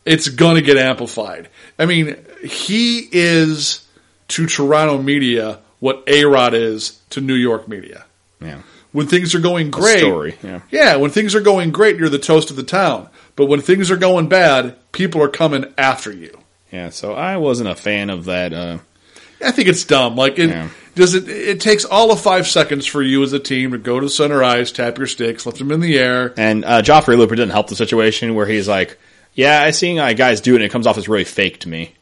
it's 0.05 0.29
going 0.29 0.55
to 0.55 0.61
get 0.61 0.77
amplified 0.77 1.49
i 1.77 1.85
mean 1.85 2.15
he 2.43 3.07
is 3.11 3.85
to 4.29 4.45
Toronto 4.45 5.01
media 5.01 5.59
what 5.79 6.03
A-Rod 6.07 6.53
is 6.53 7.01
to 7.11 7.21
New 7.21 7.35
York 7.35 7.67
media 7.67 8.05
yeah. 8.41 8.61
When 8.97 9.05
things 9.07 9.35
are 9.35 9.39
going 9.39 9.69
great, 9.69 9.99
story, 9.99 10.37
yeah. 10.43 10.61
yeah, 10.71 10.95
when 10.95 11.11
things 11.11 11.35
are 11.35 11.41
going 11.41 11.69
great, 11.71 11.97
you're 11.97 12.09
the 12.09 12.17
toast 12.17 12.49
of 12.49 12.55
the 12.55 12.63
town. 12.63 13.09
But 13.35 13.45
when 13.45 13.61
things 13.61 13.91
are 13.91 13.95
going 13.97 14.27
bad, 14.27 14.75
people 14.91 15.21
are 15.21 15.27
coming 15.29 15.65
after 15.77 16.11
you. 16.11 16.35
yeah, 16.71 16.89
so 16.89 17.13
I 17.13 17.37
wasn't 17.37 17.69
a 17.69 17.75
fan 17.75 18.09
of 18.09 18.25
that. 18.25 18.53
Uh, 18.53 18.79
I 19.39 19.51
think 19.51 19.67
it's 19.67 19.83
dumb. 19.85 20.15
Like 20.15 20.39
it 20.39 20.49
Yeah. 20.49 20.69
does 20.95 21.13
it. 21.13 21.29
It 21.29 21.61
takes 21.61 21.85
all 21.85 22.11
of 22.11 22.19
five 22.19 22.47
seconds 22.47 22.87
for 22.87 23.03
you 23.03 23.21
as 23.21 23.33
a 23.33 23.39
team 23.39 23.69
to 23.73 23.77
go 23.77 23.99
to 23.99 24.09
center 24.09 24.43
ice, 24.43 24.71
tap 24.71 24.97
your 24.97 25.05
sticks, 25.05 25.45
lift 25.45 25.59
them 25.59 25.71
in 25.71 25.79
the 25.79 25.99
air. 25.99 26.33
and 26.35 26.65
uh, 26.65 26.81
Joffrey 26.81 27.15
Lupul 27.17 27.29
didn't 27.35 27.51
help 27.51 27.67
the 27.67 27.75
situation 27.75 28.33
where 28.33 28.47
he's 28.47 28.67
like, 28.67 28.97
"Yeah, 29.35 29.61
I 29.61 29.69
seen 29.69 29.99
uh, 29.99 30.11
guys 30.13 30.41
do 30.41 30.53
it, 30.53 30.55
and 30.55 30.63
it 30.65 30.71
comes 30.71 30.87
off 30.87 30.97
as 30.97 31.07
really 31.07 31.23
fake 31.23 31.59
to 31.59 31.69
me." 31.69 31.93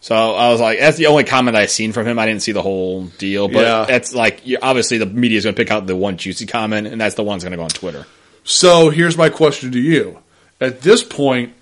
So 0.00 0.14
I 0.14 0.50
was 0.50 0.60
like, 0.60 0.78
"That's 0.78 0.96
the 0.96 1.06
only 1.06 1.24
comment 1.24 1.56
I 1.56 1.66
seen 1.66 1.92
from 1.92 2.06
him. 2.06 2.18
I 2.18 2.26
didn't 2.26 2.42
see 2.42 2.52
the 2.52 2.62
whole 2.62 3.04
deal, 3.18 3.48
but 3.48 3.60
Yeah. 3.60 3.84
that's 3.86 4.14
like 4.14 4.42
obviously 4.62 4.98
the 4.98 5.06
media 5.06 5.38
is 5.38 5.44
going 5.44 5.54
to 5.54 5.60
pick 5.60 5.70
out 5.72 5.86
the 5.86 5.96
one 5.96 6.16
juicy 6.16 6.46
comment, 6.46 6.86
and 6.86 7.00
that's 7.00 7.16
the 7.16 7.24
one 7.24 7.36
that's 7.36 7.44
going 7.44 7.52
to 7.52 7.56
go 7.56 7.64
on 7.64 7.70
Twitter." 7.70 8.06
So 8.44 8.90
here's 8.90 9.16
my 9.16 9.28
question 9.28 9.72
to 9.72 9.80
you: 9.80 10.18
At 10.60 10.82
this 10.82 11.02
point, 11.02 11.52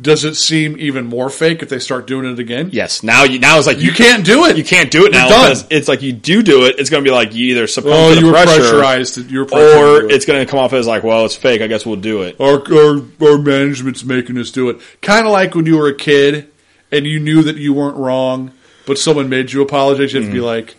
does 0.00 0.24
it 0.24 0.34
seem 0.36 0.76
even 0.78 1.04
more 1.06 1.28
fake 1.28 1.62
if 1.62 1.68
they 1.68 1.80
start 1.80 2.06
doing 2.06 2.24
it 2.32 2.38
again? 2.38 2.70
Yes, 2.72 3.02
now 3.02 3.24
you 3.24 3.38
now 3.40 3.58
it's 3.58 3.66
like 3.66 3.80
You 3.80 3.90
can't 3.92 4.24
do 4.24 4.44
it. 4.46 4.56
You 4.56 4.64
can't 4.64 4.90
do 4.90 5.04
it 5.04 5.12
You're 5.12 5.20
now 5.22 5.28
because 5.28 5.66
it's 5.68 5.88
like 5.88 6.00
you 6.00 6.12
do 6.12 6.42
do 6.44 6.66
it. 6.66 6.76
It's 6.78 6.88
going 6.90 7.04
to 7.04 7.08
be 7.10 7.12
like 7.14 7.34
you 7.34 7.46
either 7.46 7.66
succumb 7.66 7.92
Oh, 7.92 8.08
to 8.10 8.14
the 8.14 8.20
you 8.20 8.26
were 8.28 8.32
pressure, 8.32 8.60
pressurized. 8.60 9.30
You 9.30 9.40
were 9.40 9.46
pressured 9.46 9.78
or 9.78 10.04
it. 10.06 10.12
it's 10.14 10.24
going 10.26 10.46
to 10.46 10.50
come 10.50 10.60
off 10.60 10.72
as 10.72 10.86
like, 10.86 11.02
well, 11.02 11.24
it's 11.26 11.34
fake. 11.36 11.60
I 11.60 11.66
guess 11.66 11.84
we'll 11.84 11.96
do 11.96 12.22
it. 12.22 12.40
our, 12.40 12.62
our, 12.72 13.02
our 13.32 13.38
management's 13.38 14.04
making 14.04 14.38
us 14.38 14.50
do 14.52 14.70
it. 14.70 14.78
Kind 15.02 15.26
of 15.26 15.32
like 15.32 15.54
when 15.56 15.66
you 15.66 15.76
were 15.76 15.88
a 15.88 15.94
kid 15.94 16.49
and 16.92 17.06
you 17.06 17.20
knew 17.20 17.42
that 17.42 17.56
you 17.56 17.72
weren't 17.72 17.96
wrong, 17.96 18.52
but 18.86 18.98
someone 18.98 19.28
made 19.28 19.52
you 19.52 19.62
apologize. 19.62 20.12
You 20.12 20.20
have 20.20 20.30
to 20.30 20.34
be 20.34 20.40
like, 20.40 20.76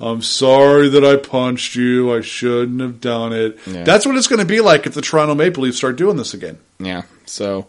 I'm 0.00 0.22
sorry 0.22 0.88
that 0.90 1.04
I 1.04 1.16
punched 1.16 1.76
you. 1.76 2.14
I 2.14 2.20
shouldn't 2.20 2.80
have 2.80 3.00
done 3.00 3.32
it. 3.32 3.58
Yeah. 3.66 3.84
That's 3.84 4.04
what 4.04 4.16
it's 4.16 4.26
going 4.26 4.40
to 4.40 4.44
be 4.44 4.60
like 4.60 4.86
if 4.86 4.94
the 4.94 5.00
Toronto 5.00 5.34
Maple 5.34 5.62
Leafs 5.62 5.76
start 5.76 5.96
doing 5.96 6.16
this 6.16 6.34
again. 6.34 6.58
Yeah. 6.78 7.02
So, 7.26 7.66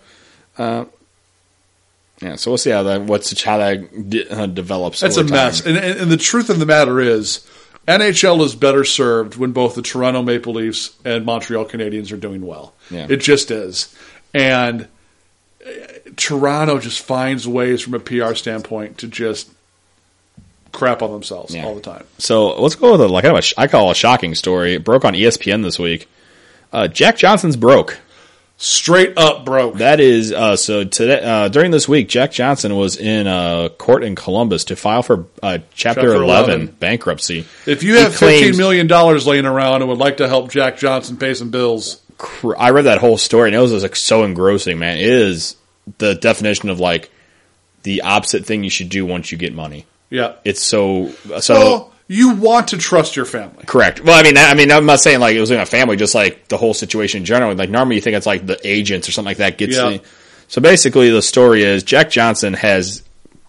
uh, 0.58 0.86
yeah. 2.21 2.36
So 2.36 2.51
we'll 2.51 2.58
see 2.58 2.71
how 2.71 2.84
that 2.84 3.01
what's 3.01 3.41
how 3.43 3.60
that 3.60 4.10
de- 4.10 4.27
uh, 4.29 4.47
develops. 4.47 4.99
That's 5.01 5.17
a 5.17 5.23
time. 5.23 5.31
mess. 5.31 5.65
And, 5.65 5.77
and, 5.77 5.99
and 6.01 6.12
the 6.12 6.17
truth 6.17 6.49
of 6.49 6.60
the 6.60 6.65
matter 6.65 6.99
is, 6.99 7.47
NHL 7.88 8.43
is 8.43 8.55
better 8.55 8.84
served 8.84 9.36
when 9.36 9.51
both 9.51 9.75
the 9.75 9.81
Toronto 9.81 10.23
Maple 10.23 10.53
Leafs 10.53 10.95
and 11.05 11.25
Montreal 11.25 11.65
Canadiens 11.65 12.12
are 12.12 12.17
doing 12.17 12.45
well. 12.45 12.73
Yeah. 12.89 13.05
It 13.10 13.17
just 13.17 13.51
is. 13.51 13.95
And 14.34 14.88
Toronto 16.15 16.80
just 16.80 17.01
finds 17.01 17.47
ways 17.47 17.82
from 17.82 17.93
a 17.93 17.99
PR 17.99 18.34
standpoint 18.36 18.99
to 18.99 19.08
just 19.08 19.49
crap 20.71 21.01
on 21.01 21.12
themselves 21.12 21.56
Yeah. 21.56 21.65
all 21.65 21.75
the 21.75 21.82
time. 21.82 22.04
So 22.17 22.60
let's 22.62 22.75
go 22.75 22.91
with 22.93 23.01
a 23.01 23.08
like 23.08 23.23
kind 23.23 23.34
of 23.36 23.39
a 23.39 23.41
sh- 23.41 23.54
I 23.58 23.67
call 23.67 23.91
a 23.91 23.95
shocking 23.95 24.36
story. 24.36 24.75
It 24.75 24.84
broke 24.84 25.06
on 25.06 25.13
ESPN 25.13 25.63
this 25.63 25.80
week. 25.80 26.10
Uh, 26.73 26.88
Jack 26.88 27.17
Johnson's 27.17 27.56
broke. 27.56 27.99
Straight 28.58 29.17
up 29.17 29.43
broke. 29.43 29.75
That 29.80 29.99
is 29.99 30.32
uh, 30.32 30.56
so 30.56 30.86
today 30.86 31.21
uh, 31.21 31.49
during 31.49 31.71
this 31.71 31.89
week, 31.89 32.08
Jack 32.08 32.32
Johnson 32.32 32.75
was 32.78 32.95
in 32.95 33.28
uh, 33.28 33.67
court 33.69 34.01
in 34.04 34.15
Columbus 34.15 34.63
to 34.65 34.78
file 34.78 35.04
for 35.04 35.25
uh, 35.43 35.58
Chapter, 35.73 36.01
Chapter 36.01 36.13
11, 36.13 36.25
11. 36.62 36.67
bankruptcy. 36.80 37.45
if 37.65 37.84
you 37.84 37.97
have 37.97 38.15
claims- 38.15 38.56
$15 38.56 38.58
million 38.58 38.88
laying 39.25 39.45
around 39.45 39.82
and 39.82 39.89
would 39.89 39.97
like 39.97 40.17
to 40.17 40.28
help 40.30 40.51
Jack 40.51 40.78
Johnson 40.78 41.17
pay 41.17 41.34
some 41.34 41.49
bills, 41.49 42.01
cr- 42.17 42.56
I 42.58 42.71
read 42.71 42.84
that 42.86 42.97
whole 42.99 43.17
story 43.17 43.49
and 43.49 43.56
it 43.56 43.60
was 43.60 43.71
just 43.71 43.84
like 43.84 43.95
so 43.95 44.23
engrossing, 44.23 44.80
man. 44.80 44.97
It 44.97 45.06
is 45.06 45.56
the 45.97 46.15
definition 46.15 46.69
of 46.69 46.80
like 46.80 47.12
the 47.84 48.01
opposite 48.01 48.45
thing 48.45 48.63
you 48.63 48.69
should 48.69 48.89
do 48.89 49.06
once 49.06 49.32
you 49.32 49.38
get 49.38 49.54
money. 49.54 49.86
yeah. 50.10 50.34
It's 50.43 50.62
so 50.62 51.12
so 51.39 51.54
Well, 51.54 51.93
you 52.08 52.32
want 52.36 52.67
to 52.69 52.78
trust 52.78 53.15
your 53.15 53.25
family. 53.25 53.63
correct. 53.65 53.99
Well, 54.04 54.17
I 54.19 54.23
mean, 54.23 54.38
I 54.38 54.54
mean, 54.54 54.71
I'm 54.71 54.86
not 54.86 54.99
saying 54.99 55.19
like 55.19 55.36
it 55.36 55.39
was 55.39 55.51
in 55.51 55.60
a 55.60 55.65
family, 55.65 55.95
just 55.95 56.13
like 56.15 56.47
the 56.47 56.58
whole 56.58 56.73
situation 56.73 57.19
in 57.19 57.25
general. 57.25 57.54
Like 57.56 57.69
normally 57.69 57.95
you 57.95 58.01
think 58.01 58.15
it's 58.15 58.25
like 58.25 58.45
the 58.45 58.60
agents 58.67 59.08
or 59.10 59.12
something 59.12 59.30
like 59.30 59.38
that 59.38 59.58
gets. 59.58 59.75
Yeah. 59.75 59.89
The, 59.89 60.01
so 60.47 60.62
basically, 60.62 61.10
the 61.10 61.21
story 61.23 61.63
is 61.63 61.82
Jack 61.84 62.12
Johnson 62.12 62.54
has 62.54 63.01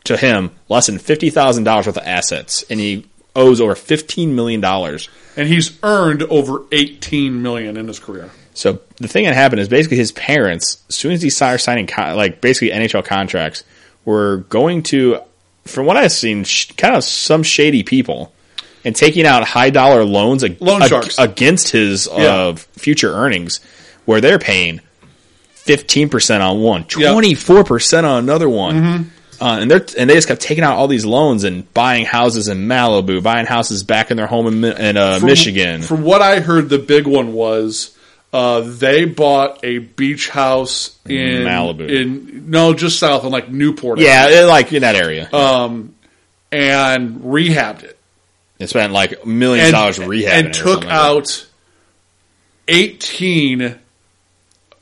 to 0.05 0.17
him 0.17 0.51
less 0.71 0.87
than 0.87 0.99
fifty 0.99 1.29
thousand 1.31 1.65
dollars 1.65 1.87
worth 1.87 1.99
of 1.99 2.05
assets, 2.07 2.65
and 2.71 2.81
he 2.81 3.05
owes 3.35 3.61
over 3.61 3.75
fifteen 3.75 4.35
million 4.35 4.61
dollars. 4.63 5.09
And 5.39 5.47
he's 5.47 5.79
earned 5.83 6.23
over 6.23 6.63
18 6.73 7.43
million 7.43 7.77
in 7.77 7.89
his 7.89 7.99
career. 7.99 8.31
So 8.57 8.81
the 8.97 9.07
thing 9.09 9.25
that 9.27 9.35
happened 9.35 9.61
is 9.61 9.69
basically 9.69 9.99
his 9.99 10.13
parents, 10.13 10.83
as 10.89 10.95
soon 10.97 11.13
as 11.13 11.21
he 11.21 11.29
started 11.31 11.59
signing 11.59 11.87
con- 11.87 12.17
like 12.17 12.41
basically 12.41 12.71
NHL 12.71 13.05
contracts, 13.05 13.63
were 14.07 14.39
going 14.49 14.83
to, 14.85 15.21
from 15.65 15.85
what 15.87 15.97
I've 15.99 16.11
seen, 16.13 16.45
sh- 16.45 16.73
kind 16.73 16.97
of 16.97 17.05
some 17.05 17.43
shady 17.43 17.83
people, 17.83 18.33
and 18.85 18.97
taking 18.97 19.27
out 19.27 19.45
high 19.45 19.69
dollar 19.71 20.05
loans 20.05 20.43
ag- 20.43 20.57
Loan 20.61 20.81
ag- 20.83 20.89
sharks. 20.89 21.19
against 21.19 21.69
his 21.71 22.09
uh, 22.09 22.15
Yeah. 22.17 22.55
future 22.55 23.13
earnings, 23.13 23.61
where 24.07 24.21
they're 24.23 24.39
paying 24.39 24.81
fifteen 25.55 26.09
percent 26.09 26.43
on 26.43 26.61
one, 26.61 26.85
Mm-hmm. 26.85 27.13
twenty 27.13 27.35
four 27.35 27.65
percent 27.65 28.07
on 28.07 28.23
another 28.25 28.49
one. 28.49 29.11
Uh, 29.39 29.59
and 29.61 29.71
they're 29.71 29.85
and 29.99 30.09
they 30.09 30.15
just 30.15 30.29
kept 30.29 30.41
taking 30.41 30.65
out 30.65 30.79
all 30.79 30.89
these 30.89 31.05
loans 31.05 31.45
and 31.45 31.73
buying 31.75 32.07
houses 32.07 32.49
in 32.49 32.67
Malibu, 32.67 33.23
buying 33.23 33.45
houses 33.45 33.83
back 33.83 34.11
in 34.11 34.17
their 34.17 34.27
home 34.27 34.47
in, 34.47 34.65
in 34.65 34.97
uh, 34.97 35.19
From- 35.19 35.27
Michigan. 35.27 35.83
From 35.83 36.03
what 36.05 36.23
I 36.23 36.41
heard, 36.41 36.71
the 36.71 36.79
big 36.79 37.07
one 37.07 37.35
was 37.35 37.95
uh, 38.37 38.61
they 38.61 39.05
bought 39.07 39.65
a 39.65 39.79
beach 39.79 40.29
house 40.29 40.99
in 41.07 41.45
Malibu. 41.45 41.89
In 41.89 42.51
no, 42.51 42.75
just 42.75 42.99
south 42.99 43.25
of 43.25 43.33
like 43.33 43.51
Newport. 43.51 43.99
yeah, 43.99 44.29
it- 44.29 44.45
like 44.47 44.73
in 44.73 44.83
that 44.83 44.97
area. 44.97 45.29
Uh, 45.33 45.83
and 46.53 47.21
rehabbed 47.23 47.83
it 47.83 47.97
they 48.59 48.67
spent 48.67 48.93
like 48.93 49.27
millions 49.27 49.67
and, 49.69 49.75
of 49.75 49.81
dollars 49.81 49.99
rehabbing 49.99 50.29
and 50.29 50.47
it 50.49 50.55
took 50.55 50.85
like 50.85 50.93
out 50.93 51.47
eighteen 52.69 53.79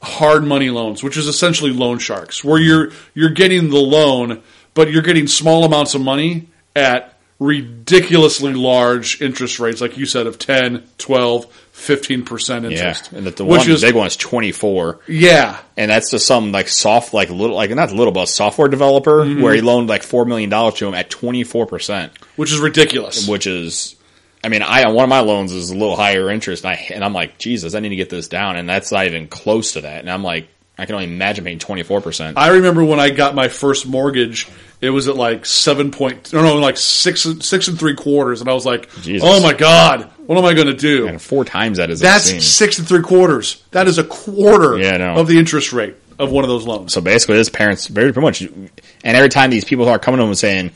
hard 0.03 0.45
money 0.45 0.71
loans, 0.71 1.03
which 1.03 1.17
is 1.17 1.27
essentially 1.27 1.73
loan 1.73 1.99
sharks, 1.99 2.45
where 2.45 2.61
you're 2.61 2.91
you're 3.15 3.31
getting 3.31 3.71
the 3.71 3.79
loan, 3.79 4.43
but 4.75 4.91
you're 4.91 5.03
getting 5.03 5.27
small 5.27 5.65
amounts 5.65 5.95
of 5.95 6.01
money 6.03 6.49
at 6.77 7.17
ridiculously 7.39 8.53
large 8.55 9.21
interest 9.21 9.59
rates, 9.59 9.81
like 9.81 9.97
you 9.99 10.07
said, 10.07 10.27
of 10.27 10.39
10, 10.39 10.85
12, 10.99 11.64
15% 11.75 12.63
Yeah, 12.63 12.71
interest. 12.71 13.13
and 13.13 13.27
that 13.27 13.37
the 13.37 13.45
one 13.45 13.61
is, 13.69 13.81
the 13.81 13.87
big 13.89 13.95
one 13.97 14.07
is 14.07 14.17
twenty 14.17 14.53
four. 14.53 15.01
yeah, 15.09 15.59
and 15.77 15.91
that's 15.91 16.11
just 16.11 16.27
some 16.27 16.53
like 16.53 16.69
soft, 16.69 17.13
like 17.13 17.31
little, 17.31 17.57
like 17.57 17.71
not 17.71 17.93
little, 17.93 18.13
but 18.13 18.23
a 18.23 18.27
software 18.27 18.69
developer 18.69 19.25
Mm-hmm. 19.25 19.43
where 19.43 19.55
he 19.55 19.61
loaned 19.61 19.89
like 19.89 20.03
four 20.03 20.25
million 20.25 20.51
dollars 20.51 20.75
to 20.75 20.87
him 20.87 20.95
at 20.95 21.11
twenty 21.11 21.45
four 21.45 21.67
percent, 21.67 22.13
which 22.37 22.53
is 22.53 22.59
ridiculous. 22.61 23.27
which 23.29 23.47
is, 23.47 23.97
I 24.43 24.49
mean, 24.49 24.63
I 24.63 24.87
one 24.89 25.03
of 25.05 25.09
my 25.11 25.21
loans 25.21 25.53
is 25.53 25.71
a 25.71 25.75
little 25.77 25.97
higher 25.97 26.31
interest, 26.31 26.65
and 26.65 26.73
I 26.73 26.87
and 26.95 27.05
I'm 27.05 27.13
like, 27.13 27.39
Jesus, 27.39 27.75
I 27.75 27.81
need 27.81 27.89
to 27.91 27.97
get 27.97 28.09
this 28.11 28.29
down, 28.29 28.57
and 28.57 28.69
that's 28.69 28.93
not 28.93 29.07
even 29.07 29.27
close 29.29 29.73
to 29.73 29.81
that, 29.83 30.01
and 30.01 30.11
I'm 30.11 30.23
like, 30.23 30.49
I 30.77 30.87
can 30.87 30.97
only 30.97 31.07
imagine 31.07 31.45
paying 31.45 31.59
twenty 31.59 31.83
four 31.83 32.01
percent. 32.01 32.37
I 32.37 32.49
remember 32.49 32.85
when 32.85 32.99
I 32.99 33.11
got 33.11 33.35
my 33.35 33.49
first 33.49 33.87
mortgage, 33.87 34.49
it 34.81 34.91
was 34.91 35.07
at 35.09 35.17
like 35.17 35.47
seven 35.47 35.91
point, 35.93 36.33
no, 36.33 36.43
no, 36.43 36.57
like 36.57 36.77
six, 36.77 37.27
six 37.41 37.69
and 37.69 37.79
three 37.79 37.95
quarters, 37.95 38.41
and 38.41 38.51
I 38.51 38.55
was 38.55 38.67
like, 38.67 38.91
Jesus. 39.03 39.23
"Oh 39.25 39.41
my 39.41 39.53
god, 39.53 40.11
what 40.27 40.37
am 40.37 40.45
I 40.45 40.53
going 40.55 40.67
to 40.67 40.75
do?" 40.75 41.07
And 41.07 41.23
four 41.23 41.45
times 41.45 41.79
that 41.79 41.91
is 41.91 42.01
That's 42.01 42.45
six 42.45 42.79
and 42.79 42.89
three 42.89 43.03
quarters. 43.03 43.63
That 43.71 43.87
is 43.87 43.99
a 43.99 44.05
quarter 44.05 44.77
Yeah, 44.79 44.97
know. 44.97 45.15
of 45.17 45.29
the 45.29 45.39
interest 45.39 45.73
rate 45.73 45.95
of 46.19 46.33
one 46.33 46.43
of 46.43 46.51
those 46.51 46.67
loans. 46.67 46.93
So 46.93 47.01
basically, 47.01 47.37
his 47.37 47.51
parents 47.51 47.87
very 47.87 48.13
pretty 48.13 48.27
much, 48.27 48.41
and 48.43 48.71
every 49.17 49.29
time 49.29 49.51
these 49.51 49.65
people 49.65 49.89
are 49.89 49.99
coming 50.01 50.19
to 50.19 50.25
him 50.25 50.31
and 50.31 50.39
saying 50.39 50.71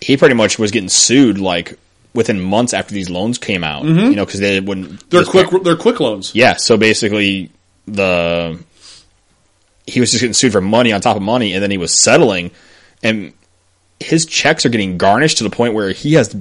he 0.00 0.16
pretty 0.16 0.34
much 0.34 0.58
was 0.58 0.70
getting 0.70 0.88
sued 0.88 1.38
like 1.38 1.78
within 2.14 2.40
months 2.40 2.72
after 2.74 2.94
these 2.94 3.08
loans 3.10 3.38
came 3.38 3.62
out, 3.62 3.84
you 3.84 4.14
know, 4.14 4.24
because 4.24 4.40
they 4.40 4.60
wouldn't. 4.60 4.88
Mm-hmm. 4.88 5.08
They're 5.10 5.24
quick. 5.24 5.62
They're 5.64 5.76
quick 5.76 6.00
loans. 6.00 6.34
Yeah, 6.34 6.56
so 6.56 6.76
basically 6.78 7.50
the 7.86 8.58
he 9.86 10.00
was 10.00 10.10
just 10.10 10.20
getting 10.20 10.34
sued 10.34 10.52
for 10.52 10.60
money 10.60 10.92
on 10.92 11.00
top 11.00 11.16
of 11.16 11.22
money, 11.22 11.52
and 11.54 11.62
then 11.62 11.70
he 11.70 11.78
was 11.78 11.92
settling, 11.98 12.50
and 13.02 13.32
his 14.00 14.26
checks 14.26 14.64
are 14.66 14.68
getting 14.68 14.98
garnished 14.98 15.38
to 15.38 15.44
the 15.44 15.50
point 15.50 15.74
where 15.74 15.90
he 15.92 16.14
has 16.14 16.34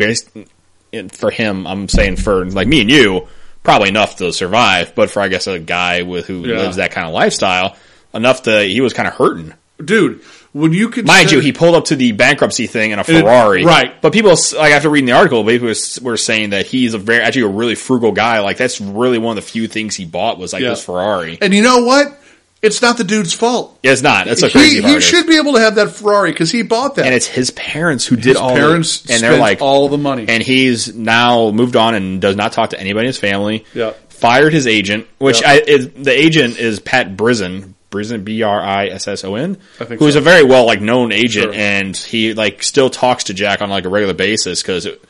and 0.93 1.11
for 1.11 1.31
him, 1.31 1.65
I'm 1.67 1.87
saying 1.87 2.17
for 2.17 2.45
like 2.45 2.67
me 2.67 2.81
and 2.81 2.89
you, 2.89 3.27
probably 3.63 3.89
enough 3.89 4.17
to 4.17 4.33
survive, 4.33 4.93
but 4.95 5.09
for 5.09 5.21
I 5.21 5.27
guess 5.29 5.47
a 5.47 5.59
guy 5.59 6.01
with 6.01 6.25
who 6.25 6.45
Yeah. 6.45 6.57
lives 6.57 6.75
that 6.77 6.91
kind 6.91 7.07
of 7.07 7.13
lifestyle, 7.13 7.75
enough 8.13 8.43
to 8.43 8.63
he 8.63 8.81
was 8.81 8.93
kind 8.93 9.07
of 9.07 9.13
hurting. 9.15 9.53
dude. 9.83 10.21
When 10.53 10.73
you 10.73 10.89
consider, 10.89 11.07
Mind 11.07 11.31
you, 11.31 11.39
he 11.39 11.53
pulled 11.53 11.75
up 11.75 11.85
to 11.85 11.95
the 11.95 12.11
bankruptcy 12.11 12.67
thing 12.67 12.91
in 12.91 12.99
a 12.99 13.05
Ferrari, 13.05 13.63
right. 13.63 14.01
But 14.01 14.11
people, 14.11 14.31
like 14.57 14.73
after 14.73 14.89
reading 14.89 15.05
the 15.05 15.13
article, 15.13 15.45
people 15.45 15.71
were 16.01 16.17
saying 16.17 16.49
that 16.49 16.65
he's 16.65 16.93
a 16.93 16.97
very 16.97 17.21
actually 17.23 17.43
a 17.43 17.47
really 17.47 17.75
frugal 17.75 18.11
guy. 18.11 18.39
Like 18.41 18.57
that's 18.57 18.81
really 18.81 19.17
one 19.17 19.37
of 19.37 19.41
the 19.45 19.49
few 19.49 19.69
things 19.69 19.95
he 19.95 20.03
bought 20.03 20.37
was 20.37 20.51
like 20.51 20.61
Yeah. 20.61 20.71
this 20.71 20.83
Ferrari. 20.83 21.37
and 21.41 21.53
you 21.53 21.63
know 21.63 21.83
what? 21.85 22.20
It's 22.61 22.81
not 22.81 22.97
the 22.97 23.03
dude's 23.03 23.33
fault. 23.33 23.79
Yeah, 23.81 23.91
it's 23.93 24.03
not. 24.03 24.27
That's 24.27 24.43
a 24.43 24.49
crazy 24.51 24.81
He, 24.83 24.93
he 24.93 25.01
should 25.01 25.25
be 25.25 25.37
able 25.37 25.53
to 25.53 25.59
have 25.61 25.75
that 25.75 25.89
Ferrari 25.89 26.31
because 26.31 26.51
he 26.51 26.61
bought 26.61 26.95
that. 26.95 27.05
and 27.05 27.15
it's 27.15 27.25
his 27.25 27.49
parents 27.51 28.05
who 28.05 28.15
did 28.15 28.25
His 28.25 28.35
all. 28.37 28.53
parents 28.55 29.01
the, 29.01 29.13
and 29.13 29.23
they're 29.23 29.39
like 29.39 29.61
all 29.61 29.89
the 29.89 29.97
money. 29.97 30.25
and 30.27 30.43
he's 30.43 30.93
now 30.95 31.49
moved 31.51 31.75
on 31.75 31.95
and 31.95 32.21
does 32.21 32.35
not 32.35 32.51
talk 32.53 32.69
to 32.71 32.79
anybody 32.79 33.05
in 33.05 33.07
his 33.07 33.17
family. 33.17 33.65
Yeah. 33.73 33.93
fired 34.09 34.53
his 34.53 34.67
agent, 34.67 35.07
which 35.17 35.41
Yeah. 35.41 35.49
I 35.49 35.57
is, 35.59 35.89
the 35.89 36.11
agent 36.11 36.57
is 36.59 36.79
Pat 36.79 37.17
Brisson. 37.17 37.73
Brisson, 37.89 38.23
B 38.23 38.41
R 38.43 38.61
I 38.61 38.87
S 38.87 39.07
S 39.07 39.25
O 39.25 39.35
N, 39.35 39.57
I 39.79 39.83
think 39.85 39.99
who's 39.99 40.13
so. 40.13 40.19
a 40.19 40.21
very 40.21 40.43
well 40.43 40.65
like 40.65 40.79
known 40.79 41.11
agent, 41.11 41.53
Sure. 41.53 41.61
and 41.61 41.97
he 41.97 42.33
like 42.35 42.63
still 42.63 42.89
talks 42.89 43.25
to 43.25 43.33
Jack 43.33 43.61
on 43.61 43.69
like 43.69 43.83
a 43.83 43.89
regular 43.89 44.13
basis 44.13 44.61
because 44.61 44.85
it, 44.85 45.03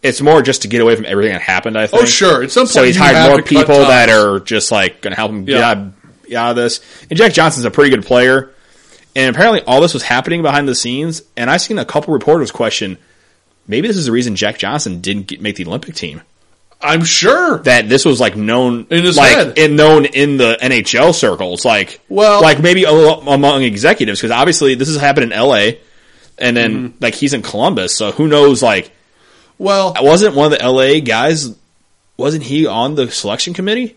it's 0.00 0.20
more 0.20 0.40
just 0.40 0.62
to 0.62 0.68
get 0.68 0.80
away 0.80 0.94
from 0.94 1.06
everything 1.06 1.32
that 1.32 1.42
happened. 1.42 1.76
I 1.76 1.88
think. 1.88 2.02
Oh, 2.02 2.06
sure. 2.06 2.44
At 2.44 2.52
some 2.52 2.66
point 2.66 2.70
so 2.70 2.84
he's 2.84 2.96
hired 2.96 3.30
more 3.32 3.42
people 3.42 3.74
that 3.78 4.10
are 4.10 4.38
just 4.38 4.70
like 4.70 5.00
going 5.00 5.10
to 5.12 5.16
help 5.16 5.30
him 5.32 5.48
Yeah. 5.48 5.56
get 5.56 5.64
out 5.64 5.92
of 6.50 6.56
this. 6.56 6.80
And 7.10 7.16
Jack 7.18 7.32
Johnson's 7.32 7.64
a 7.64 7.70
pretty 7.70 7.90
good 7.90 8.04
player, 8.04 8.50
and 9.16 9.34
apparently 9.34 9.62
all 9.62 9.80
this 9.80 9.94
was 9.94 10.02
happening 10.02 10.42
behind 10.42 10.68
the 10.68 10.74
scenes. 10.74 11.22
And 11.36 11.50
I've 11.50 11.60
seen 11.60 11.78
a 11.78 11.84
couple 11.84 12.12
reporters 12.14 12.50
question, 12.50 12.98
maybe 13.66 13.88
this 13.88 13.96
is 13.96 14.06
the 14.06 14.12
reason 14.12 14.36
Jack 14.36 14.58
Johnson 14.58 15.00
didn't 15.00 15.26
get, 15.26 15.40
make 15.40 15.56
the 15.56 15.66
Olympic 15.66 15.94
team 15.94 16.22
I'm 16.82 17.04
sure. 17.04 17.58
that 17.64 17.88
this 17.90 18.04
was 18.06 18.20
like 18.20 18.36
known 18.36 18.86
In 18.90 19.04
his 19.04 19.16
like 19.16 19.32
head. 19.36 19.58
in 19.58 19.76
known 19.76 20.06
in 20.06 20.36
the 20.38 20.56
NHL 20.62 21.12
circles, 21.14 21.64
like 21.64 22.00
Well- 22.08 22.40
like 22.40 22.60
maybe 22.60 22.84
among 22.84 23.62
executives 23.64 24.18
because 24.20 24.30
obviously 24.30 24.74
this 24.76 24.88
has 24.88 24.96
happened 24.96 25.24
in 25.24 25.32
L.A. 25.32 25.78
and 26.38 26.56
then 26.56 26.72
Mm-hmm. 26.90 26.96
like 27.00 27.14
he's 27.14 27.34
in 27.34 27.42
Columbus, 27.42 27.94
so 27.94 28.12
who 28.12 28.28
knows? 28.28 28.62
Like, 28.62 28.92
Well, 29.58 29.94
wasn't 30.00 30.34
one 30.34 30.46
of 30.46 30.52
the 30.58 30.62
L.A. 30.62 31.00
guys? 31.02 31.54
Wasn't 32.16 32.42
he 32.44 32.66
on 32.66 32.94
the 32.94 33.10
selection 33.10 33.52
committee? 33.54 33.96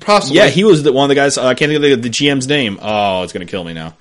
Possibly. 0.00 0.36
Yeah, 0.38 0.48
he 0.48 0.64
was 0.64 0.82
the, 0.82 0.92
one 0.92 1.04
of 1.04 1.08
the 1.08 1.14
guys. 1.14 1.38
I 1.38 1.54
can't 1.54 1.70
think 1.70 1.82
of 1.84 2.02
the, 2.02 2.08
the 2.08 2.10
GM's 2.10 2.46
name. 2.46 2.78
Oh, 2.80 3.22
it's 3.22 3.32
gonna 3.32 3.46
kill 3.46 3.64
me 3.64 3.72
now. 3.74 3.94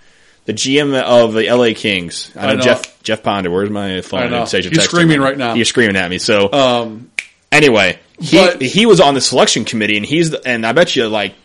The 0.45 0.53
GM 0.53 0.95
of 1.01 1.33
the 1.33 1.49
LA 1.51 1.73
Kings. 1.75 2.31
I 2.35 2.41
know, 2.41 2.47
I 2.47 2.55
know. 2.55 2.61
Jeff 2.61 3.03
Jeff 3.03 3.23
Ponder. 3.23 3.51
Where's 3.51 3.69
my 3.69 4.01
phone? 4.01 4.33
I. 4.33 4.45
He's 4.45 4.83
screaming 4.83 5.19
right 5.19 5.37
now. 5.37 5.53
He's 5.55 5.67
screaming 5.69 5.95
at 5.97 6.09
me. 6.09 6.19
So 6.19 6.51
Um, 6.51 7.11
anyway, 7.51 7.99
he 8.19 8.37
But- 8.37 8.61
he 8.61 8.85
was 8.85 8.99
on 9.01 9.13
the 9.13 9.21
selection 9.21 9.65
committee, 9.65 9.97
and 9.97 10.05
he's 10.05 10.31
the, 10.31 10.41
and 10.47 10.65
I 10.65 10.71
bet 10.71 10.95
you 10.95 11.07
like 11.09 11.35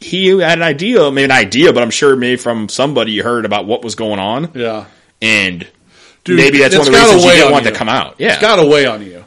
he 0.00 0.28
had 0.28 0.58
an 0.58 0.62
idea, 0.62 1.10
maybe 1.10 1.24
an 1.24 1.30
idea, 1.32 1.72
but 1.72 1.82
I'm 1.82 1.90
sure 1.90 2.16
maybe 2.16 2.36
from 2.36 2.68
somebody 2.68 3.12
you 3.12 3.22
heard 3.22 3.44
about 3.44 3.64
what 3.66 3.82
was 3.82 3.94
going 3.94 4.18
on, 4.18 4.50
yeah. 4.54 4.84
and 5.22 5.66
Dude, 6.24 6.36
maybe 6.38 6.58
that's 6.58 6.76
one 6.76 6.86
of 6.86 6.92
the 6.92 6.98
reasons 6.98 7.22
he 7.22 7.28
weigh 7.28 7.36
didn't 7.36 7.52
want 7.52 7.64
you. 7.64 7.70
to 7.70 7.76
come 7.76 7.88
out. 7.88 8.16
Yeah, 8.18 8.32
It's 8.32 8.40
got 8.42 8.56
to 8.56 8.66
weigh 8.66 8.84
on 8.86 9.02
you. 9.06 9.24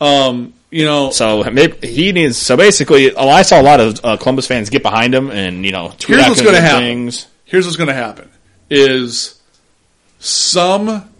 Um, 0.00 0.54
you 0.72 0.84
know, 0.84 1.10
So 1.10 1.44
maybe 1.44 1.86
he 1.86 2.10
needs. 2.12 2.36
So 2.38 2.56
basically, 2.56 3.14
oh, 3.14 3.28
I 3.28 3.42
saw 3.42 3.60
a 3.60 3.62
lot 3.62 3.78
of 3.80 4.00
uh, 4.04 4.16
Columbus 4.16 4.46
fans 4.48 4.70
get 4.70 4.82
behind 4.82 5.14
him, 5.14 5.30
and 5.30 5.64
you 5.64 5.70
know, 5.72 5.88
tweet 5.98 6.16
Here's 6.16 6.22
out 6.22 6.28
what's 6.30 6.42
gonna 6.42 6.60
happen. 6.60 6.80
things. 6.82 7.26
here's 7.44 7.64
what's 7.66 7.76
going 7.76 7.88
to 7.88 7.94
happen: 7.94 8.28
is 8.70 9.38
some 10.18 11.10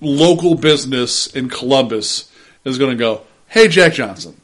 local 0.00 0.54
business 0.54 1.26
in 1.28 1.48
Columbus 1.48 2.30
is 2.64 2.78
going 2.78 2.90
to 2.90 2.96
go, 2.96 3.22
"Hey, 3.48 3.68
Jack 3.68 3.94
Johnson, 3.94 4.40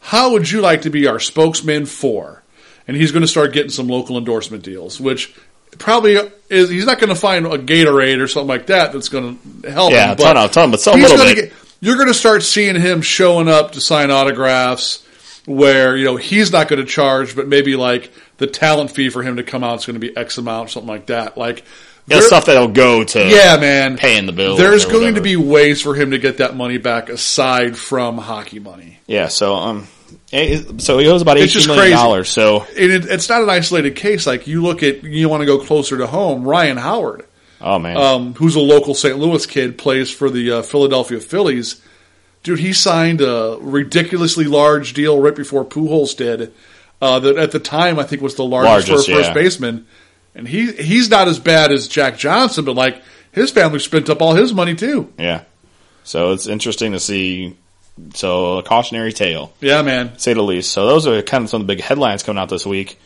how 0.00 0.32
would 0.32 0.50
you 0.50 0.60
like 0.60 0.82
to 0.82 0.90
be 0.90 1.06
our 1.06 1.20
spokesman 1.20 1.86
for?" 1.86 2.42
And 2.86 2.96
he's 2.96 3.12
going 3.12 3.20
to 3.22 3.28
start 3.28 3.52
getting 3.52 3.70
some 3.70 3.86
local 3.88 4.16
endorsement 4.16 4.62
deals, 4.62 4.98
which 4.98 5.34
probably 5.78 6.16
is. 6.48 6.70
He's 6.70 6.86
not 6.86 6.98
going 6.98 7.10
to 7.10 7.14
find 7.14 7.44
a 7.46 7.58
Gatorade 7.58 8.20
or 8.22 8.26
something 8.28 8.48
like 8.48 8.66
that 8.66 8.92
that's 8.94 9.10
going 9.10 9.38
to 9.62 9.70
help 9.70 9.92
Yeah, 9.92 10.06
him. 10.06 10.12
a 10.12 10.16
ton 10.16 10.36
of- 10.38 10.50
ton, 10.52 10.70
but 10.70 10.80
so 10.80 10.92
a 10.92 10.96
he's 10.96 11.10
little 11.10 11.26
bit. 11.26 11.34
Get, 11.50 11.52
you're 11.80 11.96
going 11.96 12.08
to 12.08 12.14
start 12.14 12.42
seeing 12.42 12.76
him 12.76 13.02
showing 13.02 13.48
up 13.48 13.72
to 13.72 13.80
sign 13.80 14.10
autographs 14.10 15.04
where 15.46 15.96
you 15.96 16.04
know 16.04 16.16
he's 16.16 16.52
not 16.52 16.68
going 16.68 16.80
to 16.80 16.86
charge, 16.86 17.34
but 17.34 17.48
maybe 17.48 17.76
like 17.76 18.12
the 18.36 18.46
talent 18.46 18.90
fee 18.90 19.08
for 19.08 19.22
him 19.22 19.36
to 19.36 19.42
come 19.42 19.64
out 19.64 19.78
is 19.78 19.86
going 19.86 19.98
to 19.98 20.00
be 20.00 20.16
X 20.16 20.38
amount, 20.38 20.70
something 20.70 20.88
like 20.88 21.06
that. 21.06 21.38
Like 21.38 21.64
Yeah, 22.06 22.20
stuff 22.20 22.46
that'll 22.46 22.68
go 22.68 23.04
to 23.04 23.28
yeah, 23.28 23.56
man, 23.58 23.96
paying 23.96 24.26
the 24.26 24.32
bill. 24.32 24.56
There's 24.56 24.84
going 24.84 25.14
to 25.14 25.20
be 25.20 25.36
ways 25.36 25.80
for 25.82 25.94
him 25.94 26.10
to 26.10 26.18
get 26.18 26.38
that 26.38 26.54
money 26.56 26.78
back 26.78 27.08
aside 27.08 27.76
from 27.76 28.18
hockey 28.18 28.58
money. 28.58 28.98
Yeah, 29.06 29.28
so 29.28 29.54
um, 29.54 29.86
so 30.30 30.98
he 30.98 31.06
owes 31.06 31.22
about 31.22 31.38
eighteen 31.38 31.66
million 31.66 31.92
dollars. 31.92 32.28
So 32.28 32.66
it, 32.76 33.06
it's 33.06 33.28
not 33.28 33.42
an 33.42 33.48
isolated 33.50 33.96
case. 33.96 34.26
Like 34.26 34.46
you 34.46 34.62
look 34.62 34.82
at, 34.82 35.02
you 35.02 35.28
want 35.28 35.40
to 35.40 35.46
go 35.46 35.58
closer 35.58 35.96
to 35.98 36.06
home. 36.06 36.44
Ryan 36.46 36.76
Howard, 36.76 37.24
oh 37.60 37.78
man, 37.78 37.96
um, 37.96 38.34
who's 38.34 38.54
a 38.54 38.60
local 38.60 38.94
St. 38.94 39.18
Louis 39.18 39.44
kid, 39.46 39.78
plays 39.78 40.10
for 40.10 40.30
the 40.30 40.50
uh, 40.52 40.62
Philadelphia 40.62 41.20
Phillies. 41.20 41.80
Dude, 42.42 42.58
he 42.60 42.72
signed 42.72 43.20
a 43.20 43.58
ridiculously 43.60 44.44
large 44.44 44.92
deal 44.94 45.20
right 45.20 45.34
before 45.34 45.64
Pujols 45.64 46.16
did. 46.16 46.52
Uh, 47.00 47.20
that 47.20 47.36
at 47.36 47.52
the 47.52 47.60
time 47.60 47.98
I 47.98 48.02
think 48.04 48.22
was 48.22 48.34
the 48.34 48.44
largest, 48.44 48.88
Largest, 48.88 49.06
for 49.06 49.12
a 49.12 49.16
first 49.16 49.28
yeah. 49.28 49.34
baseman. 49.34 49.86
And 50.34 50.48
he 50.48 50.72
he's 50.72 51.08
not 51.10 51.28
as 51.28 51.38
bad 51.38 51.70
as 51.72 51.86
Jack 51.88 52.16
Johnson, 52.18 52.64
but 52.64 52.74
like 52.74 53.02
his 53.32 53.50
family 53.50 53.78
spent 53.78 54.08
up 54.10 54.20
all 54.22 54.34
his 54.34 54.52
money 54.52 54.74
too. 54.74 55.12
yeah. 55.18 55.42
So 56.04 56.32
it's 56.32 56.46
interesting 56.46 56.92
to 56.92 57.00
see. 57.00 57.56
So 58.14 58.58
a 58.58 58.62
cautionary 58.62 59.12
tale, 59.12 59.52
Yeah, 59.60 59.82
man. 59.82 60.18
say 60.18 60.32
the 60.32 60.42
least. 60.42 60.72
So 60.72 60.86
those 60.86 61.06
are 61.06 61.20
kind 61.22 61.44
of 61.44 61.50
some 61.50 61.60
of 61.60 61.66
the 61.66 61.74
big 61.74 61.82
headlines 61.82 62.22
coming 62.22 62.40
out 62.40 62.48
this 62.48 62.64
week. 62.64 62.98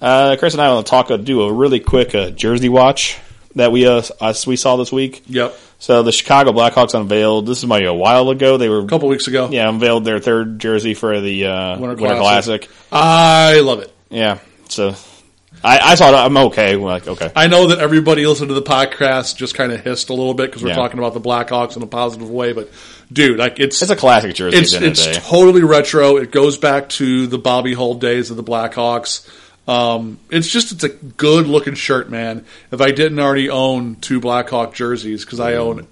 Uh, 0.00 0.36
Chris 0.38 0.54
and 0.54 0.60
I 0.62 0.72
want 0.72 0.86
to 0.86 0.90
talk, 0.90 1.10
uh, 1.10 1.16
do 1.16 1.42
a 1.42 1.52
really 1.52 1.78
quick 1.80 2.14
uh, 2.14 2.30
Jersey 2.30 2.68
watch 2.68 3.18
that 3.56 3.72
we 3.72 3.86
uh, 3.86 4.02
us 4.20 4.46
we 4.46 4.56
saw 4.56 4.76
this 4.76 4.92
week. 4.92 5.22
Yep. 5.26 5.56
So 5.78 6.02
the 6.02 6.12
Chicago 6.12 6.52
Blackhawks 6.52 6.94
unveiled. 6.94 7.46
This 7.46 7.58
is 7.58 7.66
maybe 7.66 7.86
a 7.86 7.94
while 7.94 8.28
ago. 8.30 8.56
They 8.58 8.68
were 8.68 8.80
A 8.80 8.86
couple 8.86 9.08
weeks 9.08 9.26
ago. 9.28 9.48
yeah 9.50 9.68
unveiled 9.68 10.04
their 10.04 10.20
third 10.20 10.58
jersey 10.58 10.94
for 10.94 11.20
the 11.20 11.46
uh, 11.46 11.78
Winter 11.80 11.96
Winter, 12.02 12.18
Classic. 12.20 12.62
Classic. 12.62 12.76
I 12.92 13.60
love 13.60 13.80
it. 13.80 13.92
Yeah. 14.10 14.38
So 14.68 14.94
I, 15.64 15.78
I 15.78 15.94
saw 15.96 16.10
it. 16.10 16.14
I'm 16.14 16.36
okay. 16.36 16.76
We're 16.76 16.86
like, 16.88 17.08
okay. 17.08 17.30
I 17.34 17.46
know 17.46 17.66
that 17.68 17.78
everybody 17.80 18.26
listening 18.26 18.48
to 18.48 18.54
the 18.54 18.62
podcast 18.62 19.36
just 19.36 19.54
kind 19.54 19.72
of 19.72 19.80
hissed 19.82 20.08
a 20.10 20.14
little 20.14 20.34
bit 20.34 20.46
because 20.50 20.62
we're 20.62 20.70
Yeah. 20.70 20.76
talking 20.76 20.98
about 20.98 21.14
the 21.14 21.20
Blackhawks 21.20 21.76
in 21.76 21.82
a 21.82 21.86
positive 21.86 22.30
way, 22.30 22.52
but 22.52 22.70
dude, 23.12 23.38
like 23.38 23.58
it's 23.58 23.80
It's 23.82 23.90
a 23.90 23.96
classic 23.96 24.34
jersey. 24.34 24.56
it's 24.58 24.74
at 24.74 24.80
the 24.80 24.86
end 24.86 24.98
of 24.98 25.06
it's 25.06 25.28
totally 25.28 25.62
retro. 25.62 26.16
It 26.18 26.30
goes 26.30 26.56
back 26.56 26.88
to 26.90 27.26
the 27.26 27.38
Bobby 27.38 27.74
Hull 27.74 27.94
days 27.94 28.30
of 28.30 28.36
the 28.36 28.44
Blackhawks. 28.44 29.26
Um, 29.70 30.18
it's 30.30 30.48
just 30.48 30.72
it's 30.72 30.84
a 30.84 30.88
good 30.88 31.46
looking 31.46 31.74
shirt, 31.74 32.10
man. 32.10 32.44
If 32.72 32.80
I 32.80 32.90
didn't 32.90 33.20
already 33.20 33.48
own 33.50 33.94
two 33.96 34.20
Blackhawk 34.20 34.74
jerseys 34.74 35.24
because 35.24 35.38
I 35.40 35.54
own 35.54 35.86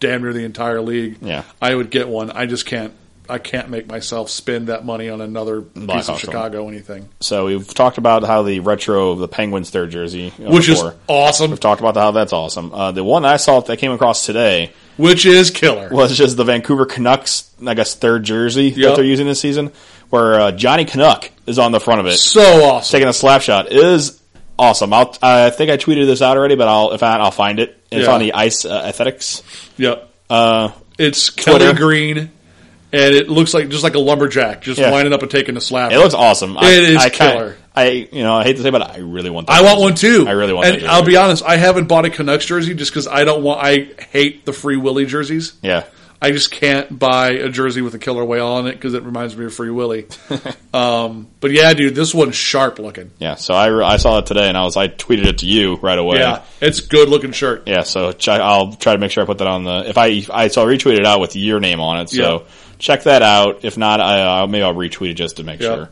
damn 0.00 0.22
near 0.22 0.32
the 0.32 0.44
entire 0.44 0.80
league, 0.82 1.16
Yeah. 1.22 1.44
I 1.60 1.74
would 1.74 1.90
get 1.90 2.08
one. 2.08 2.30
I 2.30 2.46
just 2.46 2.66
can't. 2.66 2.92
I 3.30 3.38
can't 3.38 3.70
make 3.70 3.86
myself 3.86 4.28
spend 4.28 4.66
that 4.66 4.84
money 4.84 5.08
on 5.08 5.20
another 5.22 5.62
piece 5.62 6.08
of. 6.08 6.18
Chicago 6.18 6.68
anything, 6.68 7.08
So 7.20 7.46
we've 7.46 7.72
talked 7.72 7.96
about 7.96 8.24
how 8.24 8.42
the 8.42 8.60
retro 8.60 9.12
of 9.12 9.20
the 9.20 9.28
Penguins 9.28 9.70
third 9.70 9.90
jersey, 9.90 10.32
you 10.36 10.44
know, 10.44 10.50
which 10.50 10.68
is 10.68 10.82
awesome. 11.06 11.50
We've 11.52 11.60
talked 11.60 11.80
about 11.80 11.94
how 11.96 12.10
that's 12.10 12.32
awesome. 12.34 12.74
Uh, 12.74 12.90
the 12.92 13.04
one 13.04 13.24
I 13.24 13.36
saw 13.38 13.60
that 13.60 13.76
came 13.78 13.92
across 13.92 14.26
today 14.26 14.72
Which 14.98 15.24
is 15.24 15.50
killer. 15.50 15.88
was 15.90 16.14
just 16.18 16.36
the 16.36 16.44
Vancouver 16.44 16.84
Canucks, 16.84 17.48
I 17.64 17.72
guess, 17.74 17.94
third 17.94 18.24
jersey 18.24 18.70
that 18.70 18.96
they're 18.96 19.04
using 19.04 19.26
this 19.28 19.40
season, 19.40 19.70
where 20.10 20.38
uh, 20.38 20.52
Johnny 20.52 20.84
Canuck 20.84 21.30
is 21.46 21.58
on 21.58 21.72
the 21.72 21.80
front 21.80 22.00
of 22.00 22.06
it, 22.06 22.16
So 22.16 22.42
awesome. 22.64 22.92
taking 22.98 23.08
a 23.08 23.12
slap 23.12 23.42
shot. 23.42 23.66
It 23.66 23.76
is 23.76 24.20
awesome. 24.58 24.92
I'll, 24.92 25.16
I 25.22 25.50
think 25.50 25.70
I 25.70 25.76
tweeted 25.76 26.06
this 26.06 26.22
out 26.22 26.36
already, 26.36 26.54
but 26.56 26.68
I'll 26.68 26.92
if 26.92 27.00
not, 27.00 27.20
I'll 27.20 27.30
find 27.30 27.58
it. 27.58 27.78
It's 27.90 28.06
Yeah. 28.06 28.12
on 28.14 28.20
the 28.20 28.32
Ice 28.34 28.64
uh, 28.64 28.70
Athletics. 28.86 29.42
Yep. 29.76 30.08
Uh, 30.30 30.70
It's 30.98 31.26
Twitter. 31.32 31.58
Kelly 31.66 31.74
Green, 31.74 32.18
and 32.18 33.14
it 33.14 33.28
looks 33.28 33.54
like 33.54 33.68
just 33.70 33.82
like 33.82 33.94
a 33.94 33.98
lumberjack, 33.98 34.62
just 34.62 34.78
Yeah. 34.78 34.90
lining 34.90 35.12
up 35.12 35.22
and 35.22 35.30
taking 35.30 35.56
a 35.56 35.60
slap. 35.60 35.92
it 35.92 35.98
looks 35.98 36.14
awesome. 36.14 36.56
I, 36.58 36.70
It 36.70 36.90
is 36.90 36.96
I 36.98 37.08
killer. 37.08 37.56
I 37.74 38.08
you 38.12 38.22
know 38.22 38.34
I 38.34 38.44
hate 38.44 38.56
to 38.58 38.62
say, 38.62 38.68
but 38.70 38.82
I 38.82 38.98
really 38.98 39.30
want. 39.30 39.46
That 39.46 39.54
I 39.54 39.62
want 39.62 39.78
jersey. 39.96 40.18
one 40.18 40.24
too. 40.24 40.28
I 40.28 40.32
really 40.32 40.52
want. 40.52 40.68
And. 40.68 40.86
I'll 40.86 41.02
be 41.04 41.16
honest, 41.16 41.42
I 41.42 41.56
haven't 41.56 41.86
bought 41.88 42.04
a 42.04 42.10
Canucks 42.10 42.44
jersey 42.44 42.74
just 42.74 42.90
because 42.90 43.08
I 43.08 43.24
don't 43.24 43.42
want. 43.42 43.64
I 43.64 43.88
hate 44.10 44.44
the 44.44 44.52
Free 44.52 44.76
Willy 44.76 45.06
jerseys. 45.06 45.54
Yeah. 45.62 45.84
I 46.24 46.30
just 46.30 46.52
can't 46.52 46.96
buy 46.96 47.30
a 47.32 47.48
jersey 47.48 47.82
with 47.82 47.94
a 47.94 47.98
killer 47.98 48.24
whale 48.24 48.46
on 48.46 48.68
it 48.68 48.72
because 48.72 48.94
it 48.94 49.02
reminds 49.02 49.36
me 49.36 49.44
of 49.44 49.52
Free 49.54 49.70
Willy. 49.70 50.06
um, 50.72 51.28
but 51.40 51.50
yeah, 51.50 51.72
dude, 51.74 51.94
this 51.94 52.14
one's 52.14 52.36
sharp 52.36 52.78
looking. 52.78 53.10
Yeah, 53.18 53.34
so 53.34 53.54
I, 53.54 53.94
I 53.94 53.96
saw 53.96 54.18
it 54.18 54.26
today, 54.26 54.48
and 54.48 54.56
I 54.56 54.62
was 54.62 54.76
I 54.76 54.88
tweeted 54.88 55.26
it 55.26 55.38
to 55.38 55.46
you 55.46 55.76
right 55.76 55.98
away. 55.98 56.18
Yeah, 56.18 56.42
it's 56.60 56.80
good 56.80 57.08
looking 57.08 57.32
shirt. 57.32 57.64
Yeah, 57.66 57.82
so 57.82 58.12
ch- 58.12 58.28
I'll 58.28 58.72
try 58.74 58.92
to 58.92 58.98
make 58.98 59.10
sure 59.10 59.22
I 59.22 59.26
put 59.26 59.38
that 59.38 59.48
on 59.48 59.64
the 59.64 59.88
if 59.88 59.98
I 59.98 60.22
I 60.32 60.48
so 60.48 60.62
I 60.62 60.66
retweeted 60.66 61.00
it 61.00 61.06
out 61.06 61.20
with 61.20 61.34
your 61.36 61.60
name 61.60 61.80
on 61.80 61.98
it. 62.00 62.10
So 62.10 62.16
Yeah. 62.46 62.48
check 62.78 63.02
that 63.02 63.22
out. 63.22 63.64
If 63.64 63.76
not, 63.76 64.00
I, 64.00 64.20
I'll, 64.20 64.46
maybe 64.46 64.62
I'll 64.62 64.74
retweet 64.74 65.10
it 65.10 65.14
just 65.14 65.36
to 65.38 65.44
make 65.44 65.60
Yeah. 65.60 65.74
sure. 65.74 65.90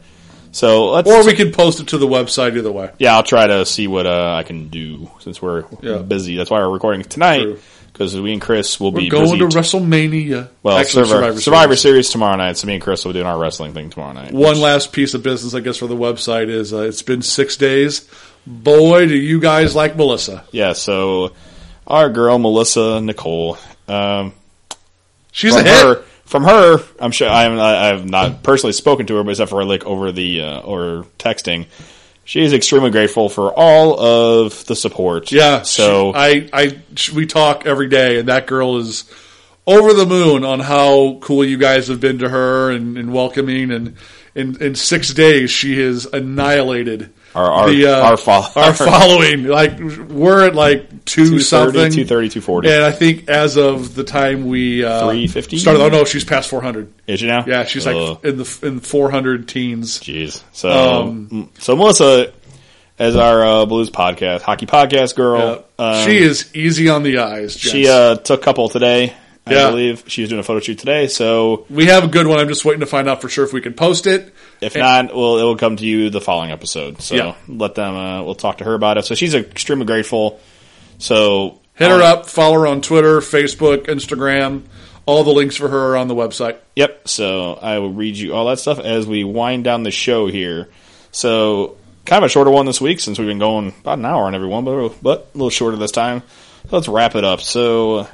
So 0.52 0.90
let's 0.90 1.08
Or 1.08 1.24
we 1.24 1.34
can 1.34 1.52
post 1.52 1.78
it 1.80 1.88
to 1.88 1.98
the 1.98 2.08
website 2.08 2.56
either 2.56 2.72
way. 2.72 2.90
yeah, 2.98 3.14
I'll 3.14 3.22
try 3.22 3.46
to 3.46 3.64
see 3.64 3.86
what 3.86 4.06
uh, 4.06 4.34
I 4.36 4.42
can 4.42 4.68
do 4.68 5.08
since 5.20 5.40
we're 5.40 5.64
Yeah. 5.80 5.98
busy. 5.98 6.36
That's 6.36 6.50
why 6.50 6.58
we're 6.58 6.72
recording 6.72 7.02
tonight 7.04 7.42
True. 7.42 7.58
Because 7.92 8.18
we 8.18 8.32
and 8.32 8.40
Chris 8.42 8.78
will 8.80 8.92
We're 8.92 9.00
be 9.00 9.08
going 9.08 9.24
busy. 9.24 9.38
to 9.38 9.48
t- 9.48 9.56
WrestleMania. 9.56 10.48
well, 10.62 10.78
Actually, 10.78 11.04
Survivor, 11.06 11.16
Survivor, 11.26 11.40
Survivor 11.40 11.76
Series. 11.76 11.80
Series 11.80 12.10
tomorrow 12.10 12.36
night. 12.36 12.56
So 12.56 12.66
me 12.66 12.74
and 12.74 12.82
Chris 12.82 13.04
will 13.04 13.12
be 13.12 13.18
doing 13.18 13.26
our 13.26 13.38
wrestling 13.38 13.72
thing 13.74 13.90
tomorrow 13.90 14.12
night. 14.12 14.32
One 14.32 14.60
last 14.60 14.92
piece 14.92 15.14
of 15.14 15.22
business, 15.22 15.54
I 15.54 15.60
guess, 15.60 15.76
for 15.78 15.86
the 15.86 15.96
website 15.96 16.48
is 16.48 16.72
uh, 16.72 16.82
it's 16.82 17.02
been 17.02 17.22
six 17.22 17.56
days. 17.56 18.08
Boy, 18.46 19.06
do 19.06 19.16
you 19.16 19.40
guys 19.40 19.74
like 19.76 19.96
Melissa? 19.96 20.44
Yeah, 20.50 20.72
so 20.72 21.32
our 21.86 22.08
girl 22.08 22.38
Melissa 22.38 23.00
Nicole. 23.00 23.58
Um, 23.88 24.32
She's 25.32 25.54
a 25.54 25.62
hit. 25.62 25.84
her, 25.84 26.02
from 26.24 26.44
her, 26.44 26.78
I'm 27.00 27.10
sure 27.12 27.28
I 27.28 27.86
have 27.88 28.08
not 28.08 28.42
personally 28.42 28.72
spoken 28.72 29.06
to 29.06 29.16
her, 29.16 29.24
but 29.24 29.30
except 29.30 29.50
for 29.50 29.64
like 29.64 29.84
over 29.84 30.10
the 30.10 30.40
uh, 30.42 30.60
or 30.60 31.06
texting, 31.18 31.66
she 32.24 32.42
is 32.42 32.52
extremely 32.52 32.90
grateful 32.90 33.28
for 33.28 33.52
all 33.52 33.98
of 33.98 34.64
the 34.66 34.76
support. 34.76 35.32
Yeah. 35.32 35.62
So 35.62 36.12
she- 36.12 36.18
I, 36.18 36.48
I, 36.52 36.82
we 37.14 37.26
talk 37.26 37.66
every 37.66 37.88
day, 37.88 38.18
and 38.18 38.28
that 38.28 38.46
girl 38.46 38.76
is 38.78 39.10
over 39.66 39.92
the 39.92 40.06
moon 40.06 40.44
on 40.44 40.60
how 40.60 41.18
cool 41.20 41.44
you 41.44 41.58
guys 41.58 41.88
have 41.88 42.00
been 42.00 42.18
to 42.18 42.28
her 42.28 42.70
and, 42.70 42.96
and 42.96 43.12
welcoming. 43.12 43.70
And 43.70 43.96
in, 44.34 44.60
in 44.62 44.74
six 44.74 45.12
days, 45.12 45.50
she 45.50 45.78
has 45.80 46.06
annihilated 46.06 47.12
Our- 47.34 47.50
our- 47.52 47.70
the, 47.70 47.86
uh, 47.86 48.00
our 48.10 48.16
fol- 48.16 48.46
our 48.56 48.74
following. 48.74 49.44
Like 49.44 49.78
we're 49.78 50.46
at 50.46 50.54
like 50.56 51.04
two 51.04 51.38
230, 51.38 51.42
something, 51.44 51.74
230, 51.92 52.28
240. 52.30 52.68
and 52.70 52.84
I 52.84 52.90
think 52.92 53.28
as 53.28 53.56
of 53.56 53.94
the 53.94 54.02
time 54.04 54.48
we 54.48 54.84
uh, 54.84 55.00
350? 55.02 55.58
started. 55.58 55.80
Oh 55.82 55.88
no, 55.88 56.04
she's 56.04 56.24
past 56.24 56.48
four 56.50 56.60
hundred. 56.60 56.92
is 57.06 57.20
she 57.20 57.26
now? 57.28 57.44
Yeah, 57.46 57.64
she's 57.64 57.86
like 57.86 57.96
Ugh. 57.96 58.18
in 58.24 58.36
the 58.38 58.58
in 58.64 58.80
four 58.80 59.10
hundred 59.10 59.46
teens. 59.48 60.00
Jeez. 60.00 60.42
So, 60.52 60.70
Um, 60.70 61.50
so 61.58 61.76
Melissa, 61.76 62.32
as 62.98 63.14
our 63.16 63.44
uh, 63.44 63.64
blues 63.66 63.90
podcast, 63.90 64.40
hockey 64.42 64.66
podcast 64.66 65.14
girl, 65.14 65.64
Yeah. 65.78 65.84
um, 66.00 66.04
she 66.06 66.18
is 66.18 66.50
easy 66.54 66.88
on 66.88 67.02
the 67.04 67.18
eyes. 67.18 67.54
Gents. 67.54 67.70
she 67.72 67.88
uh, 67.88 68.16
took 68.16 68.40
a 68.40 68.44
couple 68.44 68.68
today. 68.68 69.14
I 69.46 69.54
Yeah. 69.54 69.70
believe 69.70 70.04
she's 70.06 70.28
doing 70.28 70.38
a 70.40 70.42
photo 70.44 70.60
shoot 70.60 70.78
today. 70.78 71.06
So 71.06 71.64
we 71.70 71.86
have 71.86 72.04
a 72.04 72.08
good 72.08 72.26
one. 72.26 72.38
I'm 72.38 72.48
just 72.48 72.64
waiting 72.64 72.80
to 72.80 72.86
find 72.86 73.08
out 73.08 73.20
for 73.22 73.28
sure 73.28 73.44
if 73.44 73.52
we 73.52 73.60
can 73.60 73.72
post 73.72 74.06
it. 74.06 74.32
If 74.60 74.74
And- 74.76 74.82
not, 75.08 75.16
well, 75.16 75.38
it 75.38 75.42
will 75.42 75.56
come 75.56 75.76
to 75.76 75.86
you 75.86 76.10
the 76.10 76.20
following 76.20 76.50
episode. 76.50 77.00
So 77.02 77.14
Yeah. 77.14 77.34
let 77.48 77.74
them. 77.74 77.96
Uh, 77.96 78.22
we'll 78.22 78.34
talk 78.34 78.58
to 78.58 78.64
her 78.64 78.74
about 78.74 78.98
it. 78.98 79.06
So 79.06 79.14
she's 79.14 79.34
extremely 79.34 79.86
grateful. 79.86 80.38
So 80.98 81.58
Hit 81.74 81.88
her 81.88 81.96
um, 81.96 82.02
up, 82.02 82.26
follow 82.26 82.54
her 82.60 82.66
on 82.66 82.82
Twitter, 82.82 83.20
Facebook, 83.20 83.86
Instagram. 83.86 84.62
All 85.06 85.24
the 85.24 85.30
links 85.32 85.56
for 85.56 85.68
her 85.68 85.92
are 85.92 85.96
on 85.96 86.08
the 86.08 86.14
website. 86.14 86.56
Yep. 86.76 87.08
So 87.08 87.58
I 87.60 87.78
will 87.78 87.90
read 87.92 88.16
you 88.16 88.34
all 88.34 88.46
that 88.46 88.58
stuff 88.58 88.78
as 88.78 89.06
we 89.06 89.24
wind 89.24 89.64
down 89.64 89.82
the 89.82 89.90
show 89.90 90.26
here. 90.26 90.68
So 91.10 91.76
kind 92.04 92.22
of 92.22 92.28
a 92.28 92.30
shorter 92.30 92.50
one 92.50 92.66
this 92.66 92.80
week 92.80 93.00
since 93.00 93.18
we've 93.18 93.26
been 93.26 93.38
going 93.38 93.72
about 93.80 93.98
an 93.98 94.04
hour 94.04 94.24
on 94.24 94.34
every 94.34 94.46
one, 94.48 94.64
but 94.64 95.02
but 95.02 95.30
a 95.34 95.38
little 95.38 95.50
shorter 95.50 95.76
this 95.78 95.90
time. 95.90 96.22
So 96.68 96.76
let's 96.76 96.88
wrap 96.88 97.16
it 97.16 97.24
up. 97.24 97.40
So 97.40 98.06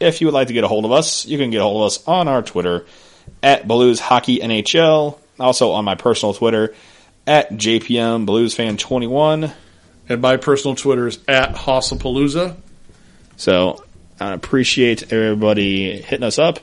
if 0.00 0.20
you 0.20 0.26
would 0.26 0.34
like 0.34 0.48
to 0.48 0.52
get 0.52 0.64
a 0.64 0.68
hold 0.68 0.84
of 0.84 0.92
us, 0.92 1.26
you 1.26 1.38
can 1.38 1.50
get 1.50 1.60
a 1.60 1.64
hold 1.64 1.82
of 1.82 1.86
us 1.86 2.06
on 2.06 2.28
our 2.28 2.42
Twitter 2.42 2.86
at 3.42 3.66
Blues 3.66 4.00
Hockey 4.00 4.38
NHL. 4.38 5.18
Also 5.38 5.72
on 5.72 5.84
my 5.84 5.94
personal 5.94 6.34
Twitter 6.34 6.74
at 7.26 7.50
JPM 7.50 8.26
Blues 8.26 8.54
Fan 8.54 8.76
21. 8.76 9.52
And 10.08 10.20
my 10.20 10.36
personal 10.36 10.76
Twitter 10.76 11.06
is 11.06 11.18
at 11.26 11.54
Hossapalooza. 11.54 12.56
So 13.36 13.82
I 14.20 14.32
appreciate 14.32 15.12
everybody 15.12 16.00
hitting 16.00 16.24
us 16.24 16.38
up. 16.38 16.60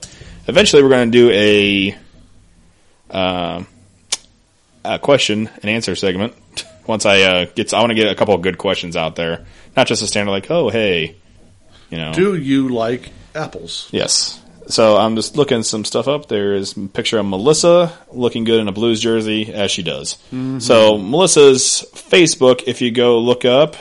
Eventually, 0.48 0.84
we're 0.84 0.90
going 0.90 1.12
to 1.12 1.18
do 1.18 1.32
a, 1.32 1.98
uh, 3.10 3.64
a 4.86 5.00
question 5.00 5.50
and 5.62 5.66
answer 5.66 5.96
segment. 5.96 6.34
Once 6.88 7.06
I 7.06 7.22
uh, 7.22 7.46
get, 7.46 7.74
I 7.74 7.80
want 7.80 7.92
to 7.92 7.96
get 7.96 8.12
a 8.12 8.16
couple 8.16 8.34
of 8.34 8.42
good 8.42 8.58
questions 8.58 8.96
out 8.96 9.16
there, 9.16 9.46
not 9.78 9.88
just 9.88 10.02
a 10.02 10.08
standard 10.08 10.32
like, 10.32 10.50
"Oh, 10.50 10.70
hey," 10.70 11.16
you 11.92 11.98
know. 11.98 12.12
Do 12.12 12.36
you 12.36 12.70
like 12.70 13.12
apples? 13.36 13.90
Yes. 13.92 14.40
So 14.68 14.96
I'm 14.98 15.16
just 15.16 15.36
looking 15.36 15.64
some 15.64 15.84
stuff 15.84 16.08
up. 16.08 16.28
There 16.28 16.54
is 16.54 16.78
a 16.78 16.88
picture 16.88 17.20
of 17.20 17.26
Melissa 17.26 17.98
looking 18.12 18.44
good 18.44 18.60
in 18.60 18.68
a 18.68 18.72
Blues 18.72 19.02
jersey, 19.02 19.52
as 19.52 19.72
she 19.72 19.84
does. 19.84 20.14
Mm-hmm. 20.32 20.60
So 20.60 20.98
Melissa's 20.98 21.86
Facebook, 21.94 22.64
if 22.68 22.82
you 22.82 22.92
go 22.92 23.20
look 23.20 23.44
up, 23.44 23.76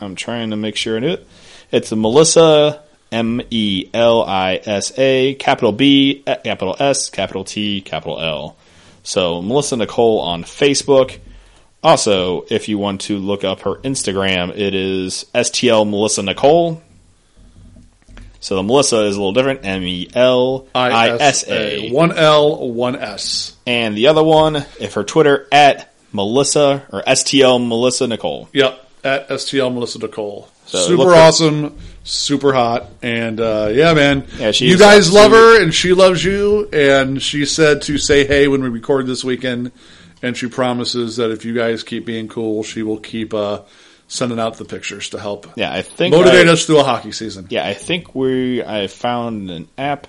I'm 0.00 0.14
trying 0.14 0.50
to 0.50 0.56
make 0.56 0.76
sure 0.76 0.96
I 0.96 1.00
do 1.00 1.08
it. 1.08 1.26
It's 1.72 1.90
Melissa 1.92 2.82
M 3.12 3.40
E 3.50 3.90
L 3.92 4.22
I 4.22 4.60
S 4.64 4.96
A 4.98 5.34
capital 5.34 5.72
B 5.72 6.22
capital 6.24 6.76
S 6.78 7.10
capital 7.10 7.44
T 7.44 7.80
capital 7.80 8.20
L. 8.20 8.56
So 9.02 9.42
Melissa 9.42 9.76
Nicole 9.76 10.20
on 10.20 10.44
Facebook. 10.44 11.18
Also, 11.82 12.44
if 12.50 12.68
you 12.68 12.76
want 12.76 13.00
to 13.02 13.18
look 13.18 13.42
up 13.42 13.60
her 13.60 13.76
Instagram, 13.76 14.50
it 14.56 14.74
is 14.74 15.26
STL 15.34 15.88
Melissa 15.88 16.22
Nicole. 16.22 16.82
So 18.40 18.56
the 18.56 18.62
Melissa 18.62 19.04
is 19.04 19.16
a 19.16 19.18
little 19.18 19.34
different. 19.34 19.64
M 19.64 19.82
E 19.82 20.08
L 20.14 20.66
I 20.74 21.10
S 21.10 21.46
A. 21.48 21.90
One 21.90 22.12
L, 22.12 22.70
one 22.70 22.96
S. 22.96 23.56
And 23.66 23.96
the 23.96 24.08
other 24.08 24.24
one, 24.24 24.56
if 24.80 24.94
her 24.94 25.04
Twitter 25.04 25.46
at 25.52 25.92
Melissa 26.12 26.86
or 26.90 27.02
STL 27.02 27.66
Melissa 27.66 28.06
Nicole. 28.06 28.48
Yep. 28.52 28.86
At 29.04 29.28
STL 29.28 29.72
Melissa 29.72 29.98
Nicole. 29.98 30.48
So 30.66 30.78
super 30.78 31.14
awesome, 31.14 31.78
super 32.04 32.52
hot, 32.52 32.86
and 33.02 33.40
uh, 33.40 33.70
yeah, 33.72 33.92
man. 33.92 34.26
Yeah, 34.36 34.52
you 34.54 34.78
guys 34.78 35.12
love 35.12 35.32
her, 35.32 35.60
and 35.60 35.74
she 35.74 35.94
loves 35.94 36.22
you. 36.24 36.68
And 36.72 37.20
she 37.20 37.44
said 37.44 37.82
to 37.82 37.98
say 37.98 38.24
hey 38.24 38.46
when 38.46 38.62
we 38.62 38.68
record 38.68 39.06
this 39.06 39.24
weekend, 39.24 39.72
and 40.22 40.36
she 40.36 40.48
promises 40.48 41.16
that 41.16 41.32
if 41.32 41.44
you 41.44 41.54
guys 41.54 41.82
keep 41.82 42.06
being 42.06 42.28
cool, 42.28 42.62
she 42.62 42.82
will 42.84 43.00
keep 43.00 43.34
uh, 43.34 43.62
sending 44.12 44.40
out 44.40 44.56
the 44.58 44.64
pictures 44.64 45.10
to 45.10 45.20
help 45.20 45.46
Yeah, 45.56 45.72
I 45.72 45.82
think 45.82 46.14
motivate 46.14 46.48
I- 46.48 46.52
us 46.52 46.66
through 46.66 46.80
a 46.80 46.84
hockey 46.84 47.12
season. 47.12 47.46
Yeah, 47.48 47.64
I 47.66 47.74
think 47.74 48.14
we 48.14 48.62
I 48.62 48.88
found 48.88 49.50
an 49.50 49.68
app 49.78 50.08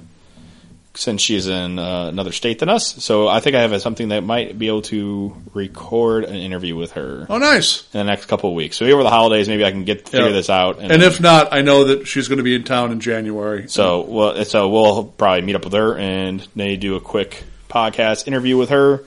since 0.93 1.21
she's 1.21 1.47
in 1.47 1.79
uh, 1.79 2.07
another 2.07 2.33
state 2.33 2.59
than 2.59 2.67
us. 2.67 3.01
So 3.01 3.27
I 3.29 3.39
think 3.39 3.55
I 3.55 3.61
have 3.61 3.81
something 3.81 4.09
that 4.09 4.25
might 4.25 4.59
be 4.59 4.67
able 4.67 4.81
to 4.83 5.33
record 5.53 6.25
an 6.25 6.35
interview 6.35 6.75
with 6.75 6.93
her 6.93 7.25
Oh, 7.29 7.37
nice. 7.37 7.83
in 7.93 7.99
the 7.99 8.03
next 8.03 8.25
couple 8.25 8.49
of 8.49 8.55
weeks. 8.57 8.75
So 8.75 8.85
over 8.87 9.01
the 9.03 9.09
holidays, 9.09 9.47
maybe 9.47 9.63
I 9.63 9.71
can 9.71 9.85
get 9.85 10.09
figure 10.09 10.25
Yeah. 10.27 10.33
this 10.33 10.49
out. 10.49 10.79
And 10.81 11.01
if 11.01 11.21
not, 11.21 11.53
I 11.53 11.61
know 11.61 11.85
that 11.85 12.07
she's 12.07 12.27
going 12.27 12.37
to 12.39 12.43
be 12.43 12.55
in 12.55 12.63
town 12.65 12.91
in 12.91 12.99
January. 12.99 13.69
So 13.69 14.01
well, 14.01 14.43
so 14.43 14.67
we'll 14.67 15.03
probably 15.05 15.43
meet 15.43 15.55
up 15.55 15.63
with 15.63 15.73
her 15.73 15.95
and 15.97 16.45
maybe 16.55 16.75
do 16.75 16.95
a 16.95 16.99
quick 16.99 17.41
podcast 17.69 18.27
interview 18.27 18.57
with 18.57 18.69
her. 18.71 19.05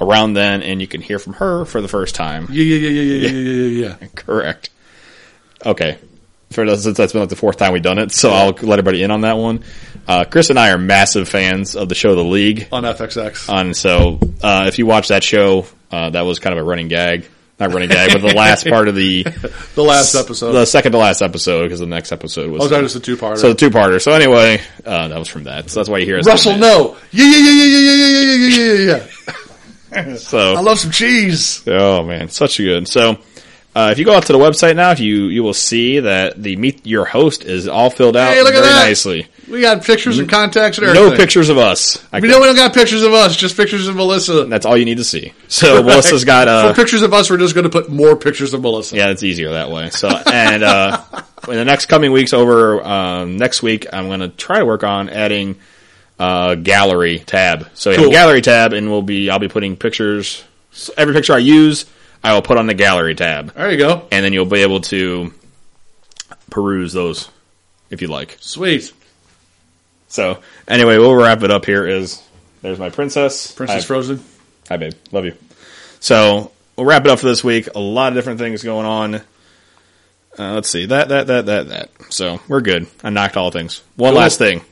Around 0.00 0.34
then, 0.34 0.62
and 0.62 0.80
you 0.80 0.86
can 0.86 1.00
hear 1.00 1.18
from 1.18 1.34
her 1.34 1.64
for 1.64 1.80
the 1.80 1.88
first 1.88 2.14
time. 2.14 2.48
Yeah, 2.50 2.62
yeah, 2.64 2.88
yeah, 2.88 2.88
yeah, 2.88 3.02
yeah, 3.02 3.28
yeah, 3.28 3.50
yeah, 3.50 3.96
yeah. 4.00 4.08
Correct. 4.14 4.70
Okay. 5.64 5.98
For 6.50 6.64
those, 6.64 6.84
since 6.84 6.96
that's 6.96 7.12
been 7.12 7.22
like 7.22 7.28
the 7.28 7.36
fourth 7.36 7.56
time 7.56 7.72
we've 7.72 7.82
done 7.82 7.98
it, 7.98 8.12
so 8.12 8.30
I'll 8.30 8.52
let 8.52 8.78
everybody 8.78 9.02
in 9.02 9.10
on 9.10 9.22
that 9.22 9.36
one. 9.36 9.64
Uh, 10.06 10.24
Chris 10.24 10.50
and 10.50 10.58
I 10.58 10.70
are 10.70 10.78
massive 10.78 11.28
fans 11.28 11.74
of 11.74 11.88
the 11.88 11.96
show 11.96 12.14
The 12.14 12.22
League. 12.22 12.68
On 12.70 12.84
FXX. 12.84 13.52
And 13.52 13.76
so, 13.76 14.20
uh, 14.42 14.66
if 14.68 14.78
you 14.78 14.86
watch 14.86 15.08
that 15.08 15.24
show, 15.24 15.66
uh, 15.90 16.10
that 16.10 16.22
was 16.22 16.38
kind 16.38 16.56
of 16.56 16.64
a 16.64 16.68
running 16.68 16.86
gag. 16.86 17.28
Not 17.58 17.72
running 17.72 17.88
gag, 17.88 18.12
but 18.12 18.20
the 18.20 18.34
last 18.34 18.66
part 18.66 18.86
of 18.86 18.94
the 18.94 19.22
the 19.74 19.82
last 19.82 20.14
episode. 20.14 20.52
the 20.52 20.66
second 20.66 20.92
to 20.92 20.98
last 20.98 21.22
episode, 21.22 21.62
because 21.62 21.80
the 21.80 21.86
next 21.86 22.12
episode 22.12 22.50
was 22.50 22.62
oh, 22.62 22.68
that 22.68 22.82
was 22.82 22.94
a 22.96 23.00
two-parter. 23.00 23.38
so 23.38 23.48
the 23.48 23.54
two 23.54 23.70
parter. 23.70 24.00
So 24.00 24.12
anyway, 24.12 24.60
uh, 24.84 25.08
that 25.08 25.18
was 25.18 25.26
from 25.26 25.44
that. 25.44 25.70
So 25.70 25.80
that's 25.80 25.88
why 25.88 25.98
you 25.98 26.04
hear 26.04 26.18
us. 26.18 26.26
Russell, 26.26 26.58
no. 26.58 26.98
Yeah, 27.12 27.24
yeah, 27.24 27.38
yeah, 27.38 27.52
yeah, 27.52 27.64
yeah, 27.64 27.78
yeah, 27.78 28.06
yeah, 28.06 28.34
yeah, 28.34 28.46
yeah, 28.46 28.72
yeah, 28.72 28.96
yeah. 29.26 29.34
So 30.18 30.54
I 30.54 30.60
love 30.60 30.78
some 30.78 30.90
cheese. 30.90 31.62
Oh 31.66 32.04
man, 32.04 32.28
such 32.28 32.60
a 32.60 32.62
good. 32.62 32.88
So, 32.88 33.18
uh, 33.74 33.90
if 33.92 33.98
you 33.98 34.04
go 34.04 34.14
out 34.14 34.24
to 34.26 34.32
the 34.32 34.38
website 34.38 34.76
now, 34.76 34.90
if 34.90 35.00
you 35.00 35.24
you 35.26 35.42
will 35.42 35.54
see 35.54 36.00
that 36.00 36.42
the 36.42 36.56
meet 36.56 36.86
your 36.86 37.04
host 37.04 37.44
is 37.44 37.68
all 37.68 37.90
filled 37.90 38.16
out 38.16 38.32
Hey, 38.32 38.42
look 38.42 38.54
at 38.54 38.62
that. 38.62 38.84
nicely. 38.86 39.26
We 39.48 39.60
got 39.60 39.84
pictures 39.84 40.18
and 40.18 40.28
contacts 40.28 40.78
and 40.78 40.88
everything. 40.88 41.10
No 41.10 41.16
pictures 41.16 41.50
of 41.50 41.56
us. 41.58 42.02
I 42.12 42.18
We 42.18 42.26
know 42.26 42.40
we 42.40 42.46
don't 42.46 42.56
got 42.56 42.74
pictures 42.74 43.02
of 43.02 43.12
us, 43.12 43.36
just 43.36 43.56
pictures 43.56 43.86
of 43.86 43.94
Melissa. 43.94 44.44
That's 44.46 44.66
all 44.66 44.76
you 44.76 44.84
need 44.84 44.96
to 44.96 45.04
see. 45.04 45.32
So 45.46 45.82
Melissa's 45.84 46.24
got 46.24 46.48
uh, 46.48 46.68
For 46.72 46.74
pictures 46.82 47.02
of 47.02 47.14
us, 47.14 47.30
we're 47.30 47.36
just 47.36 47.54
going 47.54 47.62
to 47.62 47.70
put 47.70 47.88
more 47.88 48.16
pictures 48.16 48.54
of 48.54 48.62
Melissa. 48.62 48.96
yeah, 48.96 49.10
it's 49.10 49.22
easier 49.22 49.52
that 49.52 49.70
way. 49.70 49.90
So 49.90 50.08
and 50.08 50.64
uh, 50.64 51.00
in 51.48 51.54
the 51.54 51.64
next 51.64 51.86
coming 51.86 52.10
weeks, 52.10 52.32
over 52.32 52.82
um, 52.84 53.36
next 53.36 53.62
week, 53.62 53.86
I'm 53.92 54.08
going 54.08 54.18
to 54.20 54.28
try 54.30 54.58
to 54.58 54.64
work 54.64 54.82
on 54.82 55.08
adding 55.10 55.56
uh, 56.18 56.54
gallery 56.56 57.18
tab. 57.20 57.68
So 57.74 57.90
you 57.90 57.98
have 57.98 58.06
a 58.06 58.10
gallery 58.10 58.42
tab, 58.42 58.72
and 58.72 58.90
we'll 58.90 59.02
be 59.02 59.30
I'll 59.30 59.38
be 59.38 59.48
putting 59.48 59.76
pictures. 59.76 60.44
so 60.72 60.92
every 60.96 61.14
picture 61.14 61.34
I 61.34 61.38
use, 61.38 61.86
I 62.24 62.32
will 62.34 62.42
put 62.42 62.56
on 62.58 62.66
the 62.66 62.74
gallery 62.74 63.14
tab, 63.14 63.54
There 63.54 63.70
you 63.70 63.78
go. 63.78 64.06
and 64.10 64.24
then 64.24 64.32
you'll 64.32 64.46
be 64.46 64.62
able 64.62 64.80
to 64.82 65.32
peruse 66.50 66.92
those 66.92 67.28
if 67.90 68.02
you 68.02 68.08
like. 68.08 68.36
Sweet. 68.40 68.92
So 70.08 70.40
anyway, 70.68 70.98
we'll 70.98 71.14
wrap 71.14 71.42
it 71.42 71.50
up 71.50 71.64
here. 71.66 71.86
Is 71.86 72.22
there's 72.62 72.78
my 72.78 72.90
princess, 72.90 73.52
Princess 73.52 73.82
Hi, 73.82 73.86
Frozen. 73.86 74.24
Hi, 74.68 74.76
babe. 74.76 74.94
Love 75.12 75.24
you. 75.26 75.34
So 76.00 76.52
we'll 76.76 76.86
wrap 76.86 77.04
it 77.04 77.10
up 77.10 77.18
for 77.18 77.26
this 77.26 77.44
week. 77.44 77.68
A 77.74 77.80
lot 77.80 78.08
of 78.08 78.14
different 78.14 78.38
things 78.38 78.62
going 78.62 78.86
on. 78.86 79.14
Uh, 80.38 80.52
let's 80.54 80.68
see 80.68 80.86
that 80.86 81.08
that 81.08 81.26
that 81.28 81.46
that 81.46 81.68
that. 81.68 81.90
So 82.10 82.40
we're 82.48 82.60
good. 82.60 82.86
I 83.02 83.10
knocked 83.10 83.36
all 83.36 83.50
things. 83.50 83.82
One 83.96 84.12
Cool. 84.12 84.20
last 84.20 84.38
thing. 84.38 84.62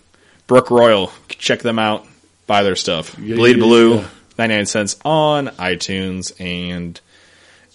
Brook 0.47 0.71
Royal. 0.71 1.11
Check 1.29 1.61
them 1.61 1.79
out. 1.79 2.07
Buy 2.47 2.63
their 2.63 2.77
stuff. 2.77 3.17
Yeah, 3.19 3.37
Bleed 3.37 3.57
yeah, 3.57 3.63
Blue. 3.63 3.95
yeah. 3.97 4.09
99 4.39 4.67
cents 4.67 4.97
on 5.05 5.47
iTunes 5.49 6.33
and 6.41 7.01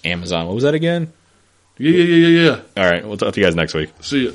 Amazon. 0.04 0.46
What 0.48 0.56
was 0.56 0.64
that 0.64 0.74
again? 0.74 1.12
Yeah, 1.78 1.92
yeah, 1.92 2.04
yeah, 2.04 2.28
yeah, 2.28 2.44
yeah. 2.76 2.84
All 2.84 2.92
right. 2.92 3.06
We'll 3.08 3.18
talk 3.18 3.34
to 3.34 3.40
you 3.40 3.46
guys 3.46 3.56
next 3.56 3.74
week. 3.74 3.90
See 4.02 4.26
ya. 4.28 4.32